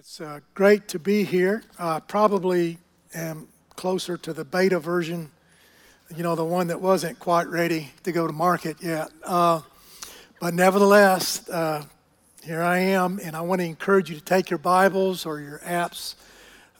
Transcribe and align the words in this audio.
It's 0.00 0.18
uh, 0.18 0.40
great 0.54 0.88
to 0.88 0.98
be 0.98 1.24
here. 1.24 1.62
Uh, 1.78 2.00
probably 2.00 2.78
am 3.12 3.48
closer 3.76 4.16
to 4.16 4.32
the 4.32 4.46
beta 4.46 4.80
version, 4.80 5.30
you 6.16 6.22
know, 6.22 6.34
the 6.34 6.42
one 6.42 6.68
that 6.68 6.80
wasn't 6.80 7.18
quite 7.18 7.48
ready 7.48 7.90
to 8.04 8.10
go 8.10 8.26
to 8.26 8.32
market 8.32 8.78
yet. 8.80 9.10
Uh, 9.22 9.60
but 10.40 10.54
nevertheless, 10.54 11.46
uh, 11.50 11.84
here 12.42 12.62
I 12.62 12.78
am, 12.78 13.20
and 13.22 13.36
I 13.36 13.42
want 13.42 13.60
to 13.60 13.66
encourage 13.66 14.08
you 14.08 14.16
to 14.16 14.24
take 14.24 14.48
your 14.48 14.58
Bibles 14.58 15.26
or 15.26 15.38
your 15.38 15.58
apps, 15.58 16.14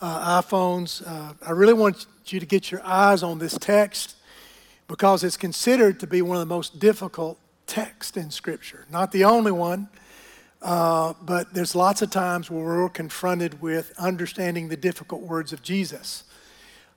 uh, 0.01 0.41
iPhones. 0.41 1.07
Uh, 1.07 1.35
I 1.47 1.51
really 1.51 1.75
want 1.75 2.07
you 2.29 2.41
to 2.41 2.47
get 2.47 2.71
your 2.71 2.81
eyes 2.87 3.23
on 3.23 3.39
this 3.39 3.53
text 3.59 4.17
because 4.89 5.25
it's 5.25 5.37
considered 5.37 6.01
to 6.01 6.07
be 6.07 6.23
one 6.23 6.39
of 6.39 6.41
the 6.41 6.55
most 6.55 6.79
difficult 6.81 7.39
texts 7.67 8.17
in 8.17 8.31
Scripture. 8.31 8.87
Not 8.91 9.13
the 9.13 9.25
only 9.25 9.53
one 9.53 9.91
uh, 10.63 11.15
but 11.23 11.53
there's 11.55 11.75
lots 11.75 12.03
of 12.03 12.11
times 12.11 12.51
where 12.51 12.65
we're 12.65 12.89
confronted 12.89 13.63
with 13.63 13.93
understanding 13.99 14.69
the 14.69 14.77
difficult 14.77 15.23
words 15.23 15.53
of 15.53 15.63
Jesus. 15.63 16.25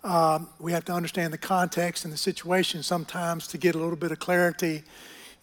Um, 0.04 0.50
we 0.60 0.74
have 0.74 0.84
to 0.86 0.94
understand 0.94 1.32
the 1.32 1.38
context 1.38 2.04
and 2.04 2.14
the 2.14 2.18
situation 2.18 2.84
sometimes 2.84 3.48
to 3.48 3.58
get 3.58 3.76
a 3.76 3.78
little 3.78 3.96
bit 3.96 4.12
of 4.12 4.20
clarity, 4.20 4.84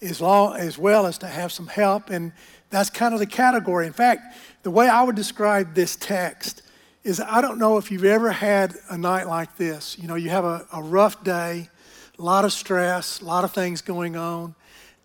as, 0.03 0.21
long, 0.21 0.57
as 0.57 0.77
well 0.77 1.07
as 1.07 1.17
to 1.19 1.27
have 1.27 1.51
some 1.51 1.67
help. 1.67 2.11
And 2.11 2.33
that's 2.69 2.91
kind 2.91 3.15
of 3.15 3.21
the 3.21 3.27
category. 3.27 3.87
In 3.87 3.95
fact, 3.95 4.37
the 4.63 4.71
way 4.71 4.87
I 4.87 5.03
would 5.03 5.17
describe 5.17 5.75
this 5.75 5.97
text 5.97 6.63
is 7.05 7.21
I 7.21 7.41
don't 7.41 7.59
know 7.59 7.79
if 7.79 7.91
you've 7.91 8.05
ever 8.05 8.31
had 8.31 8.75
a 8.91 8.99
night 8.99 9.27
like 9.27 9.57
this. 9.57 9.99
You 9.99 10.09
know, 10.09 10.17
you 10.17 10.29
have 10.29 10.45
a, 10.45 10.67
a 10.75 10.83
rough 10.83 11.25
day, 11.25 11.71
a 12.19 12.23
lot 12.23 12.45
of 12.45 12.53
stress, 12.53 13.23
a 13.23 13.25
lot 13.25 13.45
of 13.45 13.53
things 13.53 13.81
going 13.81 14.17
on. 14.17 14.55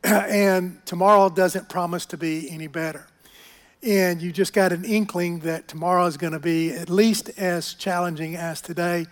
and 0.29 0.85
tomorrow 0.85 1.29
doesn't 1.29 1.67
promise 1.67 2.05
to 2.05 2.15
be 2.17 2.47
any 2.51 2.67
better. 2.67 3.07
And 3.81 4.21
you 4.21 4.31
just 4.31 4.53
got 4.53 4.71
an 4.71 4.85
inkling 4.85 5.39
that 5.39 5.67
tomorrow 5.67 6.05
is 6.05 6.15
going 6.15 6.33
to 6.33 6.39
be 6.39 6.71
at 6.71 6.91
least 6.91 7.29
as 7.37 7.73
challenging 7.73 8.35
as 8.35 8.61
today. 8.61 9.07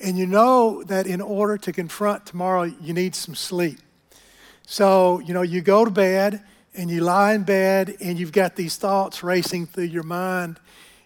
And 0.00 0.16
you 0.16 0.26
know 0.26 0.82
that 0.84 1.06
in 1.06 1.20
order 1.20 1.58
to 1.58 1.72
confront 1.72 2.24
tomorrow, 2.24 2.62
you 2.62 2.94
need 2.94 3.14
some 3.14 3.34
sleep. 3.34 3.78
So, 4.66 5.18
you 5.20 5.34
know, 5.34 5.42
you 5.42 5.60
go 5.60 5.84
to 5.84 5.90
bed 5.90 6.42
and 6.74 6.88
you 6.88 7.02
lie 7.02 7.34
in 7.34 7.42
bed 7.42 7.96
and 8.00 8.18
you've 8.18 8.32
got 8.32 8.56
these 8.56 8.76
thoughts 8.76 9.22
racing 9.22 9.66
through 9.66 9.84
your 9.84 10.02
mind. 10.02 10.58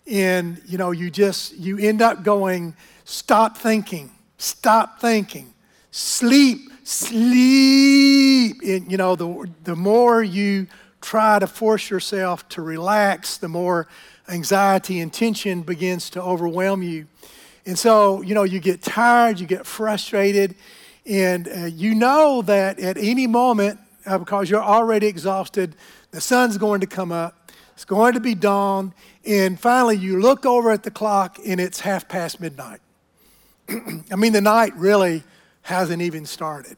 And, 0.06 0.60
you 0.66 0.78
know, 0.78 0.92
you 0.92 1.10
just, 1.10 1.56
you 1.56 1.78
end 1.78 2.00
up 2.00 2.22
going, 2.22 2.76
stop 3.04 3.56
thinking, 3.56 4.12
stop 4.38 5.00
thinking, 5.00 5.52
sleep, 5.90 6.71
sleep. 6.84 8.60
And, 8.62 8.90
you 8.90 8.96
know, 8.96 9.16
the, 9.16 9.50
the 9.64 9.76
more 9.76 10.22
you 10.22 10.66
try 11.00 11.38
to 11.38 11.46
force 11.46 11.90
yourself 11.90 12.48
to 12.50 12.62
relax, 12.62 13.36
the 13.36 13.48
more 13.48 13.88
anxiety 14.28 15.00
and 15.00 15.12
tension 15.12 15.62
begins 15.62 16.10
to 16.10 16.22
overwhelm 16.22 16.82
you. 16.82 17.06
And 17.66 17.78
so, 17.78 18.22
you 18.22 18.34
know, 18.34 18.42
you 18.42 18.60
get 18.60 18.82
tired, 18.82 19.38
you 19.38 19.46
get 19.46 19.66
frustrated, 19.66 20.54
and 21.06 21.48
uh, 21.48 21.66
you 21.66 21.94
know 21.94 22.42
that 22.42 22.78
at 22.78 22.96
any 22.96 23.26
moment, 23.26 23.78
uh, 24.06 24.18
because 24.18 24.50
you're 24.50 24.62
already 24.62 25.06
exhausted, 25.06 25.76
the 26.10 26.20
sun's 26.20 26.58
going 26.58 26.80
to 26.80 26.86
come 26.86 27.12
up, 27.12 27.52
it's 27.74 27.84
going 27.84 28.14
to 28.14 28.20
be 28.20 28.34
dawn, 28.34 28.94
and 29.24 29.58
finally 29.58 29.96
you 29.96 30.20
look 30.20 30.44
over 30.44 30.70
at 30.70 30.82
the 30.82 30.90
clock 30.90 31.38
and 31.46 31.60
it's 31.60 31.80
half 31.80 32.08
past 32.08 32.40
midnight. 32.40 32.80
I 33.68 34.16
mean, 34.16 34.32
the 34.32 34.40
night 34.40 34.74
really 34.76 35.22
hasn't 35.62 36.02
even 36.02 36.26
started. 36.26 36.76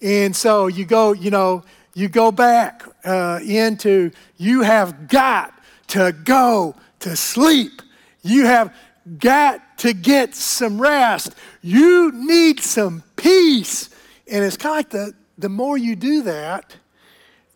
And 0.00 0.34
so 0.34 0.66
you 0.66 0.84
go, 0.84 1.12
you 1.12 1.30
know, 1.30 1.64
you 1.94 2.08
go 2.08 2.32
back 2.32 2.82
uh, 3.04 3.40
into 3.44 4.10
you 4.36 4.62
have 4.62 5.08
got 5.08 5.54
to 5.88 6.12
go 6.24 6.74
to 7.00 7.16
sleep. 7.16 7.82
You 8.22 8.46
have 8.46 8.74
got 9.18 9.78
to 9.78 9.92
get 9.92 10.34
some 10.34 10.80
rest. 10.80 11.34
You 11.62 12.10
need 12.12 12.60
some 12.60 13.02
peace. 13.16 13.90
And 14.30 14.44
it's 14.44 14.56
kind 14.56 14.72
of 14.72 14.76
like 14.76 14.90
the, 14.90 15.14
the 15.38 15.48
more 15.48 15.76
you 15.76 15.94
do 15.94 16.22
that, 16.22 16.76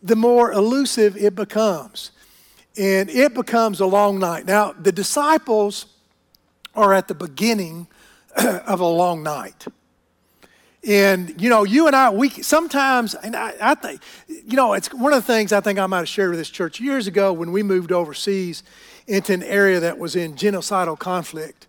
the 0.03 0.17
more 0.17 0.53
elusive 0.53 1.17
it 1.17 1.35
becomes. 1.35 2.13
And 2.77 3.11
it 3.11 3.35
becomes 3.35 3.81
a 3.81 3.87
long 3.87 4.19
night. 4.19 4.47
Now, 4.47 4.73
the 4.73 4.93
disciples 4.93 5.87
are 6.75 6.93
at 6.93 7.09
the 7.09 7.15
beginning 7.15 7.89
of 8.37 8.81
a 8.81 8.87
long 8.87 9.23
night. 9.23 9.67
And 10.89 11.39
you 11.39 11.51
know, 11.51 11.65
you 11.65 11.87
and 11.87 11.95
I, 11.95 12.09
we 12.09 12.31
sometimes, 12.31 13.15
and 13.15 13.37
I, 13.37 13.53
I, 13.61 13.75
think, 13.75 14.01
you 14.27 14.57
know, 14.57 14.73
it's 14.73 14.91
one 14.91 15.13
of 15.13 15.19
the 15.19 15.33
things 15.33 15.53
I 15.53 15.61
think 15.61 15.79
I 15.79 15.85
might 15.85 15.99
have 15.99 16.09
shared 16.09 16.31
with 16.31 16.39
this 16.39 16.49
church 16.49 16.81
years 16.81 17.07
ago 17.07 17.31
when 17.31 17.53
we 17.53 17.63
moved 17.63 17.93
overseas 17.93 18.63
into 19.07 19.35
an 19.35 19.43
area 19.43 19.81
that 19.81 19.99
was 19.99 20.17
in 20.17 20.35
genocidal 20.35 20.99
conflict 20.99 21.67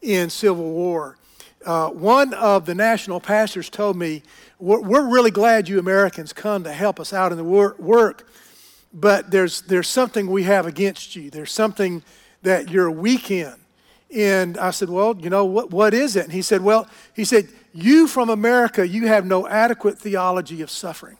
in 0.00 0.30
civil 0.30 0.70
war. 0.70 1.18
Uh, 1.66 1.90
one 1.90 2.32
of 2.32 2.64
the 2.64 2.74
national 2.74 3.20
pastors 3.20 3.68
told 3.68 3.94
me, 3.94 4.22
we're, 4.58 4.80
we're, 4.80 5.06
really 5.06 5.30
glad 5.30 5.68
you 5.68 5.78
Americans 5.78 6.32
come 6.32 6.64
to 6.64 6.72
help 6.72 6.98
us 6.98 7.12
out 7.12 7.30
in 7.30 7.36
the 7.36 7.44
wor- 7.44 7.76
work, 7.78 8.26
but 8.94 9.30
there's, 9.30 9.60
there's 9.62 9.86
something 9.86 10.30
we 10.30 10.44
have 10.44 10.64
against 10.64 11.14
you. 11.14 11.28
There's 11.28 11.52
something 11.52 12.02
that 12.40 12.70
you're 12.70 12.90
weak 12.90 13.30
in. 13.30 13.52
And 14.14 14.56
I 14.56 14.70
said, 14.70 14.88
Well, 14.88 15.14
you 15.18 15.28
know, 15.28 15.44
what, 15.44 15.70
what 15.70 15.92
is 15.92 16.16
it? 16.16 16.24
And 16.24 16.32
he 16.32 16.40
said, 16.40 16.62
Well, 16.62 16.88
he 17.14 17.24
said, 17.24 17.48
You 17.72 18.06
from 18.06 18.28
America, 18.28 18.86
you 18.86 19.06
have 19.06 19.24
no 19.24 19.48
adequate 19.48 19.98
theology 19.98 20.62
of 20.62 20.70
suffering. 20.70 21.18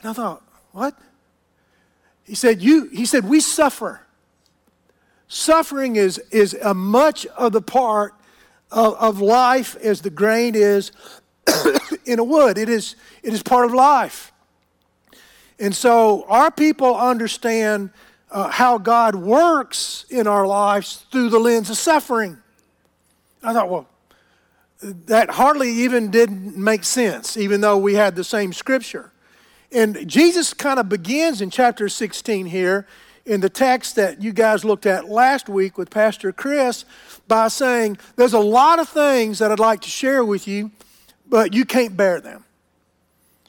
And 0.00 0.10
I 0.10 0.12
thought, 0.12 0.42
What? 0.72 0.98
He 2.24 2.34
said, 2.34 2.60
You, 2.60 2.86
he 2.86 3.06
said, 3.06 3.24
we 3.24 3.40
suffer. 3.40 4.02
Suffering 5.28 5.96
is, 5.96 6.18
is 6.30 6.54
a 6.54 6.74
much 6.74 7.26
of 7.26 7.52
the 7.52 7.60
part 7.60 8.14
of, 8.70 8.94
of 8.94 9.20
life 9.20 9.76
as 9.76 10.00
the 10.00 10.10
grain 10.10 10.54
is 10.54 10.92
in 12.04 12.18
a 12.18 12.24
wood. 12.24 12.58
It 12.58 12.68
is, 12.68 12.96
it 13.22 13.32
is 13.32 13.42
part 13.42 13.66
of 13.66 13.74
life. 13.74 14.32
And 15.58 15.74
so 15.74 16.24
our 16.28 16.50
people 16.50 16.96
understand 16.96 17.90
uh, 18.30 18.48
how 18.48 18.78
God 18.78 19.14
works 19.14 20.04
in 20.10 20.26
our 20.26 20.46
lives 20.46 21.06
through 21.10 21.30
the 21.30 21.38
lens 21.38 21.70
of 21.70 21.76
suffering. 21.76 22.38
I 23.42 23.52
thought, 23.52 23.70
well, 23.70 23.88
that 24.80 25.30
hardly 25.30 25.70
even 25.70 26.10
didn't 26.10 26.56
make 26.56 26.84
sense, 26.84 27.36
even 27.36 27.60
though 27.60 27.78
we 27.78 27.94
had 27.94 28.14
the 28.14 28.24
same 28.24 28.52
scripture. 28.52 29.12
And 29.72 30.08
Jesus 30.08 30.54
kind 30.54 30.78
of 30.78 30.88
begins 30.88 31.40
in 31.40 31.50
chapter 31.50 31.88
16 31.88 32.46
here 32.46 32.86
in 33.24 33.40
the 33.40 33.50
text 33.50 33.96
that 33.96 34.22
you 34.22 34.32
guys 34.32 34.64
looked 34.64 34.86
at 34.86 35.08
last 35.08 35.48
week 35.48 35.76
with 35.76 35.90
Pastor 35.90 36.32
Chris 36.32 36.84
by 37.26 37.48
saying, 37.48 37.98
There's 38.14 38.32
a 38.32 38.38
lot 38.38 38.78
of 38.78 38.88
things 38.88 39.40
that 39.40 39.50
I'd 39.50 39.58
like 39.58 39.80
to 39.82 39.90
share 39.90 40.24
with 40.24 40.46
you, 40.46 40.70
but 41.28 41.52
you 41.52 41.64
can't 41.64 41.96
bear 41.96 42.20
them. 42.20 42.44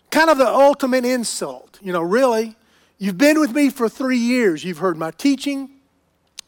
Kind 0.09 0.29
of 0.29 0.37
the 0.37 0.47
ultimate 0.47 1.05
insult, 1.05 1.77
you 1.81 1.93
know, 1.93 2.01
really. 2.01 2.55
You've 2.97 3.17
been 3.17 3.39
with 3.39 3.51
me 3.51 3.69
for 3.69 3.87
three 3.87 4.17
years. 4.17 4.63
You've 4.63 4.79
heard 4.79 4.97
my 4.97 5.11
teaching. 5.11 5.69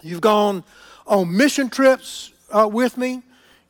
You've 0.01 0.22
gone 0.22 0.63
on 1.06 1.35
mission 1.35 1.69
trips 1.69 2.31
uh, 2.51 2.67
with 2.72 2.97
me. 2.97 3.22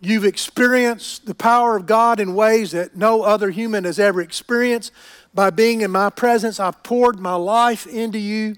You've 0.01 0.23
experienced 0.23 1.25
the 1.25 1.35
power 1.35 1.75
of 1.75 1.85
God 1.85 2.19
in 2.19 2.33
ways 2.33 2.71
that 2.71 2.95
no 2.95 3.23
other 3.23 3.49
human 3.49 3.83
has 3.83 3.99
ever 3.99 4.21
experienced. 4.21 4.93
By 5.33 5.49
being 5.49 5.81
in 5.81 5.91
my 5.91 6.09
presence, 6.09 6.59
I've 6.59 6.81
poured 6.83 7.19
my 7.19 7.35
life 7.35 7.85
into 7.85 8.17
you. 8.17 8.55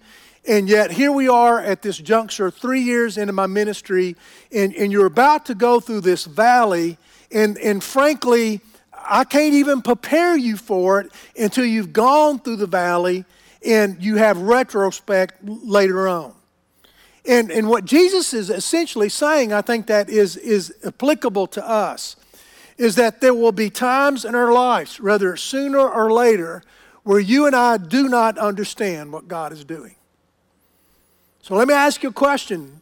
And 0.47 0.69
yet, 0.69 0.91
here 0.91 1.11
we 1.11 1.27
are 1.27 1.59
at 1.59 1.81
this 1.81 1.97
juncture, 1.97 2.51
three 2.51 2.81
years 2.81 3.17
into 3.17 3.33
my 3.33 3.47
ministry, 3.47 4.15
and, 4.51 4.73
and 4.75 4.91
you're 4.91 5.05
about 5.05 5.45
to 5.47 5.55
go 5.55 5.79
through 5.79 6.01
this 6.01 6.25
valley. 6.25 6.97
And, 7.31 7.57
and 7.57 7.83
frankly, 7.83 8.61
I 8.93 9.23
can't 9.23 9.53
even 9.53 9.81
prepare 9.81 10.35
you 10.37 10.57
for 10.57 11.01
it 11.01 11.11
until 11.37 11.65
you've 11.65 11.93
gone 11.93 12.39
through 12.39 12.57
the 12.57 12.67
valley 12.67 13.25
and 13.65 14.03
you 14.03 14.15
have 14.15 14.37
retrospect 14.37 15.35
later 15.43 16.07
on. 16.07 16.33
And, 17.25 17.51
and 17.51 17.69
what 17.69 17.85
Jesus 17.85 18.33
is 18.33 18.49
essentially 18.49 19.09
saying, 19.09 19.53
I 19.53 19.61
think 19.61 19.87
that 19.87 20.09
is, 20.09 20.37
is 20.37 20.73
applicable 20.83 21.47
to 21.47 21.67
us, 21.67 22.15
is 22.77 22.95
that 22.95 23.21
there 23.21 23.33
will 23.33 23.51
be 23.51 23.69
times 23.69 24.25
in 24.25 24.33
our 24.33 24.51
lives, 24.51 24.99
whether 24.99 25.35
sooner 25.37 25.79
or 25.79 26.11
later, 26.11 26.63
where 27.03 27.19
you 27.19 27.45
and 27.45 27.55
I 27.55 27.77
do 27.77 28.09
not 28.09 28.37
understand 28.37 29.11
what 29.11 29.27
God 29.27 29.51
is 29.51 29.63
doing. 29.63 29.95
So 31.43 31.55
let 31.55 31.67
me 31.67 31.73
ask 31.73 32.01
you 32.03 32.09
a 32.09 32.13
question 32.13 32.81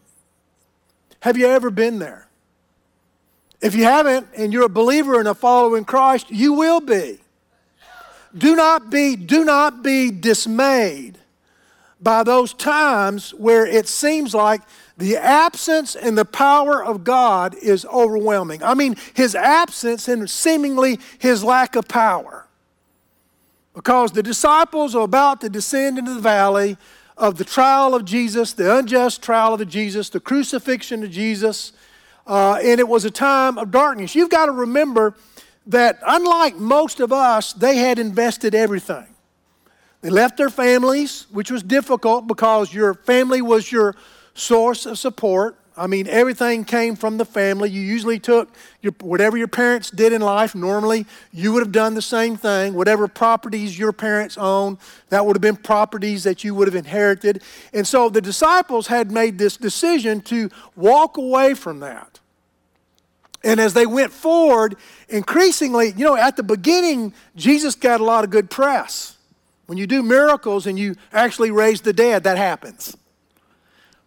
Have 1.22 1.38
you 1.38 1.48
ever 1.48 1.70
been 1.70 2.00
there? 2.00 2.28
If 3.62 3.76
you 3.76 3.84
haven't, 3.84 4.28
and 4.38 4.54
you're 4.54 4.66
a 4.66 4.70
believer 4.70 5.20
and 5.20 5.28
a 5.28 5.36
follower 5.36 5.78
in 5.78 5.84
Christ, 5.84 6.32
you 6.32 6.54
will 6.54 6.80
be. 6.80 7.20
Do 8.38 8.56
not 8.56 8.90
be, 8.90 9.18
do 9.18 9.44
not 9.44 9.84
be 9.84 10.12
dismayed 10.12 11.18
by 12.02 12.24
those 12.24 12.54
times 12.54 13.34
where 13.34 13.66
it 13.66 13.88
seems 13.88 14.34
like 14.34 14.62
the 14.98 15.18
absence 15.18 15.96
and 15.96 16.18
the 16.18 16.26
power 16.26 16.84
of 16.84 17.04
God 17.04 17.56
is 17.56 17.86
overwhelming. 17.86 18.64
I 18.64 18.74
mean, 18.74 18.96
his 19.14 19.36
absence 19.36 20.08
and 20.08 20.30
seemingly 20.30 21.00
his 21.20 21.44
lack 21.44 21.76
of 21.76 21.88
power. 21.88 22.48
Because 23.74 24.12
the 24.12 24.24
disciples 24.24 24.96
are 24.96 25.04
about 25.04 25.42
to 25.42 25.50
descend 25.50 25.98
into 25.98 26.14
the 26.14 26.20
valley 26.20 26.78
of 27.18 27.38
the 27.38 27.46
trial 27.46 27.94
of 27.94 28.06
Jesus, 28.06 28.54
the 28.54 28.78
unjust 28.78 29.22
trial 29.22 29.54
of 29.54 29.68
Jesus, 29.68 30.10
the 30.10 30.20
crucifixion 30.20 31.04
of 31.04 31.12
Jesus, 31.12 31.74
uh, 32.26 32.60
and 32.64 32.80
it 32.80 32.88
was 32.88 33.06
a 33.06 33.12
time 33.12 33.58
of 33.58 33.72
darkness. 33.72 34.16
You've 34.16 34.30
got 34.30 34.46
to 34.46 34.52
remember 34.52 35.16
that, 35.68 36.00
unlike 36.06 36.56
most 36.56 37.00
of 37.00 37.12
us, 37.12 37.54
they 37.54 37.78
had 37.78 38.00
invested 38.00 38.56
everything. 38.56 39.06
They 40.02 40.10
left 40.10 40.38
their 40.38 40.50
families, 40.50 41.28
which 41.32 41.52
was 41.52 41.62
difficult 41.62 42.28
because 42.28 42.74
your 42.74 42.94
family 42.94 43.42
was 43.42 43.72
your 43.72 43.96
source 44.34 44.86
of 44.86 44.98
support. 44.98 45.58
I 45.76 45.88
mean, 45.88 46.08
everything 46.08 46.66
came 46.66 46.98
from 46.98 47.18
the 47.18 47.26
family. 47.26 47.70
You 47.70 47.82
usually 47.82 48.20
took 48.20 48.50
your, 48.82 48.94
whatever 49.00 49.38
your 49.38 49.48
parents 49.48 49.90
did 49.90 50.12
in 50.12 50.22
life. 50.22 50.54
Normally, 50.54 51.06
you 51.32 51.54
would 51.54 51.62
have 51.62 51.72
done 51.72 51.94
the 51.94 52.02
same 52.02 52.36
thing. 52.36 52.74
Whatever 52.74 53.08
properties 53.08 53.80
your 53.80 53.94
parents 53.94 54.38
owned, 54.38 54.78
that 55.08 55.26
would 55.26 55.38
have 55.38 55.42
been 55.42 55.56
properties 55.56 56.24
that 56.24 56.44
you 56.44 56.54
would 56.56 56.68
have 56.68 56.76
inherited. 56.76 57.44
And 57.74 57.88
so 57.88 58.10
the 58.10 58.22
disciples 58.22 58.88
had 58.88 59.10
made 59.12 59.38
this 59.38 59.56
decision 59.56 60.20
to 60.24 60.50
walk 60.76 61.18
away 61.18 61.54
from 61.54 61.80
that. 61.80 62.20
And 63.42 63.62
as 63.62 63.74
they 63.74 63.86
went 63.86 64.12
forward, 64.12 64.76
increasingly, 65.08 65.94
you 65.96 66.04
know, 66.04 66.16
at 66.16 66.36
the 66.36 66.44
beginning, 66.44 67.14
Jesus 67.38 67.76
got 67.76 68.02
a 68.02 68.04
lot 68.04 68.26
of 68.26 68.32
good 68.32 68.50
press. 68.50 69.16
When 69.70 69.78
you 69.78 69.86
do 69.86 70.02
miracles 70.02 70.66
and 70.66 70.80
you 70.80 70.96
actually 71.14 71.52
raise 71.52 71.82
the 71.82 71.94
dead, 71.94 72.24
that 72.24 72.40
happens. 72.40 72.98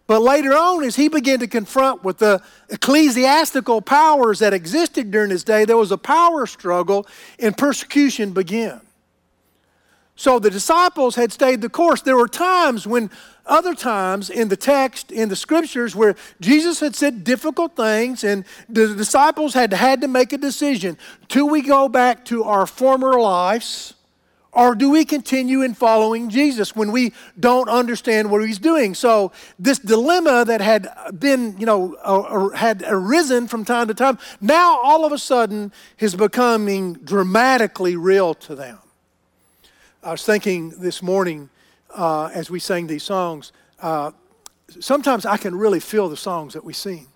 But 0.07 0.21
later 0.21 0.51
on, 0.53 0.83
as 0.83 0.97
he 0.97 1.07
began 1.07 1.39
to 1.39 1.47
confront 1.47 2.03
with 2.03 2.17
the 2.17 2.41
ecclesiastical 2.69 3.81
powers 3.81 4.39
that 4.39 4.53
existed 4.53 5.09
during 5.09 5.31
his 5.31 5.45
day, 5.45 5.63
there 5.63 5.77
was 5.77 5.93
a 5.93 5.97
power 5.97 6.45
struggle 6.47 7.07
and 7.39 7.57
persecution 7.57 8.33
began. 8.33 8.81
So 10.17 10.37
the 10.37 10.49
disciples 10.49 11.15
had 11.15 11.31
stayed 11.31 11.61
the 11.61 11.69
course. 11.69 12.01
There 12.01 12.17
were 12.17 12.27
times 12.27 12.85
when, 12.85 13.09
other 13.45 13.73
times 13.73 14.29
in 14.29 14.49
the 14.49 14.57
text, 14.57 15.13
in 15.13 15.29
the 15.29 15.37
scriptures, 15.37 15.95
where 15.95 16.17
Jesus 16.41 16.81
had 16.81 16.93
said 16.93 17.23
difficult 17.23 17.77
things 17.77 18.25
and 18.25 18.43
the 18.67 18.93
disciples 18.93 19.53
had 19.53 19.71
had 19.71 20.01
to 20.01 20.09
make 20.09 20.33
a 20.33 20.37
decision. 20.37 20.97
Do 21.29 21.45
we 21.45 21.61
go 21.61 21.87
back 21.87 22.25
to 22.25 22.43
our 22.43 22.67
former 22.67 23.17
lives? 23.17 23.92
Or 24.53 24.75
do 24.75 24.91
we 24.91 25.03
continue 25.03 25.63
in 25.63 25.73
following 25.73 26.29
Jesus 26.29 26.75
when 26.75 26.91
we 26.91 27.13
don't 27.39 27.67
understand 27.67 28.29
what 28.29 28.45
he's 28.45 28.59
doing? 28.59 28.93
So, 28.93 29.31
this 29.57 29.79
dilemma 29.79 30.45
that 30.45 30.61
had 30.61 30.87
been, 31.19 31.57
you 31.57 31.65
know, 31.65 32.51
had 32.55 32.83
arisen 32.85 33.47
from 33.47 33.65
time 33.65 33.87
to 33.87 33.95
time, 33.95 34.19
now 34.39 34.79
all 34.79 35.05
of 35.05 35.11
a 35.11 35.17
sudden 35.17 35.71
is 35.97 36.15
becoming 36.15 36.93
dramatically 36.93 37.95
real 37.95 38.35
to 38.35 38.53
them. 38.53 38.77
I 40.03 40.11
was 40.11 40.23
thinking 40.23 40.69
this 40.77 41.01
morning 41.01 41.49
uh, 41.95 42.29
as 42.33 42.51
we 42.51 42.59
sang 42.59 42.85
these 42.85 43.03
songs, 43.03 43.53
uh, 43.81 44.11
sometimes 44.79 45.25
I 45.25 45.37
can 45.37 45.55
really 45.55 45.79
feel 45.79 46.09
the 46.09 46.17
songs 46.17 46.53
that 46.53 46.63
we 46.63 46.73
sing. 46.73 47.07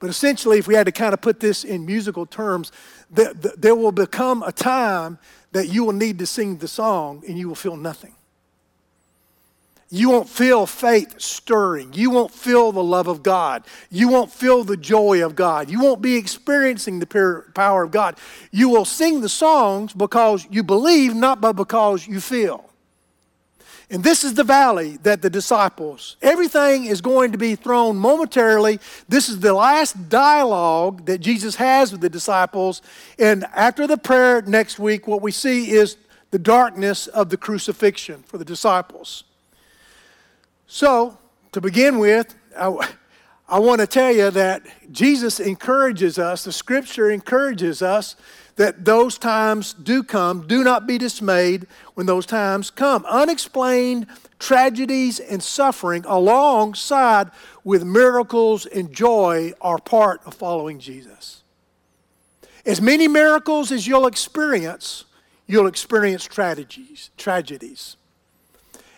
But 0.00 0.08
essentially, 0.08 0.58
if 0.58 0.66
we 0.66 0.74
had 0.74 0.86
to 0.86 0.92
kind 0.92 1.12
of 1.12 1.20
put 1.20 1.40
this 1.40 1.62
in 1.62 1.84
musical 1.84 2.24
terms, 2.24 2.72
there 3.10 3.74
will 3.74 3.92
become 3.92 4.42
a 4.42 4.50
time 4.50 5.18
that 5.52 5.68
you 5.68 5.84
will 5.84 5.92
need 5.92 6.18
to 6.18 6.26
sing 6.26 6.56
the 6.56 6.68
song 6.68 7.22
and 7.26 7.38
you 7.38 7.48
will 7.48 7.54
feel 7.54 7.76
nothing. 7.76 8.14
You 9.92 10.08
won't 10.08 10.28
feel 10.28 10.66
faith 10.66 11.20
stirring. 11.20 11.92
You 11.94 12.10
won't 12.10 12.30
feel 12.30 12.70
the 12.70 12.82
love 12.82 13.08
of 13.08 13.24
God. 13.24 13.64
You 13.90 14.08
won't 14.08 14.30
feel 14.30 14.62
the 14.62 14.76
joy 14.76 15.24
of 15.24 15.34
God. 15.34 15.68
You 15.68 15.80
won't 15.80 16.00
be 16.00 16.14
experiencing 16.16 17.00
the 17.00 17.44
power 17.54 17.82
of 17.82 17.90
God. 17.90 18.16
You 18.52 18.68
will 18.68 18.84
sing 18.84 19.20
the 19.20 19.28
songs 19.28 19.92
because 19.92 20.46
you 20.48 20.62
believe, 20.62 21.16
not 21.16 21.40
but 21.40 21.54
because 21.54 22.06
you 22.06 22.20
feel. 22.20 22.69
And 23.92 24.04
this 24.04 24.22
is 24.22 24.34
the 24.34 24.44
valley 24.44 24.98
that 25.02 25.20
the 25.20 25.28
disciples, 25.28 26.16
everything 26.22 26.84
is 26.84 27.00
going 27.00 27.32
to 27.32 27.38
be 27.38 27.56
thrown 27.56 27.96
momentarily. 27.96 28.78
This 29.08 29.28
is 29.28 29.40
the 29.40 29.52
last 29.52 30.08
dialogue 30.08 31.06
that 31.06 31.18
Jesus 31.18 31.56
has 31.56 31.90
with 31.90 32.00
the 32.00 32.08
disciples. 32.08 32.82
And 33.18 33.44
after 33.52 33.88
the 33.88 33.98
prayer 33.98 34.42
next 34.42 34.78
week, 34.78 35.08
what 35.08 35.22
we 35.22 35.32
see 35.32 35.72
is 35.72 35.96
the 36.30 36.38
darkness 36.38 37.08
of 37.08 37.30
the 37.30 37.36
crucifixion 37.36 38.22
for 38.22 38.38
the 38.38 38.44
disciples. 38.44 39.24
So, 40.68 41.18
to 41.50 41.60
begin 41.60 41.98
with, 41.98 42.36
I, 42.56 42.94
I 43.48 43.58
want 43.58 43.80
to 43.80 43.88
tell 43.88 44.12
you 44.12 44.30
that 44.30 44.62
Jesus 44.92 45.40
encourages 45.40 46.16
us, 46.16 46.44
the 46.44 46.52
scripture 46.52 47.10
encourages 47.10 47.82
us 47.82 48.14
that 48.60 48.84
those 48.84 49.16
times 49.16 49.72
do 49.72 50.02
come. 50.02 50.46
Do 50.46 50.62
not 50.62 50.86
be 50.86 50.98
dismayed 50.98 51.66
when 51.94 52.04
those 52.04 52.26
times 52.26 52.68
come. 52.68 53.06
Unexplained 53.06 54.06
tragedies 54.38 55.18
and 55.18 55.42
suffering 55.42 56.04
alongside 56.06 57.30
with 57.64 57.82
miracles 57.84 58.66
and 58.66 58.92
joy 58.92 59.54
are 59.62 59.78
part 59.78 60.20
of 60.26 60.34
following 60.34 60.78
Jesus. 60.78 61.42
As 62.66 62.82
many 62.82 63.08
miracles 63.08 63.72
as 63.72 63.86
you'll 63.86 64.06
experience, 64.06 65.06
you'll 65.46 65.66
experience 65.66 66.26
tragedies, 66.26 67.08
tragedies. 67.16 67.96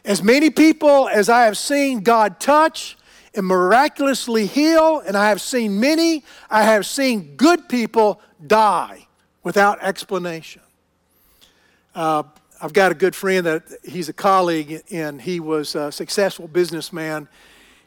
As 0.05 0.25
many 0.25 0.50
people 0.50 1.09
as 1.09 1.29
I 1.29 1.44
have 1.44 1.56
seen 1.56 2.00
God 2.00 2.41
touch 2.41 2.99
and 3.32 3.47
miraculously 3.47 4.47
heal, 4.47 4.99
and 5.06 5.17
I 5.17 5.29
have 5.29 5.41
seen 5.41 5.79
many, 5.79 6.25
I 6.50 6.64
have 6.64 6.85
seen 6.85 7.37
good 7.37 7.69
people 7.69 8.20
die 8.44 9.06
without 9.43 9.83
explanation. 9.83 10.62
Uh, 11.94 12.23
I've 12.61 12.73
got 12.73 12.93
a 12.93 12.94
good 12.94 13.15
friend 13.15 13.44
that 13.47 13.65
he's 13.85 14.09
a 14.09 14.12
colleague, 14.12 14.83
and 14.91 15.21
he 15.21 15.41
was 15.41 15.75
a 15.75 15.91
successful 15.91 16.47
businessman 16.47 17.29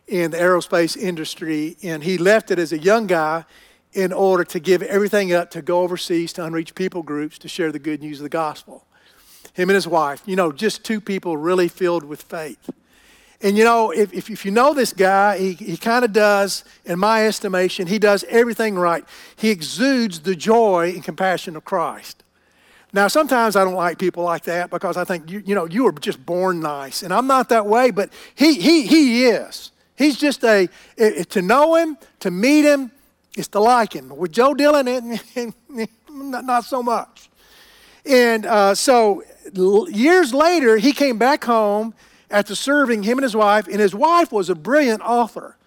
in 0.08 0.32
the 0.32 0.38
aerospace 0.38 0.98
industry, 0.98 1.78
and 1.82 2.04
he 2.04 2.18
left 2.18 2.52
it 2.52 2.60
as 2.60 2.72
a 2.72 2.78
young 2.78 3.08
guy 3.08 3.46
in 3.94 4.12
order 4.12 4.44
to 4.44 4.60
give 4.60 4.82
everything 4.84 5.34
up 5.34 5.50
to 5.52 5.62
go 5.62 5.82
overseas 5.82 6.34
to 6.34 6.44
unreached 6.44 6.76
people 6.76 7.02
groups 7.02 7.38
to 7.40 7.48
share 7.48 7.72
the 7.72 7.80
good 7.80 8.02
news 8.02 8.20
of 8.20 8.24
the 8.24 8.30
gospel. 8.30 8.86
Him 9.54 9.70
and 9.70 9.76
his 9.76 9.88
wife, 9.88 10.22
you 10.26 10.36
know, 10.36 10.52
just 10.52 10.84
two 10.84 11.00
people 11.00 11.38
really 11.38 11.70
filled 11.70 12.04
with 12.04 12.22
faith. 12.22 12.70
And 13.42 13.58
you 13.58 13.64
know, 13.64 13.92
if, 13.92 14.14
if, 14.14 14.30
if 14.30 14.46
you 14.46 14.52
know 14.52 14.74
this 14.74 14.94
guy, 14.94 15.38
he, 15.38 15.54
he 15.54 15.78
kind 15.78 16.06
of 16.06 16.14
does, 16.14 16.64
in 16.86 17.00
my 17.00 17.28
estimation, 17.28 17.88
he 17.88 18.00
does 18.00 18.24
everything 18.30 18.76
right. 18.76 19.04
He 19.36 19.50
exudes 19.50 20.22
the 20.22 20.36
joy 20.36 20.92
and 20.94 21.04
compassion 21.04 21.56
of 21.56 21.66
Christ. 21.66 22.24
Now, 22.94 23.10
sometimes 23.10 23.58
I 23.58 23.66
don't 23.66 23.74
like 23.74 24.00
people 24.00 24.24
like 24.24 24.44
that 24.44 24.70
because 24.70 24.96
I 24.96 25.04
think, 25.04 25.30
you, 25.30 25.44
you 25.46 25.54
know, 25.54 25.66
you 25.66 25.84
were 25.84 25.92
just 25.92 26.26
born 26.26 26.62
nice. 26.62 27.04
And 27.04 27.14
I'm 27.14 27.28
not 27.28 27.50
that 27.50 27.66
way, 27.66 27.92
but 27.92 28.10
he, 28.36 28.54
he, 28.54 28.88
he 28.88 29.26
is. 29.26 29.72
He's 29.98 30.18
just 30.18 30.44
a, 30.46 30.70
to 30.98 31.42
know 31.42 31.76
him, 31.76 31.98
to 32.22 32.32
meet 32.32 32.64
him, 32.64 32.92
is 33.36 33.50
to 33.50 33.60
like 33.60 33.94
him. 33.94 34.16
With 34.16 34.32
Joe 34.32 34.54
Dillon, 34.54 35.20
not 36.10 36.64
so 36.64 36.82
much. 36.82 37.30
And 38.06 38.46
uh, 38.46 38.76
so 38.76 39.24
years 39.90 40.34
later, 40.34 40.78
he 40.78 40.94
came 40.94 41.18
back 41.18 41.44
home 41.44 41.94
after 42.30 42.56
serving 42.56 43.04
him 43.04 43.18
and 43.18 43.24
his 43.24 43.36
wife, 43.36 43.68
and 43.68 43.80
his 43.80 43.94
wife 43.94 44.32
was 44.32 44.50
a 44.50 44.56
brilliant 44.56 45.02
author. 45.02 45.58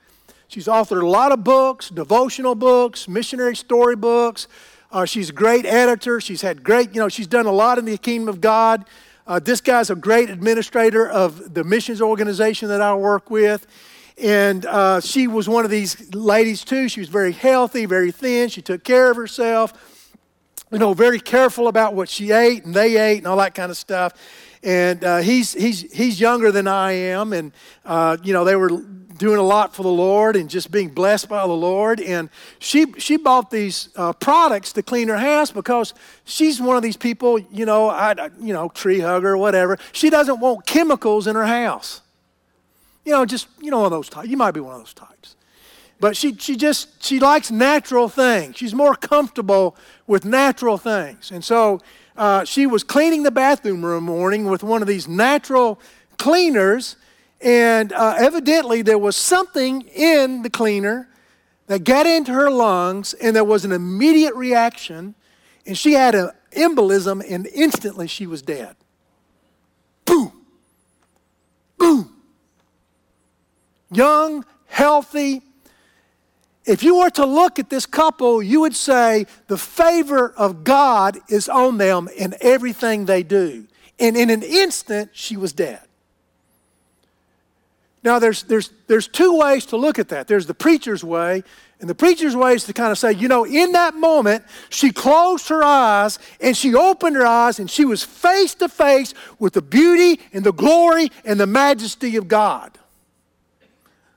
She's 0.49 0.67
authored 0.67 1.03
a 1.03 1.07
lot 1.07 1.31
of 1.31 1.45
books, 1.45 1.91
devotional 1.91 2.55
books, 2.55 3.07
missionary 3.07 3.55
story 3.55 3.97
books. 3.97 4.49
Uh, 4.91 5.05
she's 5.05 5.29
a 5.29 5.33
great 5.33 5.67
editor. 5.67 6.21
She's 6.21 6.41
had 6.41 6.65
great, 6.65 6.95
you 6.95 7.01
know, 7.01 7.09
she's 7.09 7.27
done 7.27 7.47
a 7.47 7.53
lot 7.53 7.79
in 7.79 7.85
the 7.85 7.99
kingdom 7.99 8.29
of 8.29 8.41
God. 8.41 8.87
Uh, 9.27 9.39
this 9.39 9.61
guy's 9.61 9.91
a 9.91 9.95
great 9.95 10.31
administrator 10.31 11.07
of 11.07 11.53
the 11.53 11.63
missions 11.63 12.01
organization 12.01 12.69
that 12.69 12.81
I 12.81 12.95
work 12.95 13.31
with. 13.31 13.67
And 14.17 14.65
uh, 14.65 15.01
she 15.01 15.29
was 15.29 15.49
one 15.49 15.67
of 15.67 15.71
these 15.71 16.15
ladies, 16.15 16.65
too. 16.65 16.89
She 16.89 17.01
was 17.01 17.11
very 17.11 17.33
healthy, 17.33 17.85
very 17.85 18.11
thin. 18.11 18.49
She 18.49 18.63
took 18.63 18.83
care 18.83 19.11
of 19.11 19.19
herself, 19.19 20.11
you 20.73 20.79
know, 20.79 20.95
very 20.95 21.21
careful 21.21 21.69
about 21.69 21.95
what 21.95 22.09
she 22.09 22.33
ate 22.33 22.65
and 22.65 22.75
they 22.75 22.97
ate 22.97 23.19
and 23.19 23.27
all 23.27 23.37
that 23.37 23.55
kind 23.55 23.71
of 23.71 23.77
stuff 23.77 24.15
and 24.63 25.05
uh, 25.05 25.19
he's, 25.19 25.53
he's, 25.53 25.91
he's 25.93 26.21
younger 26.21 26.51
than 26.53 26.67
I 26.67 26.93
am, 26.93 27.33
and, 27.33 27.53
uh, 27.85 28.17
you 28.23 28.33
know, 28.33 28.45
they 28.45 28.57
were 28.57 28.71
doing 29.19 29.39
a 29.39 29.43
lot 29.43 29.75
for 29.75 29.83
the 29.83 29.89
Lord 29.89 30.37
and 30.37 30.49
just 30.49 30.71
being 30.71 30.89
blessed 30.89 31.29
by 31.29 31.47
the 31.47 31.53
Lord. 31.53 32.01
And 32.01 32.31
she, 32.59 32.93
she 32.99 33.17
bought 33.17 33.51
these 33.51 33.89
uh, 33.97 34.13
products 34.15 34.73
to 34.75 34.83
clean 34.83 35.09
her 35.09 35.19
house 35.19 35.51
because 35.51 35.93
she's 36.25 36.61
one 36.61 36.77
of 36.77 36.83
these 36.83 36.97
people, 36.97 37.39
you 37.39 37.67
know, 37.67 37.91
I, 37.91 38.31
you 38.41 38.53
know, 38.53 38.69
tree 38.69 39.01
hugger, 39.01 39.37
whatever. 39.37 39.77
She 39.93 40.09
doesn't 40.09 40.41
want 40.41 40.67
chemicals 40.67 41.27
in 41.27 41.35
her 41.35 41.47
house. 41.47 42.01
You 43.05 43.13
know, 43.13 43.25
just, 43.27 43.49
you 43.61 43.71
know, 43.71 43.79
one 43.79 43.87
of 43.87 43.93
those 43.93 44.09
types. 44.09 44.29
You 44.29 44.37
might 44.37 44.53
be 44.53 44.61
one 44.61 44.75
of 44.75 44.81
those 44.81 44.95
types. 44.95 45.35
But 46.01 46.17
she, 46.17 46.37
she 46.37 46.55
just, 46.57 47.03
she 47.03 47.19
likes 47.19 47.51
natural 47.51 48.09
things. 48.09 48.57
She's 48.57 48.75
more 48.75 48.95
comfortable 48.95 49.77
with 50.07 50.25
natural 50.25 50.79
things. 50.79 51.33
And 51.33 51.45
so 51.45 51.81
uh, 52.19 52.45
she 52.45 52.67
was 52.67 52.83
cleaning 52.83 53.23
the 53.23 53.31
bathroom 53.31 53.81
one 53.81 54.03
morning 54.03 54.45
with 54.45 54.63
one 54.65 54.83
of 54.83 54.89
these 54.89 55.07
natural 55.07 55.81
cleaners, 56.19 56.97
and 57.41 57.93
uh, 57.93 58.17
evidently 58.19 58.83
there 58.83 58.99
was 58.99 59.15
something 59.15 59.83
in 59.95 60.43
the 60.43 60.51
cleaner 60.51 61.09
that 61.69 61.85
got 61.85 62.07
into 62.07 62.33
her 62.33 62.51
lungs, 62.51 63.15
and 63.15 63.37
there 63.37 63.45
was 63.45 63.65
an 63.65 63.71
immediate 63.71 64.35
reaction, 64.35 65.15
and 65.65 65.79
she 65.79 65.93
had 65.93 66.17
an 66.17 66.31
embolism, 66.53 67.25
and 67.31 67.47
instantly 67.55 68.09
she 68.09 68.27
was 68.27 68.43
dead. 68.43 68.75
Boom! 70.05 70.33
boom. 71.79 72.17
Young, 73.93 74.45
healthy. 74.67 75.43
If 76.69 76.83
you 76.83 76.99
were 76.99 77.09
to 77.11 77.25
look 77.25 77.59
at 77.59 77.71
this 77.71 77.87
couple, 77.87 78.43
you 78.43 78.61
would 78.61 78.77
say 78.77 79.27
the 79.47 79.57
favor 79.57 80.35
of 80.37 80.65
God 80.65 81.17
is 81.31 81.49
on 81.49 81.79
them 81.79 82.11
in 82.15 82.35
everything 82.43 83.07
they 83.07 83.23
do. 83.23 83.67
And 83.99 84.19
in 84.19 84.29
an 84.29 84.43
instant, 84.43 85.13
she 85.15 85.39
was 85.39 85.55
dead. 85.55 85.81
Now, 88.05 88.19
there's, 88.19 88.43
there's, 88.43 88.71
there's 88.87 89.09
two 89.09 89.39
ways 89.39 89.65
to 89.67 89.79
look 89.79 89.99
at 89.99 90.11
that. 90.11 90.29
There's 90.29 90.45
the 90.45 90.53
preacher's 90.53 91.03
way, 91.03 91.43
and 91.81 91.89
the 91.89 91.95
preacher's 91.95 92.37
way 92.37 92.53
is 92.53 92.65
to 92.65 92.75
kind 92.75 92.93
of 92.93 92.99
say, 92.99 93.13
you 93.13 93.29
know, 93.29 93.47
in 93.47 93.73
that 93.73 93.95
moment, 93.95 94.45
she 94.69 94.93
closed 94.93 95.49
her 95.49 95.65
eyes 95.65 96.19
and 96.39 96.55
she 96.55 96.75
opened 96.75 97.17
her 97.17 97.27
eyes 97.27 97.59
and 97.59 97.71
she 97.71 97.87
was 97.87 98.05
face 98.05 98.55
to 98.57 98.69
face 98.69 99.15
with 99.39 99.55
the 99.55 99.63
beauty 99.63 100.21
and 100.35 100.45
the 100.45 100.53
glory 100.53 101.11
and 101.25 101.41
the 101.41 101.47
majesty 101.47 102.17
of 102.17 102.29
God. 102.29 102.77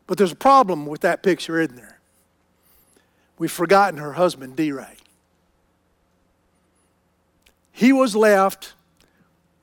But 0.05 0.17
there's 0.17 0.33
a 0.33 0.35
problem 0.35 0.85
with 0.85 0.99
that 1.01 1.23
picture, 1.23 1.57
isn't 1.61 1.77
there? 1.77 2.00
We've 3.41 3.51
forgotten 3.51 3.97
her 3.97 4.13
husband, 4.13 4.55
D. 4.55 4.71
Ray. 4.71 4.97
He 7.71 7.91
was 7.91 8.15
left 8.15 8.73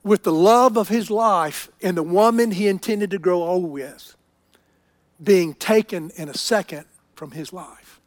with 0.02 0.24
the 0.24 0.32
love 0.32 0.76
of 0.76 0.88
his 0.88 1.12
life 1.12 1.70
and 1.80 1.96
the 1.96 2.02
woman 2.02 2.50
he 2.50 2.66
intended 2.66 3.12
to 3.12 3.20
grow 3.20 3.40
old 3.40 3.70
with 3.70 4.16
being 5.22 5.54
taken 5.54 6.10
in 6.16 6.28
a 6.28 6.34
second 6.34 6.86
from 7.14 7.30
his 7.30 7.52
life. 7.52 8.00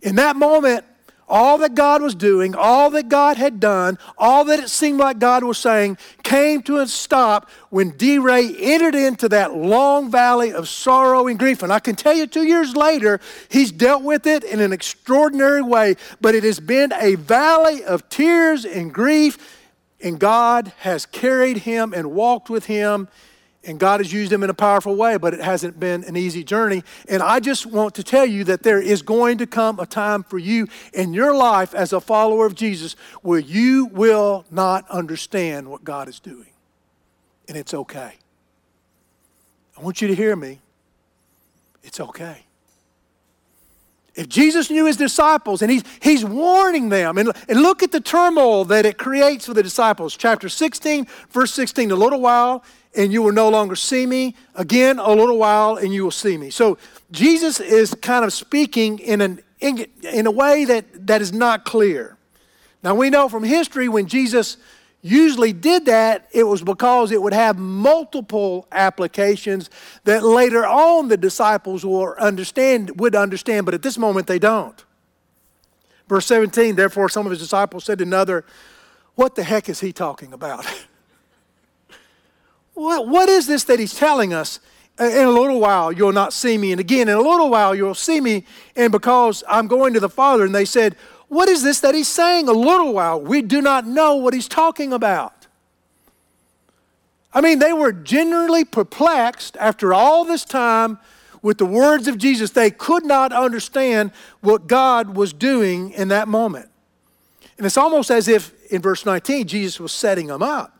In 0.00 0.14
that 0.14 0.36
moment, 0.36 0.84
all 1.28 1.58
that 1.58 1.74
God 1.74 2.02
was 2.02 2.14
doing, 2.14 2.54
all 2.54 2.90
that 2.90 3.08
God 3.08 3.36
had 3.36 3.58
done, 3.58 3.98
all 4.16 4.44
that 4.44 4.60
it 4.60 4.70
seemed 4.70 4.98
like 4.98 5.18
God 5.18 5.42
was 5.42 5.58
saying 5.58 5.98
came 6.22 6.62
to 6.62 6.78
a 6.78 6.86
stop 6.86 7.50
when 7.70 7.90
D. 7.90 8.18
Ray 8.18 8.54
entered 8.58 8.94
into 8.94 9.28
that 9.30 9.54
long 9.54 10.10
valley 10.10 10.52
of 10.52 10.68
sorrow 10.68 11.26
and 11.26 11.38
grief. 11.38 11.62
And 11.62 11.72
I 11.72 11.80
can 11.80 11.96
tell 11.96 12.14
you, 12.14 12.26
two 12.26 12.44
years 12.44 12.76
later, 12.76 13.20
he's 13.48 13.72
dealt 13.72 14.02
with 14.02 14.26
it 14.26 14.44
in 14.44 14.60
an 14.60 14.72
extraordinary 14.72 15.62
way, 15.62 15.96
but 16.20 16.34
it 16.34 16.44
has 16.44 16.60
been 16.60 16.92
a 16.92 17.16
valley 17.16 17.84
of 17.84 18.08
tears 18.08 18.64
and 18.64 18.92
grief, 18.92 19.66
and 20.00 20.18
God 20.18 20.72
has 20.78 21.06
carried 21.06 21.58
him 21.58 21.92
and 21.92 22.12
walked 22.12 22.50
with 22.50 22.66
him 22.66 23.08
and 23.66 23.80
God 23.80 24.00
has 24.00 24.12
used 24.12 24.32
him 24.32 24.42
in 24.42 24.50
a 24.50 24.54
powerful 24.54 24.94
way, 24.94 25.16
but 25.16 25.34
it 25.34 25.40
hasn't 25.40 25.78
been 25.78 26.04
an 26.04 26.16
easy 26.16 26.44
journey. 26.44 26.84
And 27.08 27.22
I 27.22 27.40
just 27.40 27.66
want 27.66 27.94
to 27.96 28.04
tell 28.04 28.24
you 28.24 28.44
that 28.44 28.62
there 28.62 28.80
is 28.80 29.02
going 29.02 29.38
to 29.38 29.46
come 29.46 29.80
a 29.80 29.86
time 29.86 30.22
for 30.22 30.38
you 30.38 30.68
in 30.94 31.12
your 31.12 31.34
life 31.34 31.74
as 31.74 31.92
a 31.92 32.00
follower 32.00 32.46
of 32.46 32.54
Jesus 32.54 32.94
where 33.22 33.40
you 33.40 33.86
will 33.86 34.44
not 34.50 34.88
understand 34.88 35.68
what 35.68 35.82
God 35.82 36.08
is 36.08 36.20
doing. 36.20 36.50
And 37.48 37.56
it's 37.58 37.74
okay. 37.74 38.14
I 39.76 39.82
want 39.82 40.00
you 40.00 40.08
to 40.08 40.14
hear 40.14 40.36
me. 40.36 40.60
It's 41.82 42.00
okay. 42.00 42.45
If 44.16 44.28
Jesus 44.28 44.70
knew 44.70 44.86
his 44.86 44.96
disciples 44.96 45.62
and 45.62 45.70
he's, 45.70 45.84
he's 46.00 46.24
warning 46.24 46.88
them, 46.88 47.18
and, 47.18 47.32
and 47.48 47.62
look 47.62 47.82
at 47.82 47.92
the 47.92 48.00
turmoil 48.00 48.64
that 48.64 48.86
it 48.86 48.96
creates 48.96 49.46
for 49.46 49.54
the 49.54 49.62
disciples. 49.62 50.16
Chapter 50.16 50.48
16, 50.48 51.06
verse 51.30 51.52
16, 51.52 51.90
a 51.90 51.96
little 51.96 52.20
while 52.20 52.64
and 52.96 53.12
you 53.12 53.22
will 53.22 53.32
no 53.32 53.48
longer 53.48 53.76
see 53.76 54.06
me. 54.06 54.34
Again, 54.54 54.98
a 54.98 55.10
little 55.10 55.38
while, 55.38 55.76
and 55.76 55.92
you 55.92 56.02
will 56.02 56.10
see 56.10 56.36
me. 56.38 56.50
So 56.50 56.78
Jesus 57.10 57.60
is 57.60 57.94
kind 57.94 58.24
of 58.24 58.32
speaking 58.32 58.98
in, 58.98 59.20
an, 59.20 59.40
in 59.60 60.26
a 60.26 60.30
way 60.30 60.64
that, 60.64 61.06
that 61.06 61.20
is 61.20 61.32
not 61.32 61.64
clear. 61.64 62.16
Now, 62.82 62.94
we 62.94 63.10
know 63.10 63.28
from 63.28 63.44
history 63.44 63.88
when 63.88 64.06
Jesus 64.06 64.56
usually 65.02 65.52
did 65.52 65.86
that, 65.86 66.28
it 66.32 66.44
was 66.44 66.62
because 66.62 67.12
it 67.12 67.22
would 67.22 67.32
have 67.32 67.58
multiple 67.58 68.66
applications 68.72 69.70
that 70.04 70.24
later 70.24 70.66
on 70.66 71.08
the 71.08 71.16
disciples 71.16 71.84
will 71.84 72.14
understand, 72.18 72.98
would 72.98 73.14
understand, 73.14 73.66
but 73.66 73.74
at 73.74 73.82
this 73.82 73.98
moment 73.98 74.26
they 74.26 74.38
don't. 74.38 74.84
Verse 76.08 76.26
17, 76.26 76.76
therefore, 76.76 77.08
some 77.08 77.26
of 77.26 77.30
his 77.30 77.40
disciples 77.40 77.84
said 77.84 77.98
to 77.98 78.04
another, 78.04 78.44
What 79.14 79.34
the 79.34 79.42
heck 79.42 79.68
is 79.68 79.80
he 79.80 79.92
talking 79.92 80.32
about? 80.32 80.66
What, 82.76 83.08
what 83.08 83.30
is 83.30 83.46
this 83.46 83.64
that 83.64 83.78
he's 83.78 83.94
telling 83.94 84.34
us? 84.34 84.60
In 84.98 85.06
a 85.06 85.30
little 85.30 85.60
while, 85.60 85.90
you'll 85.90 86.12
not 86.12 86.34
see 86.34 86.58
me. 86.58 86.72
And 86.72 86.80
again, 86.80 87.08
in 87.08 87.14
a 87.14 87.20
little 87.22 87.48
while, 87.48 87.74
you'll 87.74 87.94
see 87.94 88.20
me. 88.20 88.44
And 88.76 88.92
because 88.92 89.42
I'm 89.48 89.66
going 89.66 89.94
to 89.94 90.00
the 90.00 90.10
Father, 90.10 90.44
and 90.44 90.54
they 90.54 90.66
said, 90.66 90.94
What 91.28 91.48
is 91.48 91.62
this 91.62 91.80
that 91.80 91.94
he's 91.94 92.08
saying? 92.08 92.48
A 92.48 92.52
little 92.52 92.92
while. 92.92 93.20
We 93.20 93.42
do 93.42 93.60
not 93.60 93.86
know 93.86 94.16
what 94.16 94.34
he's 94.34 94.48
talking 94.48 94.92
about. 94.92 95.46
I 97.32 97.40
mean, 97.40 97.58
they 97.58 97.72
were 97.72 97.92
genuinely 97.92 98.64
perplexed 98.64 99.56
after 99.58 99.92
all 99.92 100.24
this 100.24 100.44
time 100.44 100.98
with 101.42 101.58
the 101.58 101.66
words 101.66 102.08
of 102.08 102.16
Jesus. 102.16 102.50
They 102.50 102.70
could 102.70 103.04
not 103.04 103.32
understand 103.32 104.12
what 104.40 104.66
God 104.66 105.16
was 105.16 105.32
doing 105.32 105.90
in 105.90 106.08
that 106.08 106.28
moment. 106.28 106.70
And 107.58 107.66
it's 107.66 107.76
almost 107.76 108.10
as 108.10 108.28
if 108.28 108.52
in 108.72 108.80
verse 108.80 109.04
19, 109.04 109.46
Jesus 109.48 109.80
was 109.80 109.92
setting 109.92 110.28
them 110.28 110.42
up 110.42 110.75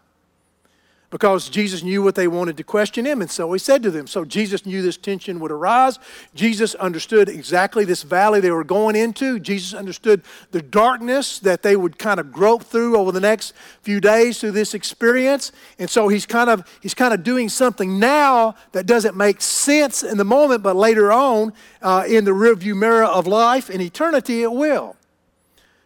because 1.10 1.48
Jesus 1.48 1.82
knew 1.82 2.02
what 2.02 2.14
they 2.16 2.26
wanted 2.26 2.56
to 2.56 2.64
question 2.64 3.06
him, 3.06 3.20
and 3.20 3.30
so 3.30 3.52
he 3.52 3.58
said 3.58 3.82
to 3.84 3.90
them. 3.90 4.06
So 4.06 4.24
Jesus 4.24 4.66
knew 4.66 4.82
this 4.82 4.96
tension 4.96 5.38
would 5.40 5.52
arise. 5.52 5.98
Jesus 6.34 6.74
understood 6.74 7.28
exactly 7.28 7.84
this 7.84 8.02
valley 8.02 8.40
they 8.40 8.50
were 8.50 8.64
going 8.64 8.96
into. 8.96 9.38
Jesus 9.38 9.72
understood 9.72 10.22
the 10.50 10.62
darkness 10.62 11.38
that 11.38 11.62
they 11.62 11.76
would 11.76 11.98
kind 11.98 12.18
of 12.18 12.32
grope 12.32 12.64
through 12.64 12.96
over 12.96 13.12
the 13.12 13.20
next 13.20 13.54
few 13.82 14.00
days 14.00 14.40
through 14.40 14.50
this 14.50 14.74
experience. 14.74 15.52
And 15.78 15.88
so 15.88 16.08
he's 16.08 16.26
kind 16.26 16.50
of 16.50 16.64
he's 16.80 16.94
kind 16.94 17.14
of 17.14 17.22
doing 17.22 17.48
something 17.48 17.98
now 18.00 18.56
that 18.72 18.86
doesn't 18.86 19.16
make 19.16 19.40
sense 19.40 20.02
in 20.02 20.18
the 20.18 20.24
moment, 20.24 20.62
but 20.62 20.74
later 20.74 21.12
on 21.12 21.52
uh, 21.82 22.04
in 22.08 22.24
the 22.24 22.32
rearview 22.32 22.76
mirror 22.76 23.04
of 23.04 23.26
life 23.26 23.70
in 23.70 23.80
eternity 23.80 24.42
it 24.42 24.52
will. 24.52 24.96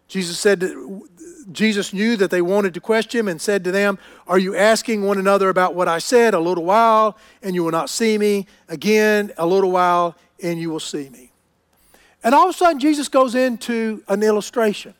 Jesus 0.08 0.40
said 0.40 0.64
Jesus 1.52 1.92
knew 1.92 2.16
that 2.16 2.30
they 2.30 2.42
wanted 2.42 2.74
to 2.74 2.80
question 2.80 3.20
him 3.20 3.28
and 3.28 3.40
said 3.40 3.64
to 3.64 3.72
them, 3.72 3.98
Are 4.26 4.38
you 4.38 4.54
asking 4.54 5.02
one 5.02 5.18
another 5.18 5.48
about 5.48 5.74
what 5.74 5.88
I 5.88 5.98
said? 5.98 6.34
A 6.34 6.40
little 6.40 6.64
while, 6.64 7.16
and 7.42 7.54
you 7.54 7.64
will 7.64 7.72
not 7.72 7.90
see 7.90 8.18
me. 8.18 8.46
Again, 8.68 9.32
a 9.36 9.46
little 9.46 9.70
while, 9.70 10.16
and 10.42 10.60
you 10.60 10.70
will 10.70 10.80
see 10.80 11.08
me. 11.10 11.32
And 12.22 12.34
all 12.34 12.48
of 12.48 12.54
a 12.54 12.58
sudden, 12.58 12.78
Jesus 12.78 13.08
goes 13.08 13.34
into 13.34 14.02
an 14.08 14.22
illustration. 14.22 14.94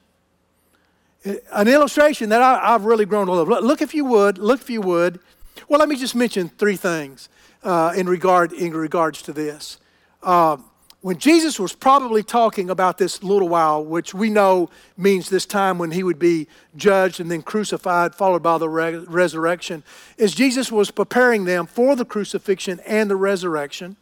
An 1.53 1.69
illustration 1.69 2.31
that 2.31 2.41
I, 2.41 2.69
have 2.69 2.85
really 2.85 3.05
grown 3.05 3.27
to 3.27 3.33
love. 3.33 3.49
Look, 3.49 3.83
if 3.83 3.95
you 3.95 4.05
would, 4.07 4.39
look 4.39 4.63
if 4.63 4.71
you 4.71 4.81
would. 4.81 5.21
Well, 5.69 5.79
let 5.79 5.89
me 5.89 5.97
just 5.97 6.15
mention 6.15 6.49
three 6.49 6.77
things 6.77 7.29
uh, 7.63 7.93
in, 7.95 8.09
regard, 8.09 8.53
in 8.53 8.73
regards 8.73 9.21
to 9.23 9.33
this. 9.33 9.79
Uh, 10.23 10.57
when 11.03 11.17
Jesus 11.19 11.59
was 11.59 11.73
probably 11.73 12.23
talking 12.23 12.69
about 12.69 12.99
this 12.99 13.23
little 13.23 13.49
while, 13.49 13.83
which 13.83 14.13
we 14.13 14.29
know 14.29 14.69
means 14.99 15.31
this 15.31 15.47
time 15.47 15.79
when 15.79 15.91
he 15.93 16.03
would 16.03 16.19
be 16.19 16.47
judged 16.77 17.21
and 17.21 17.31
then 17.31 17.41
crucified, 17.41 18.15
followed 18.15 18.43
by 18.43 18.59
the 18.59 18.69
re- 18.69 18.97
resurrection, 18.97 19.83
is 20.19 20.35
Jesus 20.35 20.71
was 20.71 20.91
preparing 20.91 21.45
them 21.47 21.67
for 21.67 21.97
the 21.97 22.05
crucifixion 22.05 22.81
and 22.81 23.11
the 23.11 23.17
resurrection. 23.17 23.97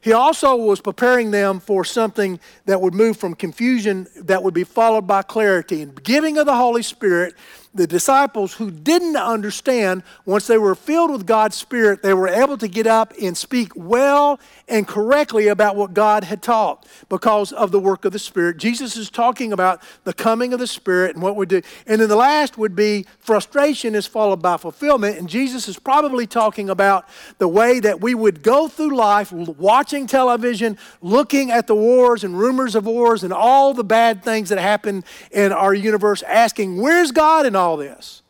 He 0.00 0.12
also 0.12 0.54
was 0.56 0.80
preparing 0.80 1.32
them 1.32 1.58
for 1.60 1.84
something 1.84 2.40
that 2.64 2.80
would 2.80 2.94
move 2.94 3.16
from 3.16 3.34
confusion 3.34 4.06
that 4.16 4.42
would 4.42 4.54
be 4.54 4.64
followed 4.64 5.06
by 5.06 5.22
clarity 5.22 5.82
and 5.82 6.02
giving 6.02 6.38
of 6.38 6.46
the 6.46 6.56
Holy 6.56 6.82
Spirit 6.82 7.34
the 7.76 7.86
disciples 7.86 8.54
who 8.54 8.70
didn't 8.70 9.16
understand, 9.16 10.02
once 10.24 10.46
they 10.46 10.58
were 10.58 10.74
filled 10.74 11.10
with 11.10 11.26
God's 11.26 11.56
Spirit, 11.56 12.02
they 12.02 12.14
were 12.14 12.28
able 12.28 12.56
to 12.58 12.68
get 12.68 12.86
up 12.86 13.12
and 13.20 13.36
speak 13.36 13.72
well 13.76 14.40
and 14.68 14.88
correctly 14.88 15.48
about 15.48 15.76
what 15.76 15.92
God 15.92 16.24
had 16.24 16.42
taught 16.42 16.86
because 17.08 17.52
of 17.52 17.70
the 17.70 17.78
work 17.78 18.04
of 18.04 18.12
the 18.12 18.18
Spirit. 18.18 18.56
Jesus 18.56 18.96
is 18.96 19.10
talking 19.10 19.52
about 19.52 19.82
the 20.04 20.14
coming 20.14 20.52
of 20.52 20.58
the 20.58 20.66
Spirit 20.66 21.14
and 21.14 21.22
what 21.22 21.36
we 21.36 21.44
do. 21.44 21.60
And 21.86 22.00
then 22.00 22.08
the 22.08 22.16
last 22.16 22.56
would 22.56 22.74
be 22.74 23.06
frustration 23.18 23.94
is 23.94 24.06
followed 24.06 24.40
by 24.40 24.56
fulfillment. 24.56 25.18
And 25.18 25.28
Jesus 25.28 25.68
is 25.68 25.78
probably 25.78 26.26
talking 26.26 26.70
about 26.70 27.06
the 27.38 27.48
way 27.48 27.78
that 27.80 28.00
we 28.00 28.14
would 28.14 28.42
go 28.42 28.68
through 28.68 28.96
life 28.96 29.30
watching 29.32 30.06
television, 30.06 30.78
looking 31.02 31.50
at 31.50 31.66
the 31.66 31.74
wars 31.74 32.24
and 32.24 32.38
rumors 32.38 32.74
of 32.74 32.86
wars 32.86 33.22
and 33.22 33.32
all 33.32 33.74
the 33.74 33.84
bad 33.84 34.24
things 34.24 34.48
that 34.48 34.58
happen 34.58 35.04
in 35.30 35.52
our 35.52 35.74
universe, 35.74 36.22
asking, 36.22 36.80
Where's 36.80 37.12
God 37.12 37.44
in 37.44 37.54
all 37.54 37.65
all 37.66 37.76
this. 37.76 38.22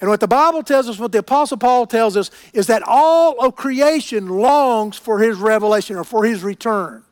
And 0.00 0.08
what 0.08 0.20
the 0.20 0.28
Bible 0.28 0.62
tells 0.62 0.88
us, 0.88 0.98
what 0.98 1.12
the 1.12 1.18
Apostle 1.18 1.58
Paul 1.58 1.86
tells 1.86 2.16
us, 2.16 2.30
is 2.54 2.68
that 2.68 2.82
all 2.86 3.44
of 3.44 3.54
creation 3.54 4.28
longs 4.28 4.96
for 4.96 5.18
his 5.18 5.36
revelation 5.36 5.96
or 5.96 6.04
for 6.04 6.24
his 6.24 6.42
return. 6.42 7.02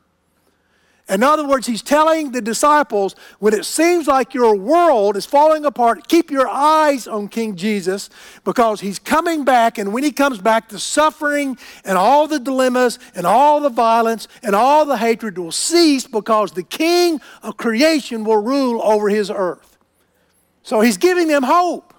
In 1.10 1.22
other 1.22 1.46
words, 1.46 1.66
he's 1.66 1.80
telling 1.80 2.32
the 2.32 2.42
disciples 2.42 3.16
when 3.38 3.54
it 3.54 3.64
seems 3.64 4.06
like 4.06 4.34
your 4.34 4.54
world 4.54 5.16
is 5.16 5.24
falling 5.24 5.64
apart, 5.64 6.06
keep 6.06 6.30
your 6.30 6.46
eyes 6.46 7.08
on 7.08 7.28
King 7.28 7.56
Jesus 7.56 8.10
because 8.44 8.82
he's 8.82 8.98
coming 8.98 9.42
back. 9.42 9.78
And 9.78 9.94
when 9.94 10.04
he 10.04 10.12
comes 10.12 10.38
back, 10.38 10.68
the 10.68 10.78
suffering 10.78 11.56
and 11.84 11.96
all 11.96 12.26
the 12.26 12.38
dilemmas 12.38 12.98
and 13.14 13.26
all 13.26 13.60
the 13.60 13.70
violence 13.70 14.28
and 14.42 14.54
all 14.54 14.84
the 14.84 14.98
hatred 14.98 15.38
will 15.38 15.52
cease 15.52 16.06
because 16.06 16.52
the 16.52 16.62
King 16.62 17.22
of 17.42 17.56
creation 17.56 18.22
will 18.22 18.42
rule 18.42 18.82
over 18.82 19.08
his 19.08 19.30
earth. 19.30 19.67
So 20.68 20.82
he's 20.82 20.98
giving 20.98 21.28
them 21.28 21.44
hope. 21.44 21.94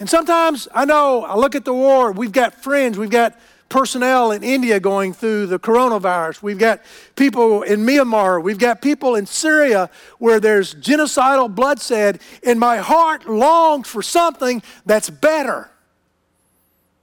And 0.00 0.08
sometimes 0.08 0.66
I 0.74 0.86
know 0.86 1.26
I 1.26 1.36
look 1.36 1.54
at 1.54 1.66
the 1.66 1.74
war, 1.74 2.10
we've 2.10 2.32
got 2.32 2.54
friends, 2.54 2.96
we've 2.96 3.10
got 3.10 3.38
personnel 3.68 4.32
in 4.32 4.42
India 4.42 4.80
going 4.80 5.12
through 5.12 5.44
the 5.44 5.58
coronavirus. 5.58 6.42
We've 6.42 6.58
got 6.58 6.80
people 7.16 7.64
in 7.64 7.80
Myanmar. 7.80 8.42
We've 8.42 8.58
got 8.58 8.80
people 8.80 9.14
in 9.14 9.26
Syria 9.26 9.90
where 10.18 10.40
there's 10.40 10.74
genocidal 10.76 11.54
bloodshed. 11.54 12.22
And 12.42 12.58
my 12.58 12.78
heart 12.78 13.28
longs 13.28 13.88
for 13.88 14.00
something 14.00 14.62
that's 14.86 15.10
better. 15.10 15.70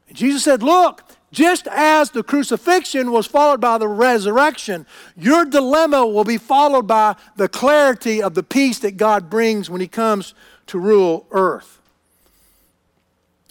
And 0.07 0.17
Jesus 0.17 0.43
said, 0.43 0.63
Look, 0.63 1.03
just 1.31 1.67
as 1.67 2.11
the 2.11 2.23
crucifixion 2.23 3.11
was 3.11 3.25
followed 3.27 3.59
by 3.59 3.77
the 3.77 3.87
resurrection, 3.87 4.85
your 5.17 5.45
dilemma 5.45 6.05
will 6.05 6.23
be 6.23 6.37
followed 6.37 6.87
by 6.87 7.15
the 7.35 7.49
clarity 7.49 8.21
of 8.21 8.35
the 8.35 8.43
peace 8.43 8.79
that 8.79 8.97
God 8.97 9.29
brings 9.29 9.69
when 9.69 9.81
He 9.81 9.87
comes 9.87 10.33
to 10.67 10.79
rule 10.79 11.27
earth. 11.31 11.81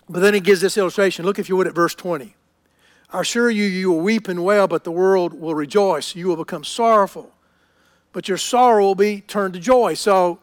But 0.09 0.21
then 0.21 0.35
He 0.35 0.41
gives 0.41 0.61
this 0.61 0.79
illustration. 0.79 1.25
Look, 1.25 1.39
if 1.39 1.49
you 1.49 1.57
would, 1.57 1.67
at 1.67 1.75
verse 1.75 1.95
20. 1.95 2.35
I 3.11 3.21
assure 3.21 3.51
you, 3.51 3.65
you 3.65 3.93
will 3.93 4.01
weep 4.01 4.29
and 4.29 4.45
wail, 4.45 4.67
but 4.67 4.85
the 4.85 4.91
world 4.91 5.35
will 5.35 5.55
rejoice. 5.55 6.17
You 6.17 6.27
will 6.27 6.37
become 6.37 6.65
sorrowful, 6.65 7.33
but 8.13 8.29
your 8.29 8.39
sorrow 8.39 8.83
will 8.83 8.95
be 8.95 9.21
turned 9.21 9.55
to 9.55 9.61
joy. 9.61 9.95
So 9.95 10.41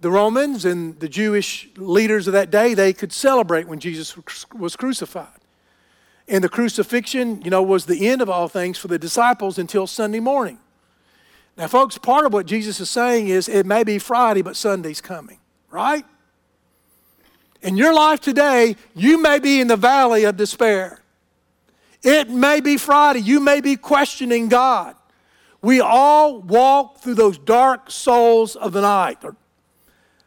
the 0.00 0.10
Romans 0.10 0.64
and 0.64 0.98
the 1.00 1.08
Jewish 1.08 1.68
leaders 1.76 2.26
of 2.26 2.32
that 2.34 2.50
day, 2.50 2.74
they 2.74 2.92
could 2.92 3.12
celebrate 3.12 3.66
when 3.66 3.80
Jesus 3.80 4.16
was 4.54 4.76
crucified. 4.76 5.41
And 6.32 6.42
the 6.42 6.48
crucifixion, 6.48 7.42
you 7.42 7.50
know, 7.50 7.62
was 7.62 7.84
the 7.84 8.08
end 8.08 8.22
of 8.22 8.30
all 8.30 8.48
things 8.48 8.78
for 8.78 8.88
the 8.88 8.98
disciples 8.98 9.58
until 9.58 9.86
Sunday 9.86 10.18
morning. 10.18 10.58
Now, 11.58 11.66
folks, 11.68 11.98
part 11.98 12.24
of 12.24 12.32
what 12.32 12.46
Jesus 12.46 12.80
is 12.80 12.88
saying 12.88 13.28
is 13.28 13.50
it 13.50 13.66
may 13.66 13.84
be 13.84 13.98
Friday, 13.98 14.40
but 14.40 14.56
Sunday's 14.56 15.02
coming, 15.02 15.38
right? 15.70 16.06
In 17.60 17.76
your 17.76 17.92
life 17.92 18.18
today, 18.18 18.76
you 18.94 19.20
may 19.20 19.40
be 19.40 19.60
in 19.60 19.66
the 19.66 19.76
valley 19.76 20.24
of 20.24 20.38
despair. 20.38 21.02
It 22.02 22.30
may 22.30 22.62
be 22.62 22.78
Friday. 22.78 23.20
You 23.20 23.38
may 23.38 23.60
be 23.60 23.76
questioning 23.76 24.48
God. 24.48 24.96
We 25.60 25.82
all 25.82 26.40
walk 26.40 27.00
through 27.00 27.16
those 27.16 27.36
dark 27.36 27.90
souls 27.90 28.56
of 28.56 28.72
the 28.72 28.80
night, 28.80 29.18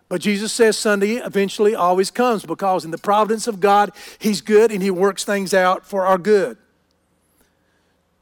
but 0.07 0.21
Jesus 0.21 0.53
says 0.53 0.77
Sunday 0.77 1.15
eventually 1.15 1.73
always 1.75 2.11
comes 2.11 2.45
because 2.45 2.85
in 2.85 2.91
the 2.91 2.97
providence 2.97 3.47
of 3.47 3.59
God, 3.59 3.91
He's 4.19 4.41
good 4.41 4.71
and 4.71 4.81
He 4.81 4.91
works 4.91 5.23
things 5.23 5.53
out 5.53 5.85
for 5.85 6.05
our 6.05 6.17
good. 6.17 6.57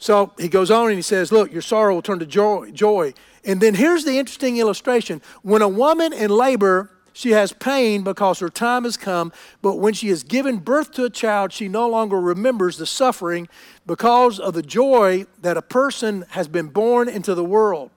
So 0.03 0.33
he 0.37 0.49
goes 0.49 0.69
on 0.69 0.87
and 0.87 0.97
he 0.97 1.01
says, 1.01 1.31
Look, 1.31 1.53
your 1.53 1.61
sorrow 1.61 1.93
will 1.93 2.01
turn 2.01 2.19
to 2.19 2.25
joy. 2.25 2.71
joy. 2.71 3.13
And 3.45 3.61
then 3.61 3.73
here's 3.73 4.03
the 4.03 4.19
interesting 4.19 4.57
illustration. 4.57 5.21
When 5.43 5.61
a 5.61 5.69
woman 5.69 6.11
in 6.11 6.29
labor, 6.29 6.91
she 7.13 7.31
has 7.31 7.53
pain 7.53 8.03
because 8.03 8.39
her 8.39 8.49
time 8.49 8.83
has 8.83 8.97
come, 8.97 9.31
but 9.61 9.77
when 9.77 9.93
she 9.93 10.09
has 10.09 10.23
given 10.23 10.57
birth 10.57 10.91
to 10.93 11.05
a 11.05 11.09
child, 11.09 11.53
she 11.53 11.69
no 11.69 11.87
longer 11.87 12.19
remembers 12.19 12.75
the 12.77 12.85
suffering 12.85 13.47
because 13.85 14.41
of 14.41 14.55
the 14.55 14.61
joy 14.61 15.25
that 15.41 15.55
a 15.55 15.61
person 15.61 16.25
has 16.31 16.49
been 16.49 16.67
born 16.67 17.07
into 17.07 17.33
the 17.33 17.45
world. 17.45 17.89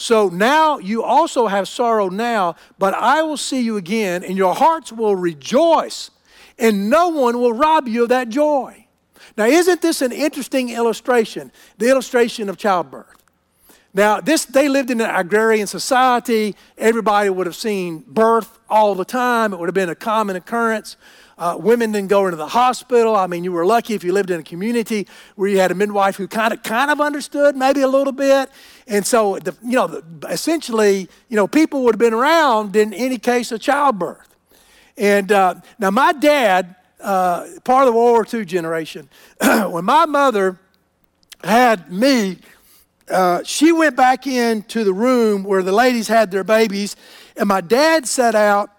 So 0.00 0.30
now 0.30 0.78
you 0.78 1.02
also 1.02 1.46
have 1.46 1.68
sorrow 1.68 2.08
now, 2.08 2.56
but 2.78 2.94
I 2.94 3.20
will 3.20 3.36
see 3.36 3.60
you 3.60 3.76
again, 3.76 4.24
and 4.24 4.34
your 4.34 4.54
hearts 4.54 4.90
will 4.90 5.14
rejoice, 5.14 6.10
and 6.58 6.88
no 6.88 7.10
one 7.10 7.38
will 7.38 7.52
rob 7.52 7.86
you 7.86 8.04
of 8.04 8.08
that 8.08 8.30
joy. 8.30 8.86
Now, 9.36 9.44
isn't 9.44 9.82
this 9.82 10.00
an 10.00 10.10
interesting 10.10 10.70
illustration? 10.70 11.52
The 11.76 11.90
illustration 11.90 12.48
of 12.48 12.56
childbirth. 12.56 13.22
Now, 13.92 14.22
this 14.22 14.46
they 14.46 14.70
lived 14.70 14.90
in 14.90 15.02
an 15.02 15.14
agrarian 15.14 15.66
society. 15.66 16.56
Everybody 16.78 17.28
would 17.28 17.46
have 17.46 17.56
seen 17.56 18.02
birth 18.06 18.58
all 18.70 18.94
the 18.94 19.04
time. 19.04 19.52
It 19.52 19.58
would 19.58 19.68
have 19.68 19.74
been 19.74 19.90
a 19.90 19.94
common 19.94 20.34
occurrence. 20.34 20.96
Uh, 21.40 21.56
women 21.58 21.90
didn't 21.90 22.10
go 22.10 22.26
into 22.26 22.36
the 22.36 22.48
hospital. 22.48 23.16
I 23.16 23.26
mean, 23.26 23.44
you 23.44 23.52
were 23.52 23.64
lucky 23.64 23.94
if 23.94 24.04
you 24.04 24.12
lived 24.12 24.30
in 24.30 24.40
a 24.40 24.42
community 24.42 25.08
where 25.36 25.48
you 25.48 25.58
had 25.58 25.70
a 25.70 25.74
midwife 25.74 26.16
who 26.16 26.28
kind 26.28 26.52
of 26.52 26.62
kind 26.62 26.90
of 26.90 27.00
understood, 27.00 27.56
maybe 27.56 27.80
a 27.80 27.88
little 27.88 28.12
bit. 28.12 28.50
And 28.86 29.06
so, 29.06 29.38
the, 29.38 29.56
you 29.64 29.72
know, 29.72 29.86
the, 29.86 30.28
essentially, 30.28 31.08
you 31.30 31.36
know, 31.36 31.48
people 31.48 31.82
would 31.84 31.94
have 31.94 31.98
been 31.98 32.12
around 32.12 32.76
in 32.76 32.92
any 32.92 33.16
case 33.16 33.52
of 33.52 33.60
childbirth. 33.62 34.28
And 34.98 35.32
uh, 35.32 35.54
now, 35.78 35.90
my 35.90 36.12
dad, 36.12 36.76
uh, 37.00 37.46
part 37.64 37.88
of 37.88 37.94
the 37.94 37.98
World 37.98 38.12
War 38.12 38.26
II 38.40 38.44
generation, 38.44 39.08
when 39.40 39.86
my 39.86 40.04
mother 40.04 40.58
had 41.42 41.90
me, 41.90 42.36
uh, 43.10 43.42
she 43.44 43.72
went 43.72 43.96
back 43.96 44.26
into 44.26 44.84
the 44.84 44.92
room 44.92 45.44
where 45.44 45.62
the 45.62 45.72
ladies 45.72 46.06
had 46.06 46.30
their 46.30 46.44
babies, 46.44 46.96
and 47.34 47.48
my 47.48 47.62
dad 47.62 48.06
sat 48.06 48.34
out 48.34 48.70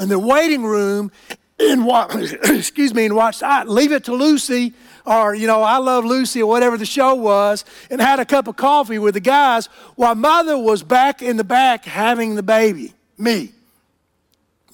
in 0.00 0.08
the 0.08 0.18
waiting 0.18 0.64
room 0.64 1.12
and 1.58 1.84
watched, 1.84 2.32
excuse 2.44 2.94
me, 2.94 3.06
and 3.06 3.14
watched. 3.14 3.42
I 3.42 3.64
leave 3.64 3.92
it 3.92 4.04
to 4.04 4.14
Lucy 4.14 4.74
or, 5.04 5.34
you 5.34 5.46
know, 5.46 5.62
I 5.62 5.78
Love 5.78 6.04
Lucy 6.04 6.42
or 6.42 6.48
whatever 6.48 6.76
the 6.76 6.86
show 6.86 7.14
was, 7.14 7.64
and 7.90 8.00
had 8.00 8.20
a 8.20 8.24
cup 8.24 8.46
of 8.46 8.56
coffee 8.56 8.98
with 8.98 9.14
the 9.14 9.20
guys 9.20 9.66
while 9.96 10.14
mother 10.14 10.56
was 10.56 10.82
back 10.82 11.22
in 11.22 11.36
the 11.36 11.44
back 11.44 11.84
having 11.84 12.34
the 12.34 12.42
baby, 12.42 12.92
me. 13.18 13.52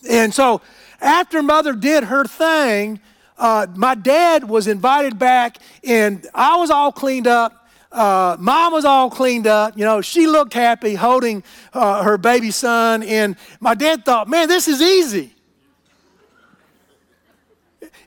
And 0.08 0.32
so 0.32 0.60
after 1.00 1.42
mother 1.42 1.72
did 1.72 2.04
her 2.04 2.24
thing, 2.24 3.00
uh, 3.38 3.66
my 3.74 3.94
dad 3.94 4.48
was 4.48 4.66
invited 4.66 5.18
back, 5.18 5.58
and 5.84 6.26
I 6.34 6.56
was 6.56 6.70
all 6.70 6.92
cleaned 6.92 7.26
up. 7.26 7.68
Uh, 7.90 8.36
mom 8.38 8.72
was 8.72 8.84
all 8.84 9.08
cleaned 9.08 9.46
up. 9.46 9.78
You 9.78 9.84
know, 9.84 10.00
she 10.02 10.26
looked 10.26 10.52
happy 10.52 10.94
holding 10.94 11.42
uh, 11.72 12.02
her 12.02 12.18
baby 12.18 12.50
son. 12.50 13.02
And 13.02 13.36
my 13.60 13.74
dad 13.74 14.04
thought, 14.04 14.28
man, 14.28 14.48
this 14.48 14.68
is 14.68 14.82
easy. 14.82 15.32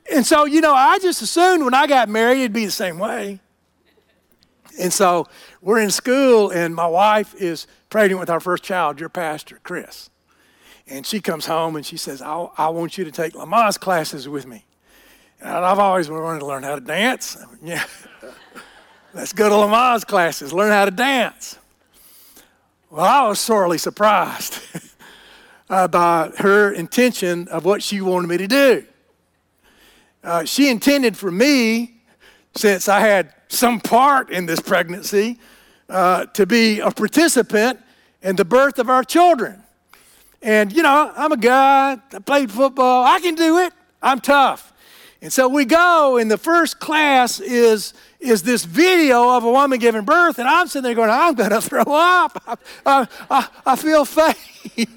And 0.09 0.25
so, 0.25 0.45
you 0.45 0.61
know, 0.61 0.73
I 0.73 0.99
just 0.99 1.21
assumed 1.21 1.63
when 1.63 1.73
I 1.73 1.87
got 1.87 2.09
married, 2.09 2.39
it'd 2.39 2.53
be 2.53 2.65
the 2.65 2.71
same 2.71 2.97
way. 2.99 3.39
And 4.79 4.91
so 4.91 5.27
we're 5.61 5.79
in 5.79 5.91
school, 5.91 6.49
and 6.49 6.73
my 6.73 6.87
wife 6.87 7.35
is 7.35 7.67
pregnant 7.89 8.19
with 8.19 8.29
our 8.29 8.39
first 8.39 8.63
child, 8.63 8.99
your 8.99 9.09
pastor, 9.09 9.59
Chris. 9.63 10.09
And 10.87 11.05
she 11.05 11.21
comes 11.21 11.45
home 11.45 11.75
and 11.75 11.85
she 11.85 11.97
says, 11.97 12.21
I, 12.21 12.47
I 12.57 12.69
want 12.69 12.97
you 12.97 13.05
to 13.05 13.11
take 13.11 13.33
Lamaze 13.33 13.79
classes 13.79 14.27
with 14.27 14.47
me. 14.47 14.65
And 15.39 15.49
I've 15.49 15.79
always 15.79 16.09
wanted 16.09 16.39
to 16.39 16.45
learn 16.45 16.63
how 16.63 16.75
to 16.75 16.81
dance. 16.81 17.37
Yeah. 17.63 17.83
Let's 19.13 19.33
go 19.33 19.49
to 19.49 19.55
Lamaze 19.55 20.05
classes, 20.05 20.53
learn 20.53 20.71
how 20.71 20.85
to 20.85 20.91
dance. 20.91 21.59
Well, 22.89 23.05
I 23.05 23.27
was 23.27 23.39
sorely 23.39 23.77
surprised 23.77 24.57
by 25.67 26.31
her 26.37 26.71
intention 26.71 27.47
of 27.49 27.65
what 27.65 27.83
she 27.83 27.99
wanted 27.99 28.27
me 28.27 28.37
to 28.37 28.47
do. 28.47 28.85
Uh, 30.23 30.45
she 30.45 30.69
intended 30.69 31.17
for 31.17 31.31
me, 31.31 31.95
since 32.55 32.87
I 32.87 32.99
had 32.99 33.33
some 33.47 33.79
part 33.79 34.29
in 34.29 34.45
this 34.45 34.59
pregnancy, 34.59 35.39
uh, 35.89 36.25
to 36.27 36.45
be 36.45 36.79
a 36.79 36.91
participant 36.91 37.79
in 38.21 38.35
the 38.35 38.45
birth 38.45 38.77
of 38.77 38.89
our 38.89 39.03
children. 39.03 39.63
And, 40.41 40.71
you 40.71 40.83
know, 40.83 41.11
I'm 41.15 41.31
a 41.31 41.37
guy, 41.37 41.97
I 42.13 42.19
played 42.19 42.51
football, 42.51 43.03
I 43.03 43.19
can 43.19 43.35
do 43.35 43.59
it, 43.59 43.73
I'm 44.01 44.19
tough. 44.19 44.73
And 45.23 45.31
so 45.31 45.47
we 45.47 45.65
go, 45.65 46.17
and 46.17 46.31
the 46.31 46.37
first 46.37 46.79
class 46.79 47.39
is, 47.39 47.93
is 48.19 48.41
this 48.41 48.65
video 48.65 49.35
of 49.35 49.43
a 49.43 49.51
woman 49.51 49.79
giving 49.79 50.03
birth, 50.03 50.39
and 50.39 50.47
I'm 50.47 50.67
sitting 50.67 50.83
there 50.83 50.95
going, 50.95 51.11
I'm 51.11 51.35
going 51.35 51.49
to 51.51 51.61
throw 51.61 51.83
up. 51.87 52.43
I, 52.85 53.07
I, 53.29 53.47
I 53.65 53.75
feel 53.75 54.05
faint. 54.05 54.37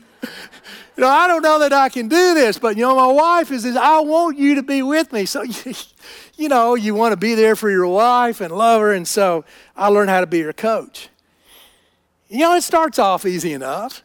you 0.96 1.02
know, 1.02 1.08
I 1.08 1.26
don't 1.26 1.42
know 1.42 1.58
that 1.58 1.72
I 1.72 1.88
can 1.88 2.06
do 2.06 2.34
this, 2.34 2.58
but 2.58 2.76
you 2.76 2.82
know, 2.82 2.94
my 2.94 3.10
wife 3.10 3.50
is 3.50 3.64
this, 3.64 3.76
I 3.76 4.00
want 4.00 4.38
you 4.38 4.54
to 4.54 4.62
be 4.62 4.82
with 4.82 5.12
me. 5.12 5.24
So, 5.24 5.42
you 6.36 6.48
know, 6.48 6.76
you 6.76 6.94
want 6.94 7.12
to 7.12 7.16
be 7.16 7.34
there 7.34 7.56
for 7.56 7.68
your 7.68 7.88
wife 7.88 8.40
and 8.40 8.56
love 8.56 8.80
her. 8.80 8.92
And 8.92 9.06
so 9.06 9.44
I 9.76 9.88
learned 9.88 10.10
how 10.10 10.20
to 10.20 10.26
be 10.26 10.40
her 10.42 10.52
coach. 10.52 11.08
You 12.28 12.40
know, 12.40 12.54
it 12.54 12.62
starts 12.62 12.98
off 12.98 13.26
easy 13.26 13.52
enough. 13.52 14.02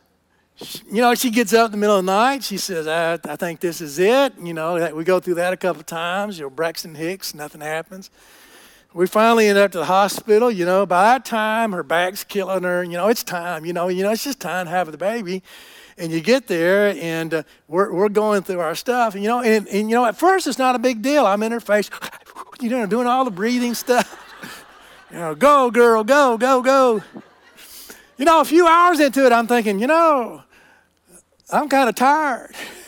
You 0.91 1.02
know, 1.02 1.15
she 1.15 1.30
gets 1.30 1.54
up 1.54 1.67
in 1.67 1.71
the 1.71 1.78
middle 1.78 1.97
of 1.97 2.06
the 2.06 2.12
night. 2.12 2.43
She 2.43 2.58
says, 2.58 2.88
I, 2.88 3.13
I 3.32 3.36
think 3.36 3.60
this 3.60 3.82
is 3.82 3.97
it. 3.99 4.34
You 4.41 4.54
know, 4.54 4.93
we 4.93 5.04
go 5.04 5.19
through 5.19 5.36
that 5.36 5.54
a 5.54 5.58
couple 5.58 5.80
of 5.80 5.86
times. 5.86 6.38
You 6.38 6.45
know, 6.45 6.49
Braxton 6.49 6.95
Hicks, 6.95 7.34
nothing 7.34 7.62
happens. 7.62 8.10
We 8.93 9.06
finally 9.06 9.47
end 9.47 9.60
up 9.60 9.71
to 9.73 9.78
the 9.78 9.86
hospital. 9.86 10.52
You 10.52 10.65
know, 10.65 10.86
by 10.86 11.04
that 11.04 11.23
time, 11.23 11.71
her 11.71 11.84
back's 11.84 12.23
killing 12.23 12.63
her. 12.63 12.84
You 12.84 12.93
know, 12.93 13.08
it's 13.08 13.23
time. 13.23 13.63
You 13.63 13.73
know, 13.73 13.88
you 13.88 14.04
know, 14.04 14.12
it's 14.12 14.23
just 14.23 14.41
time 14.41 14.65
to 14.65 14.71
have 14.71 14.91
the 14.91 14.97
baby 14.97 15.43
and 15.99 16.12
you 16.12 16.21
get 16.21 16.47
there 16.47 16.95
and 16.99 17.33
uh, 17.33 17.43
we're, 17.67 17.93
we're 17.93 18.09
going 18.09 18.41
through 18.41 18.59
our 18.59 18.73
stuff 18.75 19.13
and 19.13 19.23
you 19.23 19.29
know 19.29 19.41
and, 19.41 19.67
and 19.67 19.89
you 19.89 19.95
know 19.95 20.05
at 20.05 20.17
first 20.17 20.47
it's 20.47 20.57
not 20.57 20.75
a 20.75 20.79
big 20.79 21.01
deal. 21.01 21.25
I'm 21.25 21.43
in 21.43 21.51
her 21.51 21.59
face 21.59 21.89
you 22.62 22.69
know 22.69 22.85
doing 22.85 23.05
all 23.07 23.25
the 23.25 23.31
breathing 23.31 23.73
stuff. 23.73 24.25
You 25.12 25.17
know 25.17 25.33
go 25.33 25.71
girl 25.71 26.03
go 26.03 26.38
go 26.38 26.62
go. 26.62 27.01
You 28.17 28.25
know 28.25 28.41
a 28.41 28.45
few 28.45 28.67
hours 28.67 28.99
into 28.99 29.25
it 29.25 29.31
i'm 29.31 29.47
thinking 29.47 29.79
you 29.79 29.88
know 29.88 30.43
i'm 31.51 31.67
kind 31.67 31.89
of 31.89 31.95
tired 31.95 32.53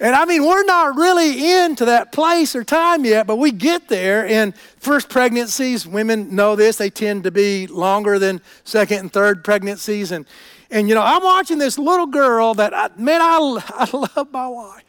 And 0.00 0.14
I 0.14 0.24
mean, 0.24 0.44
we're 0.44 0.64
not 0.64 0.96
really 0.96 1.54
into 1.54 1.84
that 1.84 2.10
place 2.10 2.56
or 2.56 2.64
time 2.64 3.04
yet, 3.04 3.26
but 3.26 3.36
we 3.36 3.52
get 3.52 3.88
there. 3.88 4.26
And 4.26 4.54
first 4.56 5.08
pregnancies, 5.08 5.86
women 5.86 6.34
know 6.34 6.56
this, 6.56 6.76
they 6.76 6.90
tend 6.90 7.24
to 7.24 7.30
be 7.30 7.66
longer 7.68 8.18
than 8.18 8.40
second 8.64 8.98
and 8.98 9.12
third 9.12 9.44
pregnancies. 9.44 10.10
And, 10.10 10.26
And, 10.70 10.88
you 10.88 10.94
know, 10.96 11.02
I'm 11.02 11.22
watching 11.22 11.58
this 11.58 11.78
little 11.78 12.06
girl 12.06 12.54
that, 12.54 12.74
I, 12.74 12.90
man, 12.96 13.20
I, 13.22 13.36
I 13.68 13.96
love 14.16 14.32
my 14.32 14.48
wife 14.48 14.84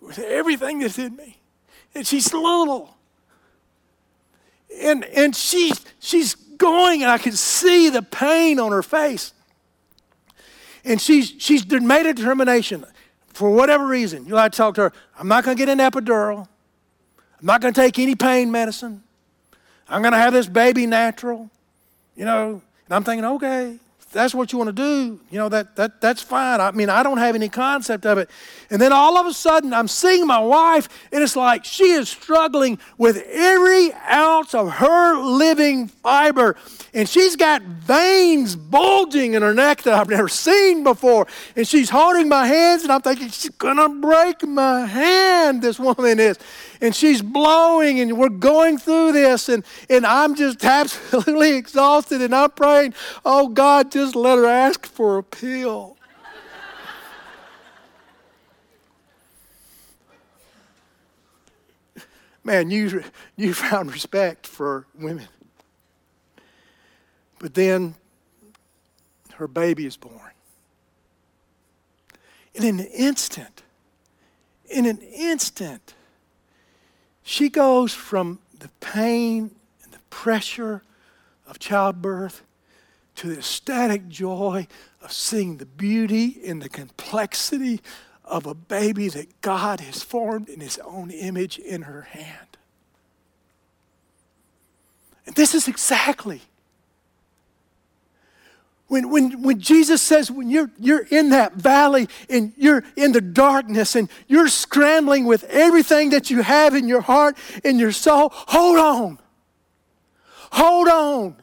with 0.00 0.18
everything 0.20 0.78
that's 0.78 0.98
in 0.98 1.16
me. 1.16 1.38
And 1.94 2.06
she's 2.06 2.32
little. 2.32 2.96
And, 4.80 5.04
and 5.04 5.34
she, 5.34 5.72
she's 5.98 6.34
going, 6.34 7.02
and 7.02 7.10
I 7.10 7.18
can 7.18 7.32
see 7.32 7.90
the 7.90 8.02
pain 8.02 8.60
on 8.60 8.70
her 8.70 8.82
face. 8.82 9.32
And 10.84 11.00
she's, 11.00 11.34
she's 11.38 11.68
made 11.70 12.06
a 12.06 12.14
determination 12.14 12.84
for 13.28 13.50
whatever 13.50 13.86
reason. 13.86 14.24
You 14.24 14.30
know, 14.30 14.38
I 14.38 14.48
talk 14.48 14.74
to 14.76 14.82
her, 14.82 14.92
I'm 15.18 15.28
not 15.28 15.44
going 15.44 15.56
to 15.56 15.64
get 15.64 15.68
an 15.68 15.78
epidural. 15.78 16.46
I'm 17.40 17.46
not 17.46 17.60
going 17.60 17.72
to 17.72 17.80
take 17.80 17.98
any 17.98 18.14
pain 18.14 18.50
medicine. 18.50 19.02
I'm 19.88 20.02
going 20.02 20.12
to 20.12 20.18
have 20.18 20.32
this 20.32 20.46
baby 20.46 20.86
natural. 20.86 21.50
You 22.16 22.24
know, 22.24 22.62
and 22.86 22.94
I'm 22.94 23.04
thinking, 23.04 23.24
okay, 23.24 23.78
that's 24.12 24.34
what 24.34 24.52
you 24.52 24.58
want 24.58 24.68
to 24.68 24.72
do, 24.72 25.20
you 25.30 25.38
know, 25.38 25.48
that, 25.48 25.76
that, 25.76 26.00
that's 26.00 26.20
fine. 26.20 26.60
I 26.60 26.72
mean, 26.72 26.90
I 26.90 27.02
don't 27.02 27.18
have 27.18 27.36
any 27.36 27.48
concept 27.48 28.04
of 28.04 28.18
it. 28.18 28.28
And 28.68 28.82
then 28.82 28.92
all 28.92 29.16
of 29.16 29.26
a 29.26 29.32
sudden, 29.32 29.72
I'm 29.72 29.86
seeing 29.86 30.26
my 30.26 30.40
wife, 30.40 30.88
and 31.12 31.22
it's 31.22 31.36
like 31.36 31.64
she 31.64 31.84
is 31.90 32.08
struggling 32.08 32.78
with 32.98 33.24
every 33.30 33.92
ounce 34.10 34.52
of 34.54 34.70
her 34.72 35.16
living 35.16 35.86
fiber. 35.86 36.56
And 36.92 37.08
she's 37.08 37.36
got 37.36 37.62
veins 37.62 38.56
bulging 38.56 39.34
in 39.34 39.42
her 39.42 39.54
neck 39.54 39.82
that 39.82 39.94
I've 39.94 40.08
never 40.08 40.28
seen 40.28 40.82
before. 40.82 41.28
And 41.54 41.66
she's 41.66 41.90
holding 41.90 42.28
my 42.28 42.46
hands, 42.46 42.82
and 42.82 42.90
I'm 42.90 43.02
thinking, 43.02 43.28
she's 43.28 43.50
going 43.50 43.76
to 43.76 43.88
break 44.00 44.42
my 44.44 44.86
hand, 44.86 45.62
this 45.62 45.78
woman 45.78 46.18
is 46.18 46.36
and 46.80 46.94
she's 46.94 47.22
blowing 47.22 48.00
and 48.00 48.16
we're 48.16 48.28
going 48.28 48.78
through 48.78 49.12
this 49.12 49.48
and, 49.48 49.64
and 49.88 50.06
I'm 50.06 50.34
just 50.34 50.64
absolutely 50.64 51.56
exhausted 51.56 52.22
and 52.22 52.34
I'm 52.34 52.50
praying, 52.50 52.94
oh 53.24 53.48
God, 53.48 53.90
just 54.00 54.16
let 54.16 54.38
her 54.38 54.46
ask 54.46 54.86
for 54.86 55.18
a 55.18 55.22
pill. 55.22 55.96
Man, 62.42 62.70
you, 62.70 63.04
you 63.36 63.52
found 63.52 63.92
respect 63.92 64.46
for 64.46 64.86
women. 64.98 65.28
But 67.38 67.52
then 67.54 67.94
her 69.34 69.46
baby 69.46 69.84
is 69.84 69.98
born. 69.98 70.32
And 72.54 72.64
in 72.64 72.80
an 72.80 72.86
instant, 72.86 73.62
in 74.70 74.86
an 74.86 74.98
instant, 74.98 75.94
she 77.22 77.50
goes 77.50 77.92
from 77.92 78.38
the 78.58 78.70
pain 78.80 79.50
and 79.84 79.92
the 79.92 80.00
pressure 80.08 80.82
of 81.46 81.58
childbirth 81.58 82.42
to 83.20 83.28
the 83.28 83.36
ecstatic 83.36 84.08
joy 84.08 84.66
of 85.02 85.12
seeing 85.12 85.58
the 85.58 85.66
beauty 85.66 86.40
and 86.46 86.62
the 86.62 86.70
complexity 86.70 87.82
of 88.24 88.46
a 88.46 88.54
baby 88.54 89.08
that 89.08 89.42
God 89.42 89.80
has 89.80 90.02
formed 90.02 90.48
in 90.48 90.60
his 90.60 90.78
own 90.78 91.10
image 91.10 91.58
in 91.58 91.82
her 91.82 92.00
hand. 92.00 92.56
And 95.26 95.36
this 95.36 95.54
is 95.54 95.68
exactly 95.68 96.40
when, 98.88 99.10
when, 99.10 99.42
when 99.42 99.60
Jesus 99.60 100.00
says, 100.00 100.30
when 100.30 100.48
you're, 100.48 100.70
you're 100.78 101.06
in 101.10 101.28
that 101.28 101.52
valley 101.56 102.08
and 102.30 102.54
you're 102.56 102.82
in 102.96 103.12
the 103.12 103.20
darkness 103.20 103.96
and 103.96 104.08
you're 104.28 104.48
scrambling 104.48 105.26
with 105.26 105.44
everything 105.44 106.08
that 106.10 106.30
you 106.30 106.40
have 106.40 106.74
in 106.74 106.88
your 106.88 107.02
heart, 107.02 107.36
in 107.64 107.78
your 107.78 107.92
soul, 107.92 108.30
hold 108.32 108.78
on. 108.78 109.18
Hold 110.52 110.88
on. 110.88 111.36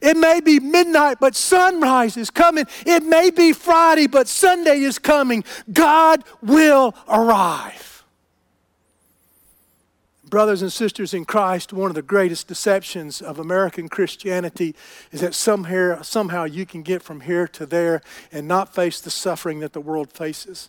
It 0.00 0.16
may 0.16 0.40
be 0.40 0.60
midnight, 0.60 1.18
but 1.20 1.34
sunrise 1.34 2.16
is 2.16 2.30
coming. 2.30 2.66
It 2.86 3.02
may 3.02 3.30
be 3.30 3.52
Friday, 3.52 4.06
but 4.06 4.28
Sunday 4.28 4.80
is 4.80 4.98
coming. 4.98 5.44
God 5.72 6.24
will 6.42 6.94
arrive. 7.08 8.04
Brothers 10.30 10.62
and 10.62 10.72
sisters 10.72 11.12
in 11.12 11.24
Christ, 11.24 11.72
one 11.72 11.90
of 11.90 11.96
the 11.96 12.02
greatest 12.02 12.46
deceptions 12.46 13.20
of 13.20 13.40
American 13.40 13.88
Christianity 13.88 14.76
is 15.10 15.20
that 15.22 15.34
somehow, 15.34 16.02
somehow 16.02 16.44
you 16.44 16.64
can 16.64 16.82
get 16.82 17.02
from 17.02 17.22
here 17.22 17.48
to 17.48 17.66
there 17.66 18.00
and 18.30 18.46
not 18.46 18.72
face 18.72 19.00
the 19.00 19.10
suffering 19.10 19.58
that 19.58 19.72
the 19.72 19.80
world 19.80 20.12
faces. 20.12 20.68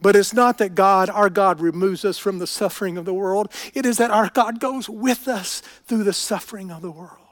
But 0.00 0.16
it's 0.16 0.32
not 0.32 0.58
that 0.58 0.74
God, 0.74 1.10
our 1.10 1.28
God, 1.28 1.60
removes 1.60 2.04
us 2.04 2.16
from 2.18 2.38
the 2.38 2.46
suffering 2.46 2.96
of 2.96 3.04
the 3.04 3.12
world. 3.12 3.52
It 3.74 3.84
is 3.84 3.98
that 3.98 4.10
our 4.10 4.30
God 4.30 4.60
goes 4.60 4.88
with 4.88 5.28
us 5.28 5.60
through 5.86 6.04
the 6.04 6.12
suffering 6.12 6.70
of 6.70 6.80
the 6.80 6.90
world. 6.90 7.27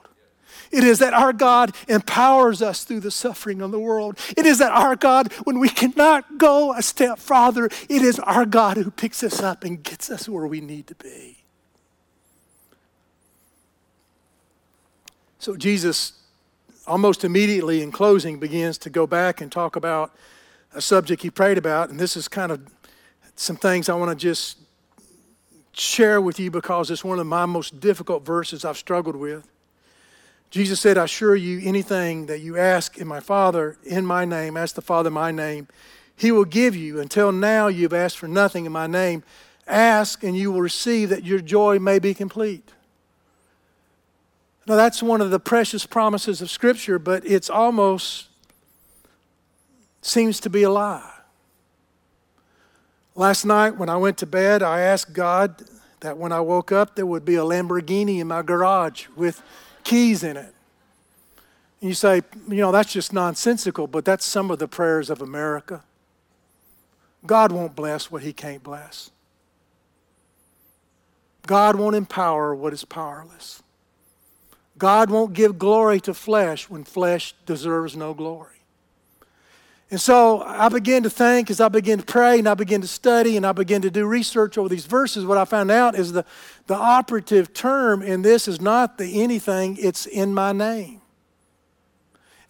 It 0.70 0.84
is 0.84 0.98
that 0.98 1.14
our 1.14 1.32
God 1.32 1.74
empowers 1.88 2.62
us 2.62 2.84
through 2.84 3.00
the 3.00 3.10
suffering 3.10 3.60
of 3.62 3.70
the 3.70 3.78
world. 3.78 4.18
It 4.36 4.46
is 4.46 4.58
that 4.58 4.72
our 4.72 4.96
God, 4.96 5.32
when 5.44 5.58
we 5.58 5.68
cannot 5.68 6.38
go 6.38 6.74
a 6.74 6.82
step 6.82 7.18
farther, 7.18 7.66
it 7.66 8.02
is 8.02 8.18
our 8.20 8.44
God 8.44 8.76
who 8.76 8.90
picks 8.90 9.22
us 9.22 9.40
up 9.40 9.64
and 9.64 9.82
gets 9.82 10.10
us 10.10 10.28
where 10.28 10.46
we 10.46 10.60
need 10.60 10.86
to 10.88 10.94
be. 10.96 11.38
So 15.38 15.56
Jesus, 15.56 16.12
almost 16.86 17.24
immediately 17.24 17.82
in 17.82 17.92
closing, 17.92 18.40
begins 18.40 18.78
to 18.78 18.90
go 18.90 19.06
back 19.06 19.40
and 19.40 19.52
talk 19.52 19.76
about 19.76 20.12
a 20.74 20.80
subject 20.80 21.22
he 21.22 21.30
prayed 21.30 21.58
about. 21.58 21.90
And 21.90 22.00
this 22.00 22.16
is 22.16 22.26
kind 22.26 22.50
of 22.50 22.60
some 23.36 23.56
things 23.56 23.88
I 23.88 23.94
want 23.94 24.10
to 24.10 24.16
just 24.16 24.58
share 25.72 26.20
with 26.20 26.40
you 26.40 26.50
because 26.50 26.90
it's 26.90 27.04
one 27.04 27.18
of 27.18 27.26
my 27.26 27.46
most 27.46 27.80
difficult 27.80 28.24
verses 28.24 28.64
I've 28.64 28.78
struggled 28.78 29.16
with. 29.16 29.46
Jesus 30.50 30.80
said, 30.80 30.96
I 30.96 31.04
assure 31.04 31.36
you, 31.36 31.60
anything 31.62 32.26
that 32.26 32.40
you 32.40 32.56
ask 32.56 32.98
in 32.98 33.06
my 33.06 33.20
Father, 33.20 33.76
in 33.84 34.06
my 34.06 34.24
name, 34.24 34.56
ask 34.56 34.74
the 34.74 34.82
Father 34.82 35.10
my 35.10 35.30
name, 35.30 35.68
he 36.16 36.32
will 36.32 36.44
give 36.44 36.74
you. 36.74 37.00
Until 37.00 37.32
now, 37.32 37.66
you've 37.66 37.92
asked 37.92 38.18
for 38.18 38.28
nothing 38.28 38.64
in 38.64 38.72
my 38.72 38.86
name. 38.86 39.22
Ask 39.66 40.22
and 40.22 40.36
you 40.36 40.52
will 40.52 40.62
receive 40.62 41.08
that 41.10 41.24
your 41.24 41.40
joy 41.40 41.78
may 41.78 41.98
be 41.98 42.14
complete. 42.14 42.72
Now, 44.66 44.76
that's 44.76 45.02
one 45.02 45.20
of 45.20 45.30
the 45.30 45.38
precious 45.38 45.86
promises 45.86 46.40
of 46.40 46.50
Scripture, 46.50 46.98
but 46.98 47.24
it's 47.24 47.50
almost 47.50 48.28
seems 50.02 50.40
to 50.40 50.50
be 50.50 50.62
a 50.62 50.70
lie. 50.70 51.12
Last 53.14 53.44
night, 53.44 53.76
when 53.76 53.88
I 53.88 53.96
went 53.96 54.18
to 54.18 54.26
bed, 54.26 54.62
I 54.62 54.80
asked 54.80 55.12
God 55.12 55.62
that 56.00 56.18
when 56.18 56.32
I 56.32 56.40
woke 56.40 56.70
up, 56.70 56.96
there 56.96 57.06
would 57.06 57.24
be 57.24 57.36
a 57.36 57.42
Lamborghini 57.42 58.20
in 58.20 58.26
my 58.26 58.42
garage 58.42 59.06
with 59.16 59.42
keys 59.86 60.24
in 60.24 60.36
it. 60.36 60.52
And 61.80 61.88
you 61.88 61.94
say, 61.94 62.22
you 62.48 62.56
know, 62.56 62.72
that's 62.72 62.92
just 62.92 63.12
nonsensical, 63.12 63.86
but 63.86 64.04
that's 64.04 64.24
some 64.24 64.50
of 64.50 64.58
the 64.58 64.66
prayers 64.66 65.10
of 65.10 65.22
America. 65.22 65.84
God 67.24 67.52
won't 67.52 67.76
bless 67.76 68.10
what 68.10 68.22
he 68.22 68.32
can't 68.32 68.62
bless. 68.62 69.10
God 71.46 71.76
won't 71.76 71.94
empower 71.94 72.54
what 72.54 72.72
is 72.72 72.84
powerless. 72.84 73.62
God 74.76 75.08
won't 75.08 75.32
give 75.32 75.58
glory 75.58 76.00
to 76.00 76.12
flesh 76.12 76.68
when 76.68 76.82
flesh 76.82 77.34
deserves 77.46 77.96
no 77.96 78.12
glory. 78.12 78.55
And 79.90 80.00
so 80.00 80.42
I 80.42 80.68
began 80.68 81.04
to 81.04 81.10
think 81.10 81.48
as 81.48 81.60
I 81.60 81.68
began 81.68 81.98
to 81.98 82.04
pray 82.04 82.40
and 82.40 82.48
I 82.48 82.54
began 82.54 82.80
to 82.80 82.88
study 82.88 83.36
and 83.36 83.46
I 83.46 83.52
began 83.52 83.82
to 83.82 83.90
do 83.90 84.04
research 84.04 84.58
over 84.58 84.68
these 84.68 84.86
verses. 84.86 85.24
What 85.24 85.38
I 85.38 85.44
found 85.44 85.70
out 85.70 85.94
is 85.94 86.12
the, 86.12 86.24
the 86.66 86.74
operative 86.74 87.54
term 87.54 88.02
in 88.02 88.22
this 88.22 88.48
is 88.48 88.60
not 88.60 88.98
the 88.98 89.22
anything, 89.22 89.76
it's 89.78 90.06
in 90.06 90.34
my 90.34 90.52
name. 90.52 91.02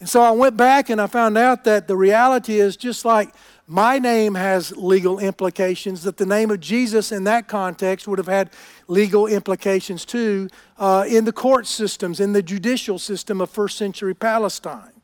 And 0.01 0.09
so 0.09 0.23
I 0.23 0.31
went 0.31 0.57
back 0.57 0.89
and 0.89 1.01
I 1.01 1.07
found 1.07 1.37
out 1.37 1.65
that 1.65 1.89
the 1.89 1.97
reality 1.97 2.59
is 2.59 2.77
just 2.77 3.05
like 3.05 3.35
my 3.67 3.99
name 3.99 4.35
has 4.35 4.75
legal 4.77 5.19
implications, 5.19 6.05
that 6.05 6.17
the 6.17 6.27
name 6.27 6.51
of 6.51 6.61
Jesus 6.61 7.13
in 7.13 7.25
that 7.25 7.49
context 7.49 8.07
would 8.07 8.19
have 8.19 8.29
had 8.29 8.51
legal 8.89 9.27
implications 9.27 10.05
too 10.05 10.49
uh, 10.79 11.05
in 11.09 11.25
the 11.25 11.33
court 11.33 11.67
systems, 11.67 12.21
in 12.21 12.33
the 12.33 12.43
judicial 12.43 12.99
system 12.99 13.41
of 13.41 13.51
first 13.51 13.77
century 13.77 14.15
Palestine. 14.15 14.96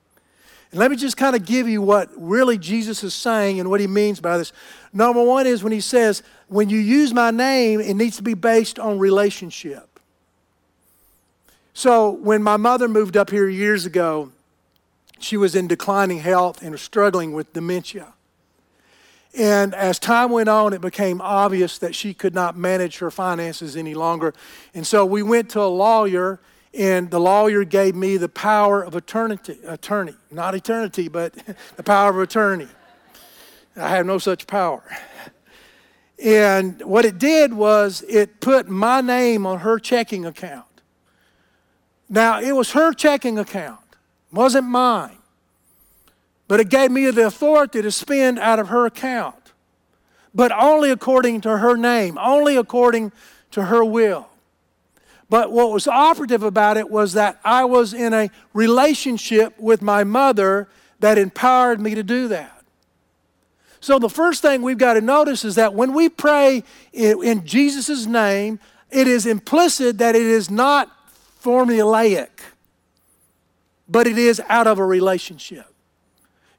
And 0.72 0.80
let 0.80 0.90
me 0.90 0.96
just 0.96 1.18
kind 1.18 1.36
of 1.36 1.44
give 1.44 1.68
you 1.68 1.82
what 1.82 2.10
really 2.16 2.56
Jesus 2.56 3.04
is 3.04 3.12
saying 3.12 3.60
and 3.60 3.68
what 3.68 3.78
he 3.78 3.86
means 3.86 4.20
by 4.20 4.38
this. 4.38 4.52
Number 4.92 5.22
one 5.22 5.46
is 5.46 5.62
when 5.62 5.72
he 5.72 5.80
says, 5.80 6.22
when 6.48 6.70
you 6.70 6.78
use 6.78 7.12
my 7.12 7.30
name, 7.30 7.80
it 7.80 7.94
needs 7.94 8.16
to 8.16 8.22
be 8.22 8.34
based 8.34 8.78
on 8.78 8.98
relationship. 8.98 10.00
So 11.74 12.10
when 12.10 12.42
my 12.42 12.56
mother 12.56 12.88
moved 12.88 13.16
up 13.16 13.30
here 13.30 13.48
years 13.48 13.84
ago, 13.86 14.32
she 15.18 15.36
was 15.36 15.54
in 15.54 15.68
declining 15.68 16.18
health 16.18 16.62
and 16.62 16.72
was 16.72 16.82
struggling 16.82 17.32
with 17.32 17.52
dementia. 17.52 18.14
And 19.34 19.74
as 19.74 19.98
time 19.98 20.30
went 20.30 20.48
on, 20.48 20.72
it 20.72 20.80
became 20.80 21.20
obvious 21.20 21.78
that 21.78 21.94
she 21.94 22.12
could 22.12 22.34
not 22.34 22.56
manage 22.56 22.98
her 22.98 23.10
finances 23.10 23.76
any 23.76 23.94
longer. 23.94 24.34
And 24.74 24.86
so 24.86 25.06
we 25.06 25.22
went 25.22 25.50
to 25.50 25.60
a 25.60 25.68
lawyer 25.68 26.40
and 26.74 27.10
the 27.10 27.20
lawyer 27.20 27.64
gave 27.64 27.94
me 27.94 28.16
the 28.16 28.28
power 28.28 28.82
of 28.82 28.94
eternity, 28.96 29.58
attorney, 29.66 30.14
not 30.30 30.54
eternity, 30.54 31.08
but 31.08 31.34
the 31.76 31.82
power 31.82 32.10
of 32.10 32.18
attorney. 32.18 32.68
I 33.76 33.88
have 33.88 34.06
no 34.06 34.18
such 34.18 34.46
power. 34.46 34.82
And 36.22 36.80
what 36.82 37.04
it 37.04 37.18
did 37.18 37.52
was 37.52 38.04
it 38.08 38.40
put 38.40 38.68
my 38.68 39.00
name 39.00 39.46
on 39.46 39.60
her 39.60 39.78
checking 39.78 40.24
account. 40.24 40.66
Now, 42.08 42.40
it 42.40 42.52
was 42.52 42.72
her 42.72 42.92
checking 42.92 43.38
account. 43.38 43.80
wasn't 44.30 44.66
mine. 44.66 45.18
But 46.48 46.60
it 46.60 46.68
gave 46.68 46.90
me 46.90 47.10
the 47.10 47.26
authority 47.26 47.80
to 47.80 47.90
spend 47.90 48.38
out 48.38 48.58
of 48.58 48.68
her 48.68 48.84
account, 48.84 49.52
but 50.34 50.52
only 50.52 50.90
according 50.90 51.40
to 51.42 51.56
her 51.58 51.76
name, 51.76 52.18
only 52.18 52.56
according 52.56 53.12
to 53.52 53.64
her 53.64 53.82
will. 53.82 54.28
But 55.32 55.50
what 55.50 55.72
was 55.72 55.88
operative 55.88 56.42
about 56.42 56.76
it 56.76 56.90
was 56.90 57.14
that 57.14 57.40
I 57.42 57.64
was 57.64 57.94
in 57.94 58.12
a 58.12 58.28
relationship 58.52 59.58
with 59.58 59.80
my 59.80 60.04
mother 60.04 60.68
that 61.00 61.16
empowered 61.16 61.80
me 61.80 61.94
to 61.94 62.02
do 62.02 62.28
that. 62.28 62.62
So, 63.80 63.98
the 63.98 64.10
first 64.10 64.42
thing 64.42 64.60
we've 64.60 64.76
got 64.76 64.92
to 64.92 65.00
notice 65.00 65.42
is 65.42 65.54
that 65.54 65.72
when 65.72 65.94
we 65.94 66.10
pray 66.10 66.64
in, 66.92 67.46
Jesus' 67.46 68.04
name, 68.04 68.60
it 68.90 69.08
is 69.08 69.24
implicit 69.24 69.96
that 69.96 70.14
it 70.14 70.20
is 70.20 70.50
not 70.50 70.90
formulaic, 71.42 72.28
but 73.88 74.06
it 74.06 74.18
is 74.18 74.38
out 74.50 74.66
of 74.66 74.78
a 74.78 74.84
relationship. 74.84 75.71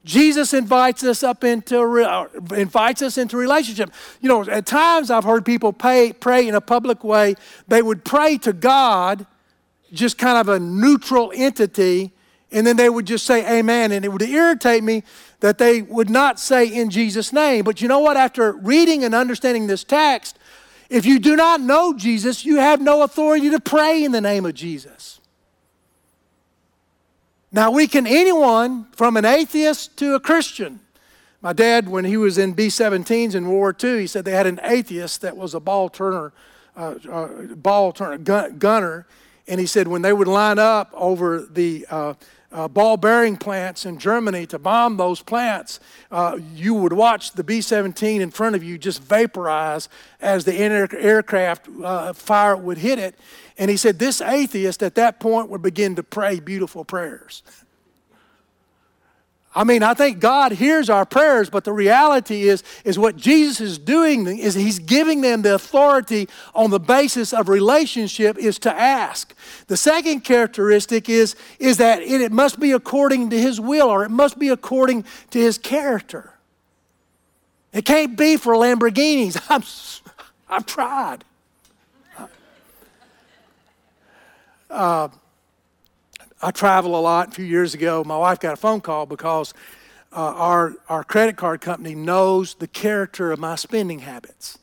Jesus 0.04 0.52
invites 0.52 1.02
us 1.02 1.22
up 1.22 1.44
into 1.44 1.78
uh, 2.02 2.28
invites 2.54 3.00
us 3.00 3.16
into 3.16 3.38
relationship. 3.38 3.90
You 4.20 4.28
know, 4.28 4.44
at 4.44 4.66
times 4.66 5.10
I've 5.10 5.24
heard 5.24 5.46
people 5.46 5.72
pay, 5.72 6.12
pray 6.12 6.46
in 6.46 6.54
a 6.54 6.60
public 6.60 7.02
way. 7.02 7.36
They 7.68 7.80
would 7.80 8.04
pray 8.04 8.36
to 8.38 8.52
God, 8.52 9.26
just 9.92 10.18
kind 10.18 10.36
of 10.36 10.48
a 10.48 10.60
neutral 10.60 11.32
entity, 11.34 12.12
and 12.52 12.66
then 12.66 12.76
they 12.76 12.90
would 12.90 13.06
just 13.06 13.24
say 13.24 13.58
amen. 13.58 13.92
And 13.92 14.04
it 14.04 14.08
would 14.08 14.22
irritate 14.22 14.84
me 14.84 15.04
that 15.40 15.56
they 15.56 15.80
would 15.80 16.10
not 16.10 16.38
say 16.38 16.66
in 16.66 16.90
Jesus' 16.90 17.32
name. 17.32 17.64
But 17.64 17.80
you 17.80 17.88
know 17.88 18.00
what? 18.00 18.18
After 18.18 18.52
reading 18.52 19.04
and 19.04 19.14
understanding 19.14 19.66
this 19.66 19.84
text, 19.84 20.38
if 20.90 21.06
you 21.06 21.18
do 21.18 21.34
not 21.34 21.62
know 21.62 21.94
Jesus, 21.94 22.44
you 22.44 22.56
have 22.56 22.80
no 22.80 23.02
authority 23.02 23.48
to 23.50 23.58
pray 23.58 24.04
in 24.04 24.12
the 24.12 24.20
name 24.20 24.44
of 24.44 24.54
Jesus. 24.54 25.13
Now, 27.54 27.70
we 27.70 27.86
can, 27.86 28.04
anyone 28.04 28.88
from 28.96 29.16
an 29.16 29.24
atheist 29.24 29.96
to 29.98 30.16
a 30.16 30.20
Christian. 30.20 30.80
My 31.40 31.52
dad, 31.52 31.88
when 31.88 32.04
he 32.04 32.16
was 32.16 32.36
in 32.36 32.52
B 32.52 32.66
17s 32.66 33.32
in 33.32 33.44
World 33.44 33.54
War 33.56 33.76
II, 33.80 34.00
he 34.00 34.08
said 34.08 34.24
they 34.24 34.32
had 34.32 34.48
an 34.48 34.58
atheist 34.64 35.20
that 35.20 35.36
was 35.36 35.54
a 35.54 35.60
ball 35.60 35.88
turret, 35.88 36.32
uh, 36.76 36.96
uh, 37.08 37.28
ball 37.54 37.92
turret, 37.92 38.24
gun, 38.24 38.58
gunner. 38.58 39.06
And 39.46 39.60
he 39.60 39.66
said 39.66 39.86
when 39.86 40.02
they 40.02 40.12
would 40.12 40.26
line 40.26 40.58
up 40.58 40.90
over 40.94 41.46
the 41.48 41.86
uh, 41.90 42.14
uh, 42.54 42.68
ball 42.68 42.96
bearing 42.96 43.36
plants 43.36 43.84
in 43.84 43.98
Germany 43.98 44.46
to 44.46 44.58
bomb 44.60 44.96
those 44.96 45.20
plants, 45.20 45.80
uh, 46.12 46.38
you 46.54 46.72
would 46.72 46.92
watch 46.92 47.32
the 47.32 47.42
B 47.42 47.60
17 47.60 48.22
in 48.22 48.30
front 48.30 48.54
of 48.54 48.62
you 48.62 48.78
just 48.78 49.02
vaporize 49.02 49.88
as 50.20 50.44
the 50.44 50.54
aircraft 50.54 51.68
uh, 51.82 52.12
fire 52.12 52.56
would 52.56 52.78
hit 52.78 53.00
it. 53.00 53.16
And 53.58 53.70
he 53.70 53.76
said, 53.76 53.98
This 53.98 54.20
atheist 54.20 54.82
at 54.82 54.94
that 54.94 55.18
point 55.18 55.50
would 55.50 55.62
begin 55.62 55.96
to 55.96 56.04
pray 56.04 56.38
beautiful 56.38 56.84
prayers. 56.84 57.42
I 59.56 59.62
mean, 59.62 59.84
I 59.84 59.94
think 59.94 60.18
God 60.18 60.52
hears 60.52 60.90
our 60.90 61.06
prayers, 61.06 61.48
but 61.48 61.62
the 61.62 61.72
reality 61.72 62.48
is, 62.48 62.64
is 62.84 62.98
what 62.98 63.16
Jesus 63.16 63.60
is 63.60 63.78
doing 63.78 64.26
is 64.26 64.54
He's 64.54 64.80
giving 64.80 65.20
them 65.20 65.42
the 65.42 65.54
authority 65.54 66.28
on 66.54 66.70
the 66.70 66.80
basis 66.80 67.32
of 67.32 67.48
relationship 67.48 68.36
is 68.36 68.58
to 68.60 68.74
ask. 68.74 69.32
The 69.68 69.76
second 69.76 70.22
characteristic 70.22 71.08
is, 71.08 71.36
is 71.60 71.76
that 71.76 72.02
it, 72.02 72.20
it 72.20 72.32
must 72.32 72.58
be 72.58 72.72
according 72.72 73.30
to 73.30 73.40
His 73.40 73.60
will 73.60 73.88
or 73.88 74.04
it 74.04 74.10
must 74.10 74.38
be 74.40 74.48
according 74.48 75.04
to 75.30 75.38
His 75.38 75.56
character. 75.56 76.32
It 77.72 77.84
can't 77.84 78.16
be 78.16 78.36
for 78.36 78.54
Lamborghinis. 78.54 79.40
I'm, 79.48 79.62
I've 80.48 80.66
tried. 80.66 81.24
Uh, 84.68 85.08
I 86.44 86.50
travel 86.50 86.94
a 86.94 87.00
lot. 87.00 87.28
A 87.28 87.30
few 87.30 87.44
years 87.46 87.72
ago, 87.72 88.04
my 88.04 88.18
wife 88.18 88.38
got 88.38 88.52
a 88.52 88.56
phone 88.56 88.82
call 88.82 89.06
because 89.06 89.54
uh, 90.12 90.16
our, 90.16 90.74
our 90.90 91.02
credit 91.02 91.38
card 91.38 91.62
company 91.62 91.94
knows 91.94 92.52
the 92.52 92.68
character 92.68 93.32
of 93.32 93.38
my 93.38 93.54
spending 93.54 94.00
habits. 94.00 94.58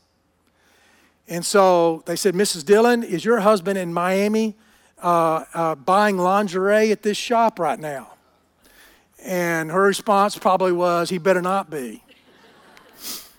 And 1.26 1.44
so 1.44 2.04
they 2.06 2.14
said, 2.14 2.34
Mrs. 2.34 2.64
Dillon, 2.64 3.02
is 3.02 3.24
your 3.24 3.40
husband 3.40 3.78
in 3.78 3.92
Miami 3.92 4.54
uh, 5.02 5.44
uh, 5.54 5.74
buying 5.74 6.18
lingerie 6.18 6.92
at 6.92 7.02
this 7.02 7.16
shop 7.16 7.58
right 7.58 7.80
now? 7.80 8.12
And 9.24 9.68
her 9.72 9.82
response 9.82 10.38
probably 10.38 10.70
was, 10.70 11.10
he 11.10 11.18
better 11.18 11.42
not 11.42 11.68
be. 11.68 12.02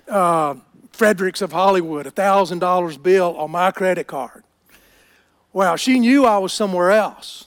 Uh, 0.05 0.55
Fredericks 0.91 1.41
of 1.41 1.53
Hollywood, 1.53 2.05
a 2.05 2.11
$1,000 2.11 3.01
bill 3.01 3.37
on 3.37 3.51
my 3.51 3.71
credit 3.71 4.05
card. 4.05 4.43
Well, 5.53 5.77
she 5.77 5.97
knew 5.97 6.25
I 6.25 6.39
was 6.39 6.51
somewhere 6.51 6.91
else. 6.91 7.45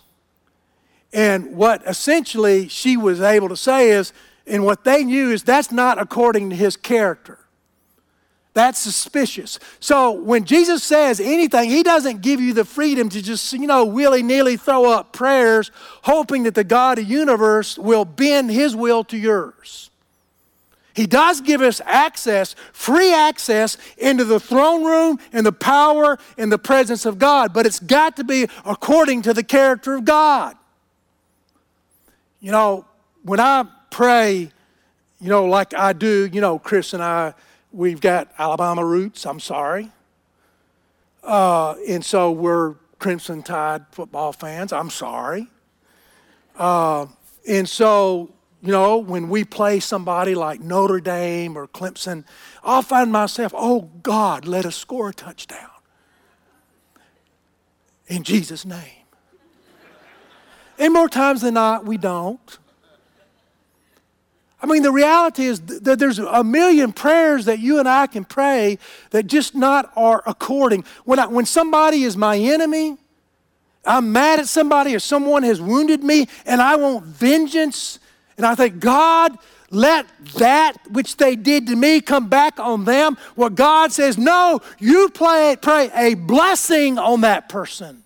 And 1.12 1.56
what 1.56 1.82
essentially 1.86 2.68
she 2.68 2.96
was 2.96 3.20
able 3.20 3.48
to 3.48 3.56
say 3.56 3.90
is, 3.90 4.12
and 4.46 4.64
what 4.64 4.84
they 4.84 5.04
knew 5.04 5.30
is 5.30 5.42
that's 5.42 5.72
not 5.72 5.98
according 5.98 6.50
to 6.50 6.56
his 6.56 6.76
character. 6.76 7.38
That's 8.54 8.78
suspicious. 8.78 9.58
So 9.80 10.12
when 10.12 10.44
Jesus 10.44 10.82
says 10.82 11.20
anything, 11.20 11.68
he 11.68 11.82
doesn't 11.82 12.22
give 12.22 12.40
you 12.40 12.54
the 12.54 12.64
freedom 12.64 13.10
to 13.10 13.20
just, 13.20 13.52
you 13.52 13.66
know, 13.66 13.84
willy 13.84 14.22
nilly 14.22 14.56
throw 14.56 14.90
up 14.90 15.12
prayers, 15.12 15.70
hoping 16.04 16.44
that 16.44 16.54
the 16.54 16.64
God 16.64 16.98
of 16.98 17.06
the 17.06 17.10
universe 17.12 17.76
will 17.76 18.06
bend 18.06 18.50
his 18.50 18.74
will 18.74 19.04
to 19.04 19.18
yours. 19.18 19.90
He 20.94 21.06
does 21.06 21.42
give 21.42 21.60
us 21.60 21.82
access, 21.84 22.54
free 22.72 23.12
access 23.12 23.76
into 23.98 24.24
the 24.24 24.40
throne 24.40 24.82
room 24.82 25.18
and 25.34 25.44
the 25.44 25.52
power 25.52 26.16
and 26.38 26.50
the 26.50 26.58
presence 26.58 27.04
of 27.04 27.18
God, 27.18 27.52
but 27.52 27.66
it's 27.66 27.78
got 27.78 28.16
to 28.16 28.24
be 28.24 28.46
according 28.64 29.20
to 29.22 29.34
the 29.34 29.44
character 29.44 29.96
of 29.96 30.06
God. 30.06 30.56
You 32.46 32.52
know, 32.52 32.84
when 33.24 33.40
I 33.40 33.64
pray, 33.90 34.52
you 35.20 35.28
know, 35.28 35.46
like 35.46 35.74
I 35.74 35.92
do, 35.92 36.30
you 36.32 36.40
know, 36.40 36.60
Chris 36.60 36.94
and 36.94 37.02
I, 37.02 37.34
we've 37.72 38.00
got 38.00 38.28
Alabama 38.38 38.84
roots, 38.84 39.26
I'm 39.26 39.40
sorry. 39.40 39.90
Uh, 41.24 41.74
and 41.88 42.04
so 42.04 42.30
we're 42.30 42.74
Crimson 43.00 43.42
Tide 43.42 43.86
football 43.90 44.32
fans, 44.32 44.72
I'm 44.72 44.90
sorry. 44.90 45.48
Uh, 46.54 47.06
and 47.48 47.68
so 47.68 48.30
you 48.62 48.70
know, 48.70 48.98
when 48.98 49.28
we 49.28 49.42
play 49.42 49.80
somebody 49.80 50.36
like 50.36 50.60
Notre 50.60 51.00
Dame 51.00 51.58
or 51.58 51.66
Clemson, 51.66 52.22
I'll 52.62 52.82
find 52.82 53.10
myself, 53.10 53.54
oh 53.56 53.90
God, 54.04 54.46
let 54.46 54.64
us 54.64 54.76
score 54.76 55.08
a 55.08 55.12
touchdown. 55.12 55.70
In 58.06 58.22
Jesus' 58.22 58.64
name. 58.64 59.05
And 60.78 60.92
more 60.92 61.08
times 61.08 61.40
than 61.40 61.54
not, 61.54 61.84
we 61.84 61.96
don't. 61.96 62.58
I 64.60 64.66
mean, 64.66 64.82
the 64.82 64.92
reality 64.92 65.44
is 65.44 65.60
that 65.60 65.98
there's 65.98 66.18
a 66.18 66.42
million 66.42 66.92
prayers 66.92 67.44
that 67.44 67.60
you 67.60 67.78
and 67.78 67.88
I 67.88 68.06
can 68.06 68.24
pray 68.24 68.78
that 69.10 69.26
just 69.26 69.54
not 69.54 69.92
are 69.96 70.22
according. 70.26 70.84
When, 71.04 71.18
I, 71.18 71.26
when 71.26 71.44
somebody 71.44 72.02
is 72.02 72.16
my 72.16 72.38
enemy, 72.38 72.96
I'm 73.84 74.12
mad 74.12 74.40
at 74.40 74.48
somebody 74.48 74.94
or 74.94 74.98
someone 74.98 75.42
has 75.42 75.60
wounded 75.60 76.02
me 76.02 76.28
and 76.44 76.60
I 76.60 76.76
want 76.76 77.04
vengeance 77.04 77.98
and 78.36 78.44
I 78.44 78.54
think, 78.54 78.80
God, 78.80 79.38
let 79.70 80.06
that 80.38 80.74
which 80.90 81.16
they 81.16 81.36
did 81.36 81.66
to 81.68 81.76
me 81.76 82.00
come 82.00 82.28
back 82.28 82.58
on 82.58 82.84
them. 82.84 83.16
What 83.34 83.54
God 83.54 83.92
says, 83.92 84.16
no, 84.18 84.60
you 84.78 85.10
pray, 85.10 85.56
pray 85.60 85.90
a 85.94 86.14
blessing 86.14 86.98
on 86.98 87.22
that 87.22 87.48
person. 87.48 88.02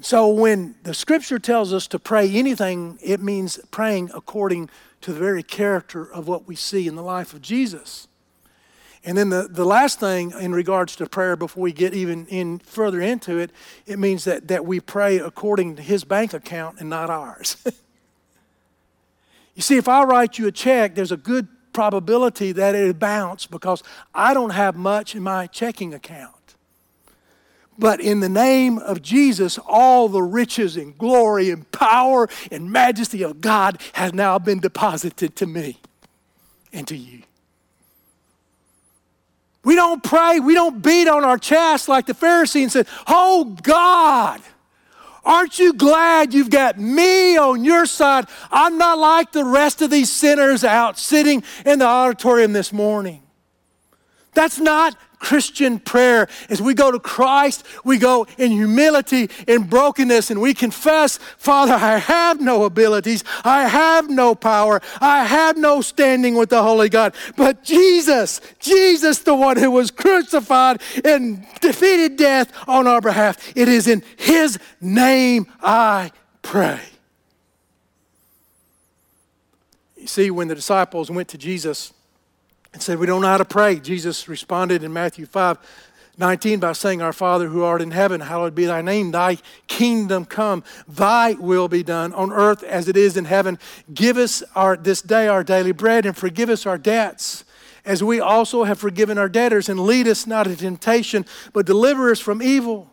So 0.00 0.28
when 0.28 0.74
the 0.82 0.94
scripture 0.94 1.38
tells 1.38 1.72
us 1.72 1.86
to 1.88 1.98
pray 1.98 2.30
anything, 2.30 2.98
it 3.02 3.20
means 3.20 3.58
praying 3.70 4.10
according 4.14 4.70
to 5.00 5.12
the 5.12 5.18
very 5.18 5.42
character 5.42 6.10
of 6.12 6.28
what 6.28 6.46
we 6.46 6.54
see 6.54 6.86
in 6.86 6.94
the 6.94 7.02
life 7.02 7.34
of 7.34 7.42
Jesus. 7.42 8.08
And 9.04 9.16
then 9.16 9.30
the, 9.30 9.48
the 9.48 9.64
last 9.64 10.00
thing 10.00 10.32
in 10.38 10.52
regards 10.52 10.96
to 10.96 11.06
prayer, 11.06 11.36
before 11.36 11.62
we 11.62 11.72
get 11.72 11.94
even 11.94 12.26
in 12.26 12.58
further 12.58 13.00
into 13.00 13.38
it, 13.38 13.50
it 13.86 13.98
means 13.98 14.24
that, 14.24 14.48
that 14.48 14.64
we 14.64 14.80
pray 14.80 15.18
according 15.18 15.76
to 15.76 15.82
his 15.82 16.04
bank 16.04 16.32
account 16.32 16.80
and 16.80 16.90
not 16.90 17.10
ours. 17.10 17.56
You 19.58 19.62
see, 19.62 19.76
if 19.76 19.88
I 19.88 20.04
write 20.04 20.38
you 20.38 20.46
a 20.46 20.52
check, 20.52 20.94
there's 20.94 21.10
a 21.10 21.16
good 21.16 21.48
probability 21.72 22.52
that 22.52 22.76
it'll 22.76 22.92
bounce 22.92 23.44
because 23.44 23.82
I 24.14 24.32
don't 24.32 24.50
have 24.50 24.76
much 24.76 25.16
in 25.16 25.24
my 25.24 25.48
checking 25.48 25.92
account. 25.92 26.36
But 27.78 28.00
in 28.00 28.20
the 28.20 28.28
name 28.28 28.78
of 28.78 29.02
Jesus, 29.02 29.58
all 29.58 30.08
the 30.08 30.22
riches 30.22 30.76
and 30.76 30.98
glory 30.98 31.50
and 31.50 31.70
power 31.70 32.28
and 32.50 32.70
majesty 32.72 33.22
of 33.22 33.40
God 33.40 33.80
has 33.92 34.12
now 34.12 34.38
been 34.38 34.58
deposited 34.58 35.36
to 35.36 35.46
me 35.46 35.78
and 36.72 36.88
to 36.88 36.96
you. 36.96 37.22
We 39.64 39.74
don't 39.74 40.02
pray, 40.02 40.40
we 40.40 40.54
don't 40.54 40.82
beat 40.82 41.08
on 41.08 41.24
our 41.24 41.38
chest 41.38 41.88
like 41.88 42.06
the 42.06 42.14
Pharisee 42.14 42.62
and 42.62 42.72
say, 42.72 42.84
Oh 43.06 43.56
God, 43.62 44.40
Aren't 45.28 45.58
you 45.58 45.74
glad 45.74 46.32
you've 46.32 46.48
got 46.48 46.78
me 46.78 47.36
on 47.36 47.62
your 47.62 47.84
side? 47.84 48.24
I'm 48.50 48.78
not 48.78 48.98
like 48.98 49.30
the 49.30 49.44
rest 49.44 49.82
of 49.82 49.90
these 49.90 50.10
sinners 50.10 50.64
out 50.64 50.98
sitting 50.98 51.42
in 51.66 51.80
the 51.80 51.84
auditorium 51.84 52.54
this 52.54 52.72
morning. 52.72 53.22
That's 54.32 54.58
not 54.58 54.96
Christian 55.18 55.78
prayer. 55.78 56.28
As 56.48 56.62
we 56.62 56.74
go 56.74 56.90
to 56.90 56.98
Christ, 56.98 57.64
we 57.84 57.98
go 57.98 58.26
in 58.38 58.52
humility, 58.52 59.30
in 59.46 59.64
brokenness, 59.64 60.30
and 60.30 60.40
we 60.40 60.54
confess, 60.54 61.18
Father, 61.36 61.74
I 61.74 61.98
have 61.98 62.40
no 62.40 62.64
abilities, 62.64 63.24
I 63.44 63.68
have 63.68 64.08
no 64.08 64.34
power, 64.34 64.80
I 65.00 65.24
have 65.24 65.56
no 65.56 65.80
standing 65.80 66.34
with 66.34 66.50
the 66.50 66.62
Holy 66.62 66.88
God. 66.88 67.14
But 67.36 67.64
Jesus, 67.64 68.40
Jesus, 68.58 69.20
the 69.20 69.34
one 69.34 69.56
who 69.56 69.70
was 69.70 69.90
crucified 69.90 70.80
and 71.04 71.46
defeated 71.60 72.16
death 72.16 72.52
on 72.68 72.86
our 72.86 73.00
behalf, 73.00 73.52
it 73.56 73.68
is 73.68 73.88
in 73.88 74.02
His 74.16 74.58
name 74.80 75.46
I 75.60 76.12
pray. 76.42 76.80
You 79.96 80.06
see, 80.06 80.30
when 80.30 80.48
the 80.48 80.54
disciples 80.54 81.10
went 81.10 81.28
to 81.28 81.38
Jesus, 81.38 81.92
and 82.78 82.82
said, 82.84 83.00
We 83.00 83.06
don't 83.06 83.22
know 83.22 83.26
how 83.26 83.38
to 83.38 83.44
pray. 83.44 83.80
Jesus 83.80 84.28
responded 84.28 84.84
in 84.84 84.92
Matthew 84.92 85.26
5 85.26 85.58
19 86.16 86.60
by 86.60 86.72
saying, 86.72 87.02
Our 87.02 87.12
Father 87.12 87.48
who 87.48 87.64
art 87.64 87.82
in 87.82 87.90
heaven, 87.90 88.20
hallowed 88.20 88.54
be 88.54 88.66
thy 88.66 88.82
name. 88.82 89.10
Thy 89.10 89.38
kingdom 89.66 90.24
come, 90.24 90.62
thy 90.86 91.32
will 91.32 91.66
be 91.66 91.82
done 91.82 92.14
on 92.14 92.30
earth 92.32 92.62
as 92.62 92.86
it 92.86 92.96
is 92.96 93.16
in 93.16 93.24
heaven. 93.24 93.58
Give 93.92 94.16
us 94.16 94.44
our, 94.54 94.76
this 94.76 95.02
day 95.02 95.26
our 95.26 95.42
daily 95.42 95.72
bread 95.72 96.06
and 96.06 96.16
forgive 96.16 96.48
us 96.50 96.66
our 96.66 96.78
debts 96.78 97.44
as 97.84 98.04
we 98.04 98.20
also 98.20 98.62
have 98.62 98.78
forgiven 98.78 99.18
our 99.18 99.28
debtors. 99.28 99.68
And 99.68 99.80
lead 99.80 100.06
us 100.06 100.24
not 100.24 100.46
into 100.46 100.60
temptation, 100.60 101.26
but 101.52 101.66
deliver 101.66 102.12
us 102.12 102.20
from 102.20 102.40
evil. 102.40 102.92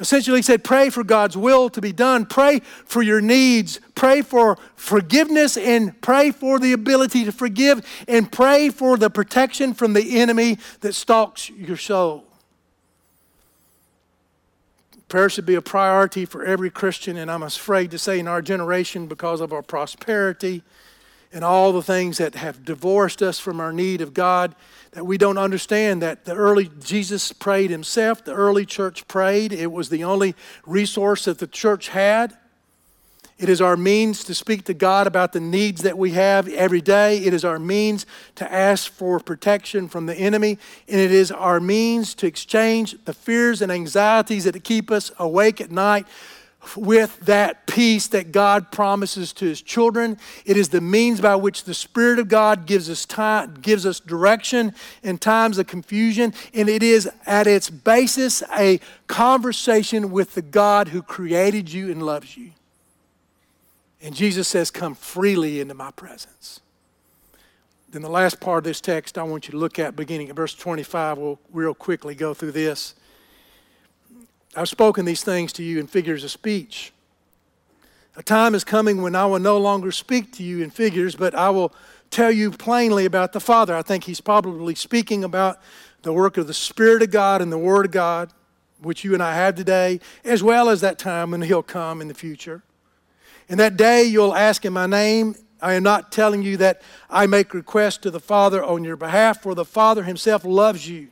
Essentially, 0.00 0.38
he 0.38 0.42
said, 0.42 0.62
pray 0.62 0.90
for 0.90 1.02
God's 1.02 1.36
will 1.36 1.68
to 1.70 1.80
be 1.80 1.92
done. 1.92 2.24
Pray 2.24 2.60
for 2.60 3.02
your 3.02 3.20
needs. 3.20 3.80
Pray 3.96 4.22
for 4.22 4.56
forgiveness 4.76 5.56
and 5.56 6.00
pray 6.00 6.30
for 6.30 6.60
the 6.60 6.72
ability 6.72 7.24
to 7.24 7.32
forgive 7.32 7.84
and 8.06 8.30
pray 8.30 8.68
for 8.68 8.96
the 8.96 9.10
protection 9.10 9.74
from 9.74 9.94
the 9.94 10.20
enemy 10.20 10.58
that 10.80 10.94
stalks 10.94 11.50
your 11.50 11.76
soul. 11.76 12.24
Prayer 15.08 15.28
should 15.30 15.46
be 15.46 15.54
a 15.54 15.62
priority 15.62 16.26
for 16.26 16.44
every 16.44 16.70
Christian, 16.70 17.16
and 17.16 17.30
I'm 17.30 17.42
afraid 17.42 17.90
to 17.92 17.98
say 17.98 18.18
in 18.18 18.28
our 18.28 18.42
generation 18.42 19.06
because 19.06 19.40
of 19.40 19.52
our 19.52 19.62
prosperity 19.62 20.62
and 21.32 21.42
all 21.42 21.72
the 21.72 21.82
things 21.82 22.18
that 22.18 22.34
have 22.34 22.64
divorced 22.64 23.22
us 23.22 23.38
from 23.38 23.58
our 23.58 23.72
need 23.72 24.00
of 24.00 24.14
God 24.14 24.54
that 24.92 25.04
we 25.04 25.18
don't 25.18 25.38
understand 25.38 26.02
that 26.02 26.24
the 26.24 26.34
early 26.34 26.70
Jesus 26.80 27.32
prayed 27.32 27.70
himself, 27.70 28.24
the 28.24 28.34
early 28.34 28.66
church 28.66 29.06
prayed. 29.08 29.52
It 29.52 29.72
was 29.72 29.88
the 29.88 30.04
only 30.04 30.34
resource 30.66 31.24
that 31.26 31.38
the 31.38 31.46
church 31.46 31.88
had. 31.88 32.36
It 33.38 33.48
is 33.48 33.60
our 33.60 33.76
means 33.76 34.24
to 34.24 34.34
speak 34.34 34.64
to 34.64 34.74
God 34.74 35.06
about 35.06 35.32
the 35.32 35.40
needs 35.40 35.82
that 35.82 35.96
we 35.96 36.10
have 36.10 36.48
every 36.48 36.80
day. 36.80 37.18
It 37.18 37.32
is 37.32 37.44
our 37.44 37.60
means 37.60 38.04
to 38.34 38.52
ask 38.52 38.90
for 38.90 39.20
protection 39.20 39.86
from 39.86 40.06
the 40.06 40.16
enemy. 40.16 40.58
And 40.88 41.00
it 41.00 41.12
is 41.12 41.30
our 41.30 41.60
means 41.60 42.16
to 42.16 42.26
exchange 42.26 42.96
the 43.04 43.14
fears 43.14 43.62
and 43.62 43.70
anxieties 43.70 44.42
that 44.42 44.64
keep 44.64 44.90
us 44.90 45.12
awake 45.20 45.60
at 45.60 45.70
night 45.70 46.08
with 46.76 47.20
that 47.20 47.66
peace 47.66 48.08
that 48.08 48.32
God 48.32 48.70
promises 48.72 49.32
to 49.34 49.44
his 49.44 49.62
children. 49.62 50.18
It 50.44 50.56
is 50.56 50.68
the 50.68 50.80
means 50.80 51.20
by 51.20 51.36
which 51.36 51.64
the 51.64 51.74
Spirit 51.74 52.18
of 52.18 52.28
God 52.28 52.66
gives 52.66 52.90
us 52.90 53.04
time, 53.04 53.54
gives 53.54 53.86
us 53.86 54.00
direction 54.00 54.74
in 55.02 55.18
times 55.18 55.58
of 55.58 55.66
confusion. 55.66 56.34
And 56.52 56.68
it 56.68 56.82
is 56.82 57.08
at 57.26 57.46
its 57.46 57.70
basis 57.70 58.42
a 58.56 58.80
conversation 59.06 60.10
with 60.10 60.34
the 60.34 60.42
God 60.42 60.88
who 60.88 61.02
created 61.02 61.72
you 61.72 61.90
and 61.90 62.02
loves 62.02 62.36
you. 62.36 62.50
And 64.02 64.14
Jesus 64.14 64.48
says, 64.48 64.70
Come 64.70 64.94
freely 64.94 65.60
into 65.60 65.74
my 65.74 65.90
presence. 65.92 66.60
Then 67.90 68.02
the 68.02 68.10
last 68.10 68.38
part 68.40 68.58
of 68.58 68.64
this 68.64 68.80
text 68.80 69.16
I 69.16 69.22
want 69.22 69.48
you 69.48 69.52
to 69.52 69.58
look 69.58 69.78
at, 69.78 69.96
beginning 69.96 70.28
at 70.28 70.36
verse 70.36 70.54
25, 70.54 71.18
we'll 71.18 71.38
real 71.52 71.74
quickly 71.74 72.14
go 72.14 72.34
through 72.34 72.52
this. 72.52 72.94
I've 74.56 74.68
spoken 74.68 75.04
these 75.04 75.22
things 75.22 75.52
to 75.54 75.62
you 75.62 75.78
in 75.78 75.86
figures 75.86 76.24
of 76.24 76.30
speech. 76.30 76.92
A 78.16 78.22
time 78.22 78.54
is 78.54 78.64
coming 78.64 79.02
when 79.02 79.14
I 79.14 79.26
will 79.26 79.38
no 79.38 79.58
longer 79.58 79.92
speak 79.92 80.32
to 80.34 80.42
you 80.42 80.62
in 80.62 80.70
figures, 80.70 81.14
but 81.14 81.34
I 81.34 81.50
will 81.50 81.72
tell 82.10 82.32
you 82.32 82.50
plainly 82.50 83.04
about 83.04 83.32
the 83.32 83.40
Father. 83.40 83.76
I 83.76 83.82
think 83.82 84.04
he's 84.04 84.20
probably 84.20 84.74
speaking 84.74 85.22
about 85.22 85.60
the 86.02 86.12
work 86.12 86.36
of 86.36 86.46
the 86.46 86.54
Spirit 86.54 87.02
of 87.02 87.10
God 87.10 87.42
and 87.42 87.52
the 87.52 87.58
Word 87.58 87.86
of 87.86 87.92
God, 87.92 88.30
which 88.80 89.04
you 89.04 89.14
and 89.14 89.22
I 89.22 89.34
have 89.34 89.54
today, 89.54 90.00
as 90.24 90.42
well 90.42 90.68
as 90.68 90.80
that 90.80 90.98
time 90.98 91.30
when 91.30 91.42
he'll 91.42 91.62
come 91.62 92.00
in 92.00 92.08
the 92.08 92.14
future. 92.14 92.62
In 93.48 93.58
that 93.58 93.76
day, 93.76 94.04
you'll 94.04 94.34
ask 94.34 94.64
in 94.64 94.72
my 94.72 94.86
name. 94.86 95.36
I 95.60 95.74
am 95.74 95.82
not 95.82 96.10
telling 96.10 96.42
you 96.42 96.56
that 96.56 96.82
I 97.10 97.26
make 97.26 97.54
request 97.54 98.02
to 98.02 98.10
the 98.10 98.20
Father 98.20 98.64
on 98.64 98.84
your 98.84 98.96
behalf, 98.96 99.42
for 99.42 99.54
the 99.54 99.64
Father 99.64 100.04
himself 100.04 100.44
loves 100.44 100.88
you 100.88 101.08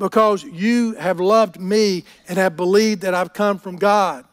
because 0.00 0.42
you 0.42 0.94
have 0.94 1.20
loved 1.20 1.60
me 1.60 2.04
and 2.26 2.38
have 2.38 2.56
believed 2.56 3.02
that 3.02 3.14
I've 3.14 3.32
come 3.32 3.58
from 3.58 3.76
God. 3.76 4.24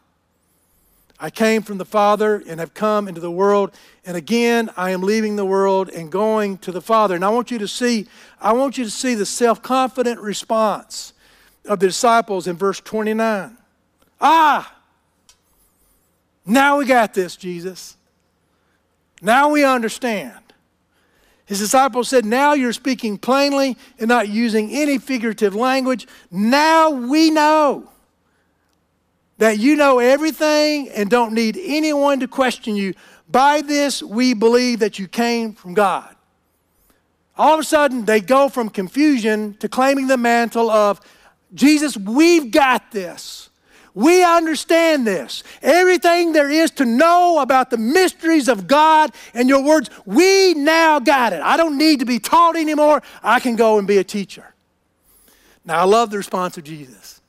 I 1.19 1.29
came 1.29 1.61
from 1.61 1.77
the 1.77 1.85
Father 1.85 2.41
and 2.47 2.59
have 2.59 2.73
come 2.73 3.07
into 3.07 3.19
the 3.19 3.29
world, 3.29 3.71
and 4.05 4.15
again 4.15 4.69
I 4.77 4.91
am 4.91 5.01
leaving 5.01 5.35
the 5.35 5.45
world 5.45 5.89
and 5.89 6.11
going 6.11 6.57
to 6.59 6.71
the 6.71 6.81
Father. 6.81 7.15
And 7.15 7.25
I 7.25 7.29
want 7.29 7.51
you 7.51 7.57
to 7.59 7.67
see, 7.67 8.07
I 8.39 8.53
want 8.53 8.77
you 8.77 8.85
to 8.85 8.91
see 8.91 9.13
the 9.13 9.25
self-confident 9.25 10.21
response 10.21 11.13
of 11.65 11.79
the 11.79 11.87
disciples 11.87 12.47
in 12.47 12.55
verse 12.55 12.79
29. 12.79 13.57
Ah! 14.21 14.73
Now 16.45 16.77
we 16.77 16.85
got 16.85 17.13
this, 17.13 17.35
Jesus. 17.35 17.97
Now 19.21 19.49
we 19.49 19.65
understand. 19.65 20.46
His 21.47 21.59
disciples 21.59 22.09
said, 22.09 22.25
Now 22.25 22.53
you're 22.53 22.73
speaking 22.73 23.17
plainly 23.17 23.77
and 23.97 24.09
not 24.09 24.27
using 24.27 24.69
any 24.69 24.97
figurative 24.97 25.55
language. 25.55 26.05
Now 26.29 26.91
we 26.91 27.31
know 27.31 27.89
that 29.37 29.57
you 29.57 29.77
know 29.77 29.99
everything 29.99 30.89
and 30.89 31.09
don't 31.09 31.33
need 31.33 31.57
anyone 31.59 32.19
to 32.19 32.27
question 32.27 32.75
you. 32.75 32.93
By 33.29 33.61
this, 33.61 34.03
we 34.03 34.33
believe 34.33 34.79
that 34.79 34.99
you 34.99 35.07
came 35.07 35.53
from 35.53 35.73
God. 35.73 36.13
All 37.37 37.53
of 37.53 37.59
a 37.61 37.63
sudden, 37.63 38.03
they 38.03 38.19
go 38.19 38.49
from 38.49 38.69
confusion 38.69 39.55
to 39.59 39.69
claiming 39.69 40.07
the 40.07 40.17
mantle 40.17 40.69
of 40.69 40.99
Jesus, 41.53 41.95
we've 41.95 42.51
got 42.51 42.91
this. 42.91 43.49
We 43.97 44.23
understand 44.23 45.07
this. 45.07 45.41
Everything 45.63 46.31
there 46.31 46.51
is 46.51 46.69
to 46.69 46.85
know 46.85 47.39
about 47.39 47.71
the 47.71 47.79
mysteries 47.79 48.47
of 48.47 48.67
God 48.67 49.11
and 49.33 49.49
your 49.49 49.63
words, 49.63 49.89
we 50.05 50.53
now 50.53 50.99
got 50.99 51.33
it. 51.33 51.41
I 51.41 51.57
don't 51.57 51.79
need 51.79 52.01
to 52.01 52.05
be 52.05 52.19
taught 52.19 52.55
anymore. 52.55 53.01
I 53.23 53.39
can 53.39 53.55
go 53.55 53.79
and 53.79 53.87
be 53.87 53.97
a 53.97 54.03
teacher. 54.03 54.53
Now, 55.65 55.79
I 55.79 55.85
love 55.85 56.11
the 56.11 56.17
response 56.17 56.59
of 56.59 56.63
Jesus. 56.63 57.21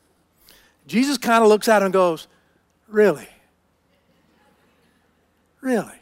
Jesus 0.87 1.17
kind 1.17 1.43
of 1.43 1.49
looks 1.49 1.69
at 1.69 1.81
him 1.81 1.87
and 1.87 1.93
goes, 1.95 2.29
Really? 2.87 3.29
Really? 5.63 5.99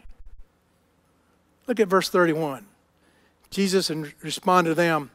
Look 1.68 1.78
at 1.78 1.86
verse 1.86 2.08
31. 2.08 2.66
Jesus 3.50 3.88
responded 4.20 4.70
to 4.70 4.74
them, 4.74 5.12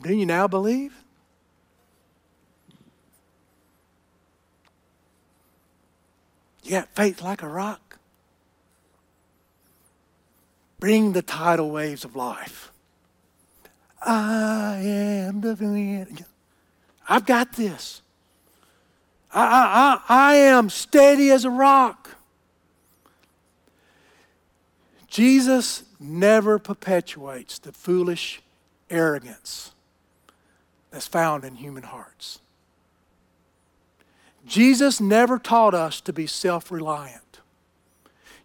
Do 0.00 0.14
you 0.14 0.26
now 0.26 0.46
believe? 0.46 0.94
You 6.68 6.74
got 6.74 6.94
faith 6.94 7.22
like 7.22 7.42
a 7.42 7.48
rock. 7.48 7.98
Bring 10.78 11.14
the 11.14 11.22
tidal 11.22 11.70
waves 11.70 12.04
of 12.04 12.14
life. 12.14 12.70
I 14.02 14.76
am 14.82 15.40
the 15.40 15.54
wind. 15.54 16.26
I've 17.08 17.24
got 17.24 17.54
this. 17.54 18.02
I, 19.32 19.46
I, 19.46 20.14
I, 20.14 20.32
I 20.32 20.34
am 20.36 20.68
steady 20.68 21.30
as 21.30 21.46
a 21.46 21.50
rock. 21.50 22.10
Jesus 25.06 25.84
never 25.98 26.58
perpetuates 26.58 27.58
the 27.58 27.72
foolish 27.72 28.42
arrogance 28.90 29.72
that's 30.90 31.08
found 31.08 31.44
in 31.44 31.54
human 31.54 31.84
hearts. 31.84 32.40
Jesus 34.48 35.00
never 35.00 35.38
taught 35.38 35.74
us 35.74 36.00
to 36.00 36.12
be 36.12 36.26
self 36.26 36.70
reliant. 36.70 37.40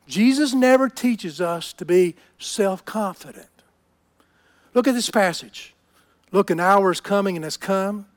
Jesus 0.06 0.54
never 0.54 0.90
teaches 0.90 1.40
us 1.40 1.72
to 1.74 1.86
be 1.86 2.16
self 2.38 2.84
confident. 2.84 3.48
Look 4.74 4.88
at 4.88 4.94
this 4.94 5.10
passage. 5.10 5.74
Look, 6.32 6.50
an 6.50 6.60
hour 6.60 6.92
is 6.92 7.00
coming 7.00 7.36
and 7.36 7.44
has 7.44 7.58
come 7.58 8.08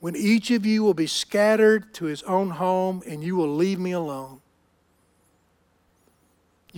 when 0.00 0.14
each 0.14 0.50
of 0.50 0.64
you 0.64 0.82
will 0.82 0.94
be 0.94 1.08
scattered 1.08 1.92
to 1.94 2.04
his 2.04 2.22
own 2.22 2.50
home 2.50 3.02
and 3.06 3.22
you 3.22 3.36
will 3.36 3.52
leave 3.54 3.78
me 3.78 3.92
alone. 3.92 4.40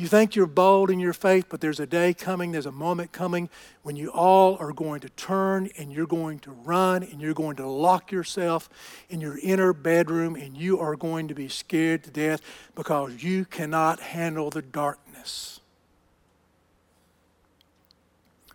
You 0.01 0.09
think 0.09 0.34
you're 0.34 0.46
bold 0.46 0.90
in 0.90 0.98
your 0.98 1.12
faith, 1.12 1.44
but 1.51 1.61
there's 1.61 1.78
a 1.78 1.84
day 1.84 2.14
coming, 2.14 2.53
there's 2.53 2.64
a 2.64 2.72
moment 2.72 3.12
coming 3.12 3.51
when 3.82 3.96
you 3.96 4.09
all 4.11 4.57
are 4.57 4.72
going 4.72 5.01
to 5.01 5.11
turn 5.11 5.68
and 5.76 5.92
you're 5.92 6.07
going 6.07 6.38
to 6.38 6.53
run 6.53 7.03
and 7.03 7.20
you're 7.20 7.34
going 7.34 7.57
to 7.57 7.66
lock 7.66 8.11
yourself 8.11 8.70
in 9.11 9.20
your 9.20 9.38
inner 9.42 9.74
bedroom 9.74 10.36
and 10.36 10.57
you 10.57 10.80
are 10.80 10.96
going 10.96 11.28
to 11.28 11.34
be 11.34 11.48
scared 11.48 12.03
to 12.05 12.11
death 12.11 12.40
because 12.74 13.22
you 13.22 13.44
cannot 13.44 14.01
handle 14.01 14.48
the 14.48 14.62
darkness. 14.62 15.61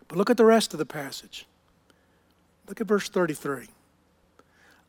But 0.08 0.18
look 0.18 0.30
at 0.30 0.38
the 0.38 0.44
rest 0.44 0.72
of 0.72 0.80
the 0.80 0.84
passage. 0.84 1.46
Look 2.66 2.80
at 2.80 2.88
verse 2.88 3.08
33. 3.08 3.68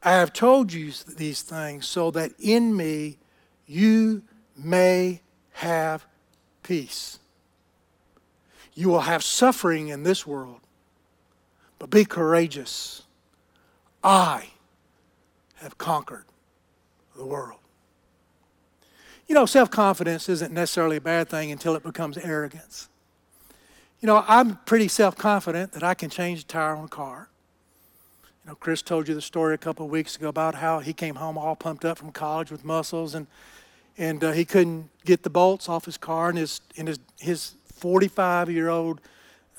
I 0.01 0.13
have 0.13 0.33
told 0.33 0.73
you 0.73 0.91
these 1.07 1.43
things 1.43 1.85
so 1.85 2.09
that 2.09 2.31
in 2.39 2.75
me 2.75 3.19
you 3.67 4.23
may 4.57 5.21
have 5.51 6.07
peace. 6.67 7.19
You 8.73 8.89
will 8.89 9.01
have 9.01 9.23
suffering 9.23 9.87
in 9.87 10.03
this 10.03 10.27
world, 10.27 10.59
but 11.79 11.89
be 11.89 12.03
courageous. 12.03 13.03
I 14.03 14.49
have 15.55 15.77
conquered 15.77 16.25
the 17.15 17.25
world. 17.25 17.59
You 19.27 19.35
know, 19.35 19.45
self 19.45 19.71
confidence 19.71 20.29
isn't 20.29 20.53
necessarily 20.53 20.97
a 20.97 21.01
bad 21.01 21.29
thing 21.29 21.51
until 21.51 21.75
it 21.75 21.83
becomes 21.83 22.17
arrogance. 22.17 22.89
You 23.99 24.07
know, 24.07 24.23
I'm 24.27 24.57
pretty 24.57 24.89
self 24.89 25.15
confident 25.15 25.71
that 25.71 25.83
I 25.83 25.93
can 25.93 26.09
change 26.09 26.45
the 26.45 26.53
tire 26.53 26.75
on 26.75 26.85
a 26.85 26.89
car. 26.89 27.29
You 28.43 28.51
know, 28.51 28.55
Chris 28.55 28.81
told 28.81 29.07
you 29.07 29.15
the 29.15 29.21
story 29.21 29.55
a 29.55 29.57
couple 29.57 29.85
of 29.85 29.91
weeks 29.91 30.15
ago 30.15 30.27
about 30.27 30.55
how 30.55 30.79
he 30.79 30.93
came 30.93 31.15
home 31.15 31.37
all 31.37 31.55
pumped 31.55 31.83
up 31.83 31.97
from 31.97 32.11
college 32.11 32.51
with 32.51 32.63
muscles 32.63 33.15
and 33.15 33.27
and 33.97 34.23
uh, 34.23 34.31
he 34.31 34.45
couldn't 34.45 34.89
get 35.05 35.23
the 35.23 35.29
bolts 35.29 35.67
off 35.69 35.85
his 35.85 35.97
car 35.97 36.29
and 36.29 36.37
his 36.37 36.61
and 36.77 36.87
his 36.87 36.99
his 37.19 37.53
45 37.73 38.49
year 38.49 38.69
old 38.69 39.01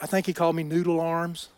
I 0.00 0.06
think 0.06 0.26
he 0.26 0.32
called 0.32 0.54
me 0.54 0.62
noodle 0.62 1.00
arms. 1.00 1.48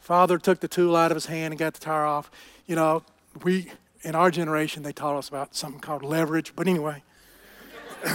Father 0.00 0.38
took 0.38 0.60
the 0.60 0.68
tool 0.68 0.94
out 0.96 1.10
of 1.10 1.16
his 1.16 1.26
hand 1.26 1.52
and 1.52 1.58
got 1.58 1.74
the 1.74 1.80
tire 1.80 2.04
off. 2.04 2.30
You 2.66 2.76
know, 2.76 3.02
we 3.42 3.72
in 4.02 4.14
our 4.14 4.30
generation 4.30 4.84
they 4.84 4.92
taught 4.92 5.16
us 5.16 5.28
about 5.28 5.54
something 5.56 5.80
called 5.80 6.02
leverage, 6.02 6.52
but 6.54 6.68
anyway. 6.68 7.02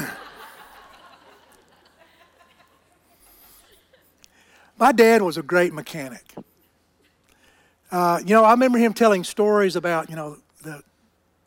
My 4.80 4.92
dad 4.92 5.22
was 5.22 5.38
a 5.38 5.44
great 5.44 5.72
mechanic. 5.74 6.34
Uh, 7.92 8.20
you 8.26 8.34
know, 8.34 8.44
I 8.44 8.52
remember 8.52 8.80
him 8.80 8.94
telling 8.94 9.24
stories 9.24 9.76
about, 9.76 10.10
you 10.10 10.16
know, 10.16 10.38
the, 10.64 10.82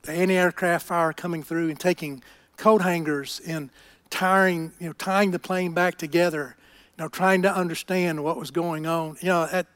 the 0.06 0.12
anti-aircraft 0.12 0.86
fire 0.86 1.12
coming 1.12 1.42
through 1.42 1.68
and 1.68 1.78
taking 1.78 2.22
coat 2.56 2.82
hangers 2.82 3.40
and 3.46 3.70
tying, 4.10 4.72
you 4.78 4.86
know, 4.86 4.92
tying 4.94 5.30
the 5.30 5.38
plane 5.38 5.72
back 5.72 5.98
together, 5.98 6.56
you 6.96 7.04
know, 7.04 7.08
trying 7.08 7.42
to 7.42 7.54
understand 7.54 8.22
what 8.22 8.38
was 8.38 8.50
going 8.50 8.86
on. 8.86 9.16
You 9.20 9.28
know, 9.28 9.46
that 9.46 9.66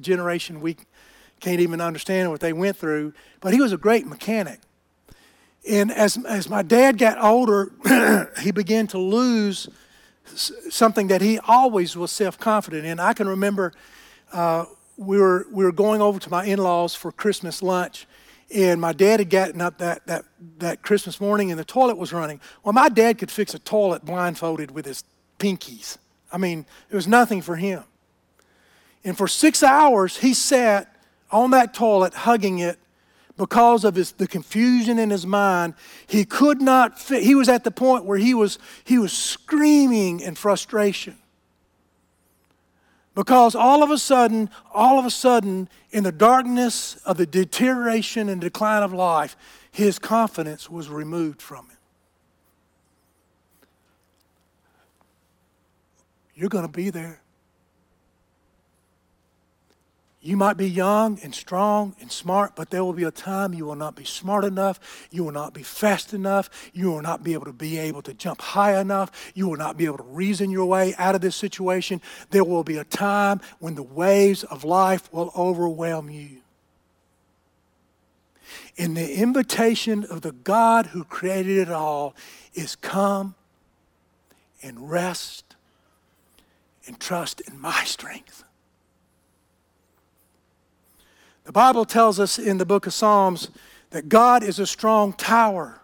generation 0.00 0.60
we 0.60 0.76
can't 1.40 1.60
even 1.60 1.80
understand 1.80 2.30
what 2.30 2.40
they 2.40 2.52
went 2.52 2.76
through. 2.76 3.12
But 3.40 3.52
he 3.52 3.60
was 3.60 3.72
a 3.72 3.76
great 3.76 4.06
mechanic. 4.06 4.60
And 5.68 5.92
as, 5.92 6.18
as 6.24 6.48
my 6.48 6.62
dad 6.62 6.98
got 6.98 7.22
older, 7.22 7.72
he 8.40 8.50
began 8.50 8.86
to 8.88 8.98
lose 8.98 9.68
something 10.24 11.08
that 11.08 11.20
he 11.20 11.38
always 11.40 11.96
was 11.96 12.10
self 12.10 12.38
confident 12.38 12.84
in. 12.84 12.98
I 13.00 13.12
can 13.12 13.28
remember 13.28 13.72
uh, 14.32 14.64
we, 14.96 15.18
were, 15.18 15.46
we 15.50 15.64
were 15.64 15.72
going 15.72 16.00
over 16.00 16.18
to 16.18 16.30
my 16.30 16.44
in 16.44 16.58
laws 16.58 16.94
for 16.94 17.12
Christmas 17.12 17.62
lunch, 17.62 18.06
and 18.54 18.80
my 18.80 18.92
dad 18.92 19.20
had 19.20 19.30
gotten 19.30 19.60
up 19.60 19.78
that, 19.78 20.06
that, 20.06 20.24
that 20.58 20.82
Christmas 20.82 21.20
morning 21.20 21.50
and 21.50 21.58
the 21.58 21.64
toilet 21.64 21.96
was 21.96 22.12
running. 22.12 22.40
Well, 22.62 22.72
my 22.72 22.88
dad 22.88 23.18
could 23.18 23.30
fix 23.30 23.54
a 23.54 23.58
toilet 23.58 24.04
blindfolded 24.04 24.70
with 24.70 24.84
his 24.84 25.04
pinkies. 25.38 25.98
I 26.32 26.38
mean, 26.38 26.66
it 26.90 26.94
was 26.94 27.08
nothing 27.08 27.42
for 27.42 27.56
him. 27.56 27.84
And 29.04 29.16
for 29.16 29.26
six 29.26 29.62
hours, 29.62 30.18
he 30.18 30.34
sat 30.34 30.94
on 31.30 31.50
that 31.50 31.74
toilet 31.74 32.14
hugging 32.14 32.58
it 32.58 32.78
because 33.36 33.84
of 33.84 33.94
his, 33.94 34.12
the 34.12 34.28
confusion 34.28 34.98
in 34.98 35.10
his 35.10 35.26
mind, 35.26 35.74
he 36.06 36.24
could 36.24 36.60
not 36.60 37.00
fit. 37.00 37.22
He 37.22 37.34
was 37.34 37.48
at 37.48 37.64
the 37.64 37.70
point 37.70 38.04
where 38.04 38.18
he 38.18 38.34
was, 38.34 38.58
he 38.84 38.98
was 38.98 39.12
screaming 39.12 40.20
in 40.20 40.34
frustration. 40.34 41.16
Because 43.14 43.54
all 43.54 43.82
of 43.82 43.90
a 43.90 43.98
sudden, 43.98 44.48
all 44.72 44.98
of 44.98 45.04
a 45.04 45.10
sudden, 45.10 45.68
in 45.90 46.04
the 46.04 46.12
darkness 46.12 46.96
of 47.04 47.18
the 47.18 47.26
deterioration 47.26 48.28
and 48.28 48.40
decline 48.40 48.82
of 48.82 48.92
life, 48.92 49.36
his 49.70 49.98
confidence 49.98 50.70
was 50.70 50.88
removed 50.88 51.42
from 51.42 51.66
him. 51.66 51.76
You're 56.34 56.48
going 56.48 56.66
to 56.66 56.72
be 56.72 56.90
there. 56.90 57.21
You 60.24 60.36
might 60.36 60.56
be 60.56 60.70
young 60.70 61.18
and 61.24 61.34
strong 61.34 61.96
and 62.00 62.10
smart, 62.10 62.52
but 62.54 62.70
there 62.70 62.84
will 62.84 62.92
be 62.92 63.02
a 63.02 63.10
time 63.10 63.52
you 63.52 63.66
will 63.66 63.74
not 63.74 63.96
be 63.96 64.04
smart 64.04 64.44
enough. 64.44 65.08
You 65.10 65.24
will 65.24 65.32
not 65.32 65.52
be 65.52 65.64
fast 65.64 66.14
enough. 66.14 66.48
You 66.72 66.92
will 66.92 67.02
not 67.02 67.24
be 67.24 67.32
able 67.32 67.46
to 67.46 67.52
be 67.52 67.76
able 67.76 68.02
to 68.02 68.14
jump 68.14 68.40
high 68.40 68.80
enough. 68.80 69.32
You 69.34 69.48
will 69.48 69.56
not 69.56 69.76
be 69.76 69.84
able 69.84 69.96
to 69.96 70.04
reason 70.04 70.52
your 70.52 70.66
way 70.66 70.94
out 70.96 71.16
of 71.16 71.22
this 71.22 71.34
situation. 71.34 72.00
There 72.30 72.44
will 72.44 72.62
be 72.62 72.76
a 72.76 72.84
time 72.84 73.40
when 73.58 73.74
the 73.74 73.82
waves 73.82 74.44
of 74.44 74.62
life 74.62 75.12
will 75.12 75.32
overwhelm 75.36 76.08
you. 76.08 76.36
And 78.78 78.96
the 78.96 79.14
invitation 79.14 80.04
of 80.04 80.20
the 80.20 80.32
God 80.32 80.86
who 80.86 81.02
created 81.02 81.58
it 81.58 81.70
all 81.70 82.14
is 82.54 82.76
come 82.76 83.34
and 84.62 84.88
rest 84.88 85.56
and 86.86 87.00
trust 87.00 87.40
in 87.40 87.60
my 87.60 87.82
strength. 87.82 88.44
The 91.44 91.52
Bible 91.52 91.84
tells 91.84 92.20
us 92.20 92.38
in 92.38 92.58
the 92.58 92.66
book 92.66 92.86
of 92.86 92.94
Psalms 92.94 93.50
that 93.90 94.08
God 94.08 94.42
is 94.42 94.58
a 94.58 94.66
strong 94.66 95.12
tower 95.12 95.80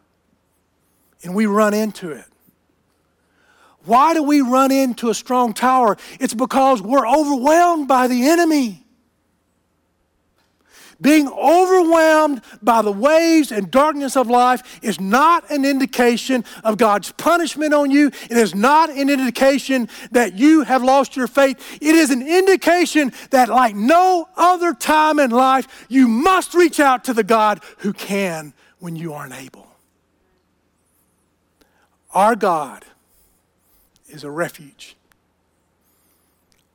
and 1.22 1.34
we 1.34 1.46
run 1.46 1.74
into 1.74 2.10
it. 2.10 2.24
Why 3.84 4.14
do 4.14 4.22
we 4.22 4.40
run 4.40 4.70
into 4.70 5.08
a 5.08 5.14
strong 5.14 5.54
tower? 5.54 5.96
It's 6.20 6.34
because 6.34 6.82
we're 6.82 7.08
overwhelmed 7.08 7.88
by 7.88 8.06
the 8.06 8.28
enemy. 8.28 8.84
Being 11.00 11.28
overwhelmed 11.28 12.42
by 12.60 12.82
the 12.82 12.90
waves 12.90 13.52
and 13.52 13.70
darkness 13.70 14.16
of 14.16 14.28
life 14.28 14.80
is 14.82 15.00
not 15.00 15.48
an 15.48 15.64
indication 15.64 16.44
of 16.64 16.76
God's 16.76 17.12
punishment 17.12 17.72
on 17.72 17.92
you. 17.92 18.08
It 18.08 18.36
is 18.36 18.52
not 18.52 18.90
an 18.90 19.08
indication 19.08 19.88
that 20.10 20.34
you 20.34 20.62
have 20.62 20.82
lost 20.82 21.14
your 21.14 21.28
faith. 21.28 21.78
It 21.80 21.94
is 21.94 22.10
an 22.10 22.26
indication 22.26 23.12
that, 23.30 23.48
like 23.48 23.76
no 23.76 24.28
other 24.36 24.74
time 24.74 25.20
in 25.20 25.30
life, 25.30 25.86
you 25.88 26.08
must 26.08 26.52
reach 26.52 26.80
out 26.80 27.04
to 27.04 27.14
the 27.14 27.22
God 27.22 27.62
who 27.78 27.92
can 27.92 28.52
when 28.80 28.96
you 28.96 29.12
aren't 29.12 29.34
able. 29.34 29.68
Our 32.12 32.34
God 32.34 32.84
is 34.08 34.24
a 34.24 34.30
refuge, 34.30 34.96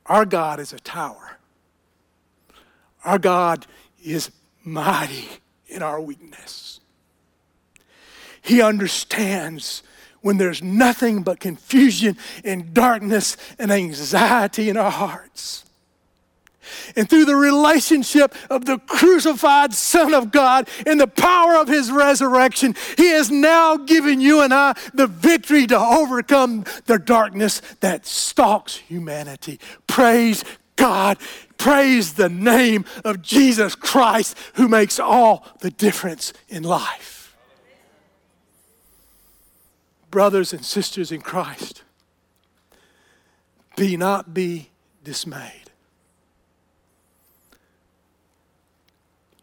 our 0.06 0.24
God 0.24 0.60
is 0.60 0.72
a 0.72 0.78
tower. 0.78 1.38
Our 3.04 3.18
God 3.18 3.66
is 4.04 4.30
mighty 4.62 5.28
in 5.66 5.82
our 5.82 6.00
weakness. 6.00 6.80
He 8.42 8.60
understands 8.60 9.82
when 10.20 10.38
there's 10.38 10.62
nothing 10.62 11.22
but 11.22 11.40
confusion 11.40 12.16
and 12.44 12.72
darkness 12.72 13.36
and 13.58 13.70
anxiety 13.70 14.68
in 14.68 14.76
our 14.76 14.90
hearts. 14.90 15.64
And 16.96 17.08
through 17.08 17.26
the 17.26 17.36
relationship 17.36 18.34
of 18.50 18.64
the 18.64 18.78
crucified 18.78 19.74
Son 19.74 20.14
of 20.14 20.30
God 20.30 20.68
and 20.86 21.00
the 21.00 21.06
power 21.06 21.56
of 21.56 21.68
His 21.68 21.90
resurrection, 21.90 22.74
He 22.96 23.08
has 23.08 23.30
now 23.30 23.76
given 23.76 24.20
you 24.20 24.40
and 24.40 24.52
I 24.52 24.74
the 24.94 25.06
victory 25.06 25.66
to 25.66 25.78
overcome 25.78 26.64
the 26.86 26.98
darkness 26.98 27.60
that 27.80 28.06
stalks 28.06 28.76
humanity. 28.76 29.60
Praise 29.86 30.44
God. 30.76 31.18
Praise 31.58 32.14
the 32.14 32.28
name 32.28 32.84
of 33.04 33.22
Jesus 33.22 33.74
Christ 33.74 34.36
who 34.54 34.68
makes 34.68 34.98
all 34.98 35.46
the 35.60 35.70
difference 35.70 36.32
in 36.48 36.62
life. 36.62 37.36
Brothers 40.10 40.52
and 40.52 40.64
sisters 40.64 41.10
in 41.10 41.20
Christ, 41.20 41.82
be 43.76 43.96
not 43.96 44.32
be 44.32 44.70
dismayed. 45.02 45.70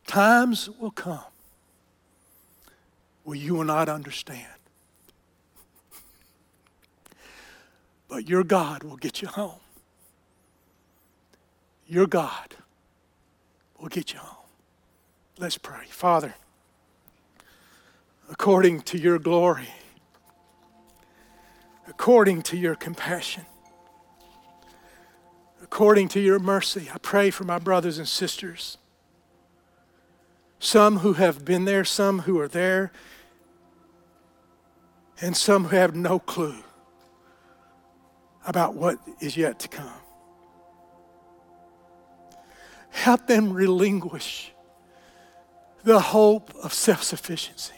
Times 0.08 0.70
will 0.80 0.92
come 0.92 1.24
where 3.24 3.38
you 3.38 3.56
will 3.56 3.64
not 3.64 3.90
understand. 3.90 4.46
But 8.08 8.28
your 8.28 8.44
God 8.44 8.84
will 8.84 8.98
get 8.98 9.22
you 9.22 9.28
home 9.28 9.60
your 11.92 12.08
God 12.08 12.56
will 13.78 13.90
get 13.90 14.14
you 14.14 14.20
home. 14.20 14.46
Let's 15.38 15.58
pray. 15.58 15.84
Father, 15.90 16.36
according 18.30 18.84
to 18.84 18.98
your 18.98 19.20
glory, 19.20 19.68
according 21.90 22.44
to 22.44 22.56
your 22.56 22.76
compassion, 22.76 23.44
according 25.62 26.08
to 26.10 26.22
your 26.22 26.40
mercy, 26.40 26.90
I 26.94 26.98
pray 26.98 27.30
for 27.30 27.44
my 27.44 27.60
brothers 27.60 27.98
and 27.98 28.08
sisters. 28.08 28.78
Some 30.60 31.00
who 31.00 31.14
have 31.14 31.44
been 31.44 31.66
there, 31.66 31.84
some 31.84 32.20
who 32.20 32.40
are 32.40 32.48
there, 32.48 32.94
and 35.20 35.36
some 35.36 35.66
who 35.66 35.76
have 35.76 35.94
no 35.94 36.20
clue 36.20 36.64
about 38.48 38.76
what 38.76 38.98
is 39.20 39.36
yet 39.36 39.60
to 39.60 39.68
come. 39.68 40.01
Help 42.92 43.28
them 43.28 43.52
relinquish 43.52 44.52
the 45.84 46.00
hope 46.00 46.54
of 46.62 46.74
self 46.74 47.04
sufficiency. 47.04 47.74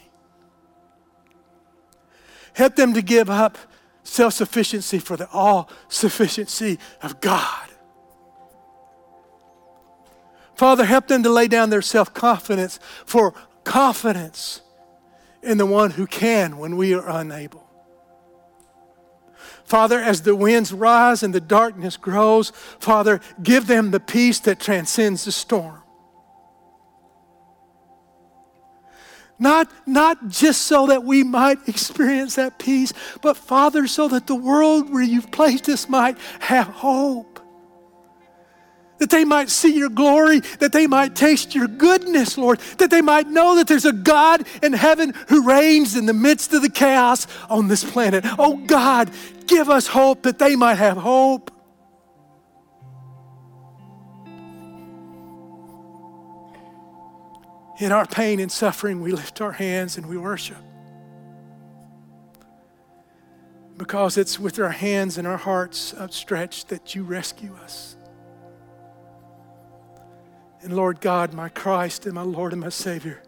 Help 2.52 2.76
them 2.76 2.92
to 2.94 3.02
give 3.02 3.30
up 3.30 3.56
self 4.02 4.34
sufficiency 4.34 4.98
for 4.98 5.16
the 5.16 5.28
all 5.30 5.70
sufficiency 5.88 6.78
of 7.02 7.20
God. 7.20 7.68
Father, 10.54 10.84
help 10.84 11.08
them 11.08 11.22
to 11.22 11.30
lay 11.30 11.48
down 11.48 11.70
their 11.70 11.82
self 11.82 12.14
confidence 12.14 12.78
for 13.06 13.34
confidence 13.64 14.60
in 15.42 15.58
the 15.58 15.66
one 15.66 15.92
who 15.92 16.06
can 16.06 16.58
when 16.58 16.76
we 16.76 16.94
are 16.94 17.08
unable. 17.08 17.63
Father, 19.64 19.98
as 19.98 20.22
the 20.22 20.36
winds 20.36 20.72
rise 20.72 21.22
and 21.22 21.34
the 21.34 21.40
darkness 21.40 21.96
grows, 21.96 22.50
Father, 22.78 23.20
give 23.42 23.66
them 23.66 23.90
the 23.90 24.00
peace 24.00 24.38
that 24.40 24.60
transcends 24.60 25.24
the 25.24 25.32
storm. 25.32 25.80
Not, 29.38 29.70
not 29.86 30.28
just 30.28 30.62
so 30.62 30.86
that 30.86 31.02
we 31.02 31.24
might 31.24 31.68
experience 31.68 32.36
that 32.36 32.58
peace, 32.58 32.92
but 33.20 33.36
Father, 33.36 33.86
so 33.86 34.06
that 34.08 34.26
the 34.26 34.34
world 34.34 34.92
where 34.92 35.02
you've 35.02 35.30
placed 35.32 35.68
us 35.68 35.88
might 35.88 36.18
have 36.40 36.68
hope 36.68 37.33
that 39.04 39.10
they 39.10 39.26
might 39.26 39.50
see 39.50 39.76
your 39.76 39.90
glory, 39.90 40.40
that 40.60 40.72
they 40.72 40.86
might 40.86 41.14
taste 41.14 41.54
your 41.54 41.68
goodness, 41.68 42.38
Lord, 42.38 42.58
that 42.78 42.90
they 42.90 43.02
might 43.02 43.28
know 43.28 43.56
that 43.56 43.68
there's 43.68 43.84
a 43.84 43.92
God 43.92 44.46
in 44.62 44.72
heaven 44.72 45.12
who 45.28 45.46
reigns 45.46 45.94
in 45.94 46.06
the 46.06 46.14
midst 46.14 46.54
of 46.54 46.62
the 46.62 46.70
chaos 46.70 47.26
on 47.50 47.68
this 47.68 47.84
planet. 47.84 48.24
Oh 48.38 48.56
God, 48.56 49.10
give 49.46 49.68
us 49.68 49.88
hope 49.88 50.22
that 50.22 50.38
they 50.38 50.56
might 50.56 50.76
have 50.76 50.96
hope. 50.96 51.50
In 57.78 57.92
our 57.92 58.06
pain 58.06 58.40
and 58.40 58.50
suffering, 58.50 59.02
we 59.02 59.12
lift 59.12 59.42
our 59.42 59.52
hands 59.52 59.98
and 59.98 60.06
we 60.06 60.16
worship. 60.16 60.56
Because 63.76 64.16
it's 64.16 64.40
with 64.40 64.58
our 64.58 64.70
hands 64.70 65.18
and 65.18 65.26
our 65.26 65.36
hearts 65.36 65.92
outstretched 65.92 66.70
that 66.70 66.94
you 66.94 67.02
rescue 67.02 67.54
us. 67.62 67.93
And 70.64 70.74
Lord 70.74 71.02
God, 71.02 71.34
my 71.34 71.50
Christ 71.50 72.06
and 72.06 72.14
my 72.14 72.22
Lord 72.22 72.52
and 72.52 72.62
my 72.62 72.70
Savior, 72.70 73.22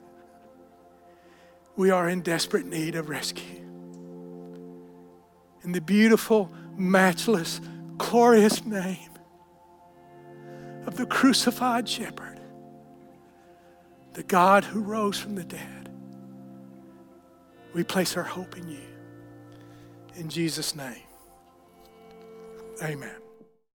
we 1.76 1.90
are 1.90 2.08
in 2.08 2.22
desperate 2.22 2.64
need 2.64 2.94
of 2.94 3.10
rescue. 3.10 3.60
In 5.62 5.72
the 5.72 5.82
beautiful, 5.82 6.50
matchless, 6.78 7.60
glorious 7.98 8.64
name 8.64 9.10
of 10.86 10.96
the 10.96 11.04
crucified 11.04 11.86
shepherd, 11.86 12.40
the 14.14 14.22
God 14.22 14.64
who 14.64 14.80
rose 14.80 15.18
from 15.18 15.34
the 15.34 15.44
dead, 15.44 15.90
we 17.74 17.84
place 17.84 18.16
our 18.16 18.22
hope 18.22 18.56
in 18.56 18.66
you. 18.66 18.80
In 20.14 20.30
Jesus' 20.30 20.74
name, 20.74 21.02
amen. 22.82 23.25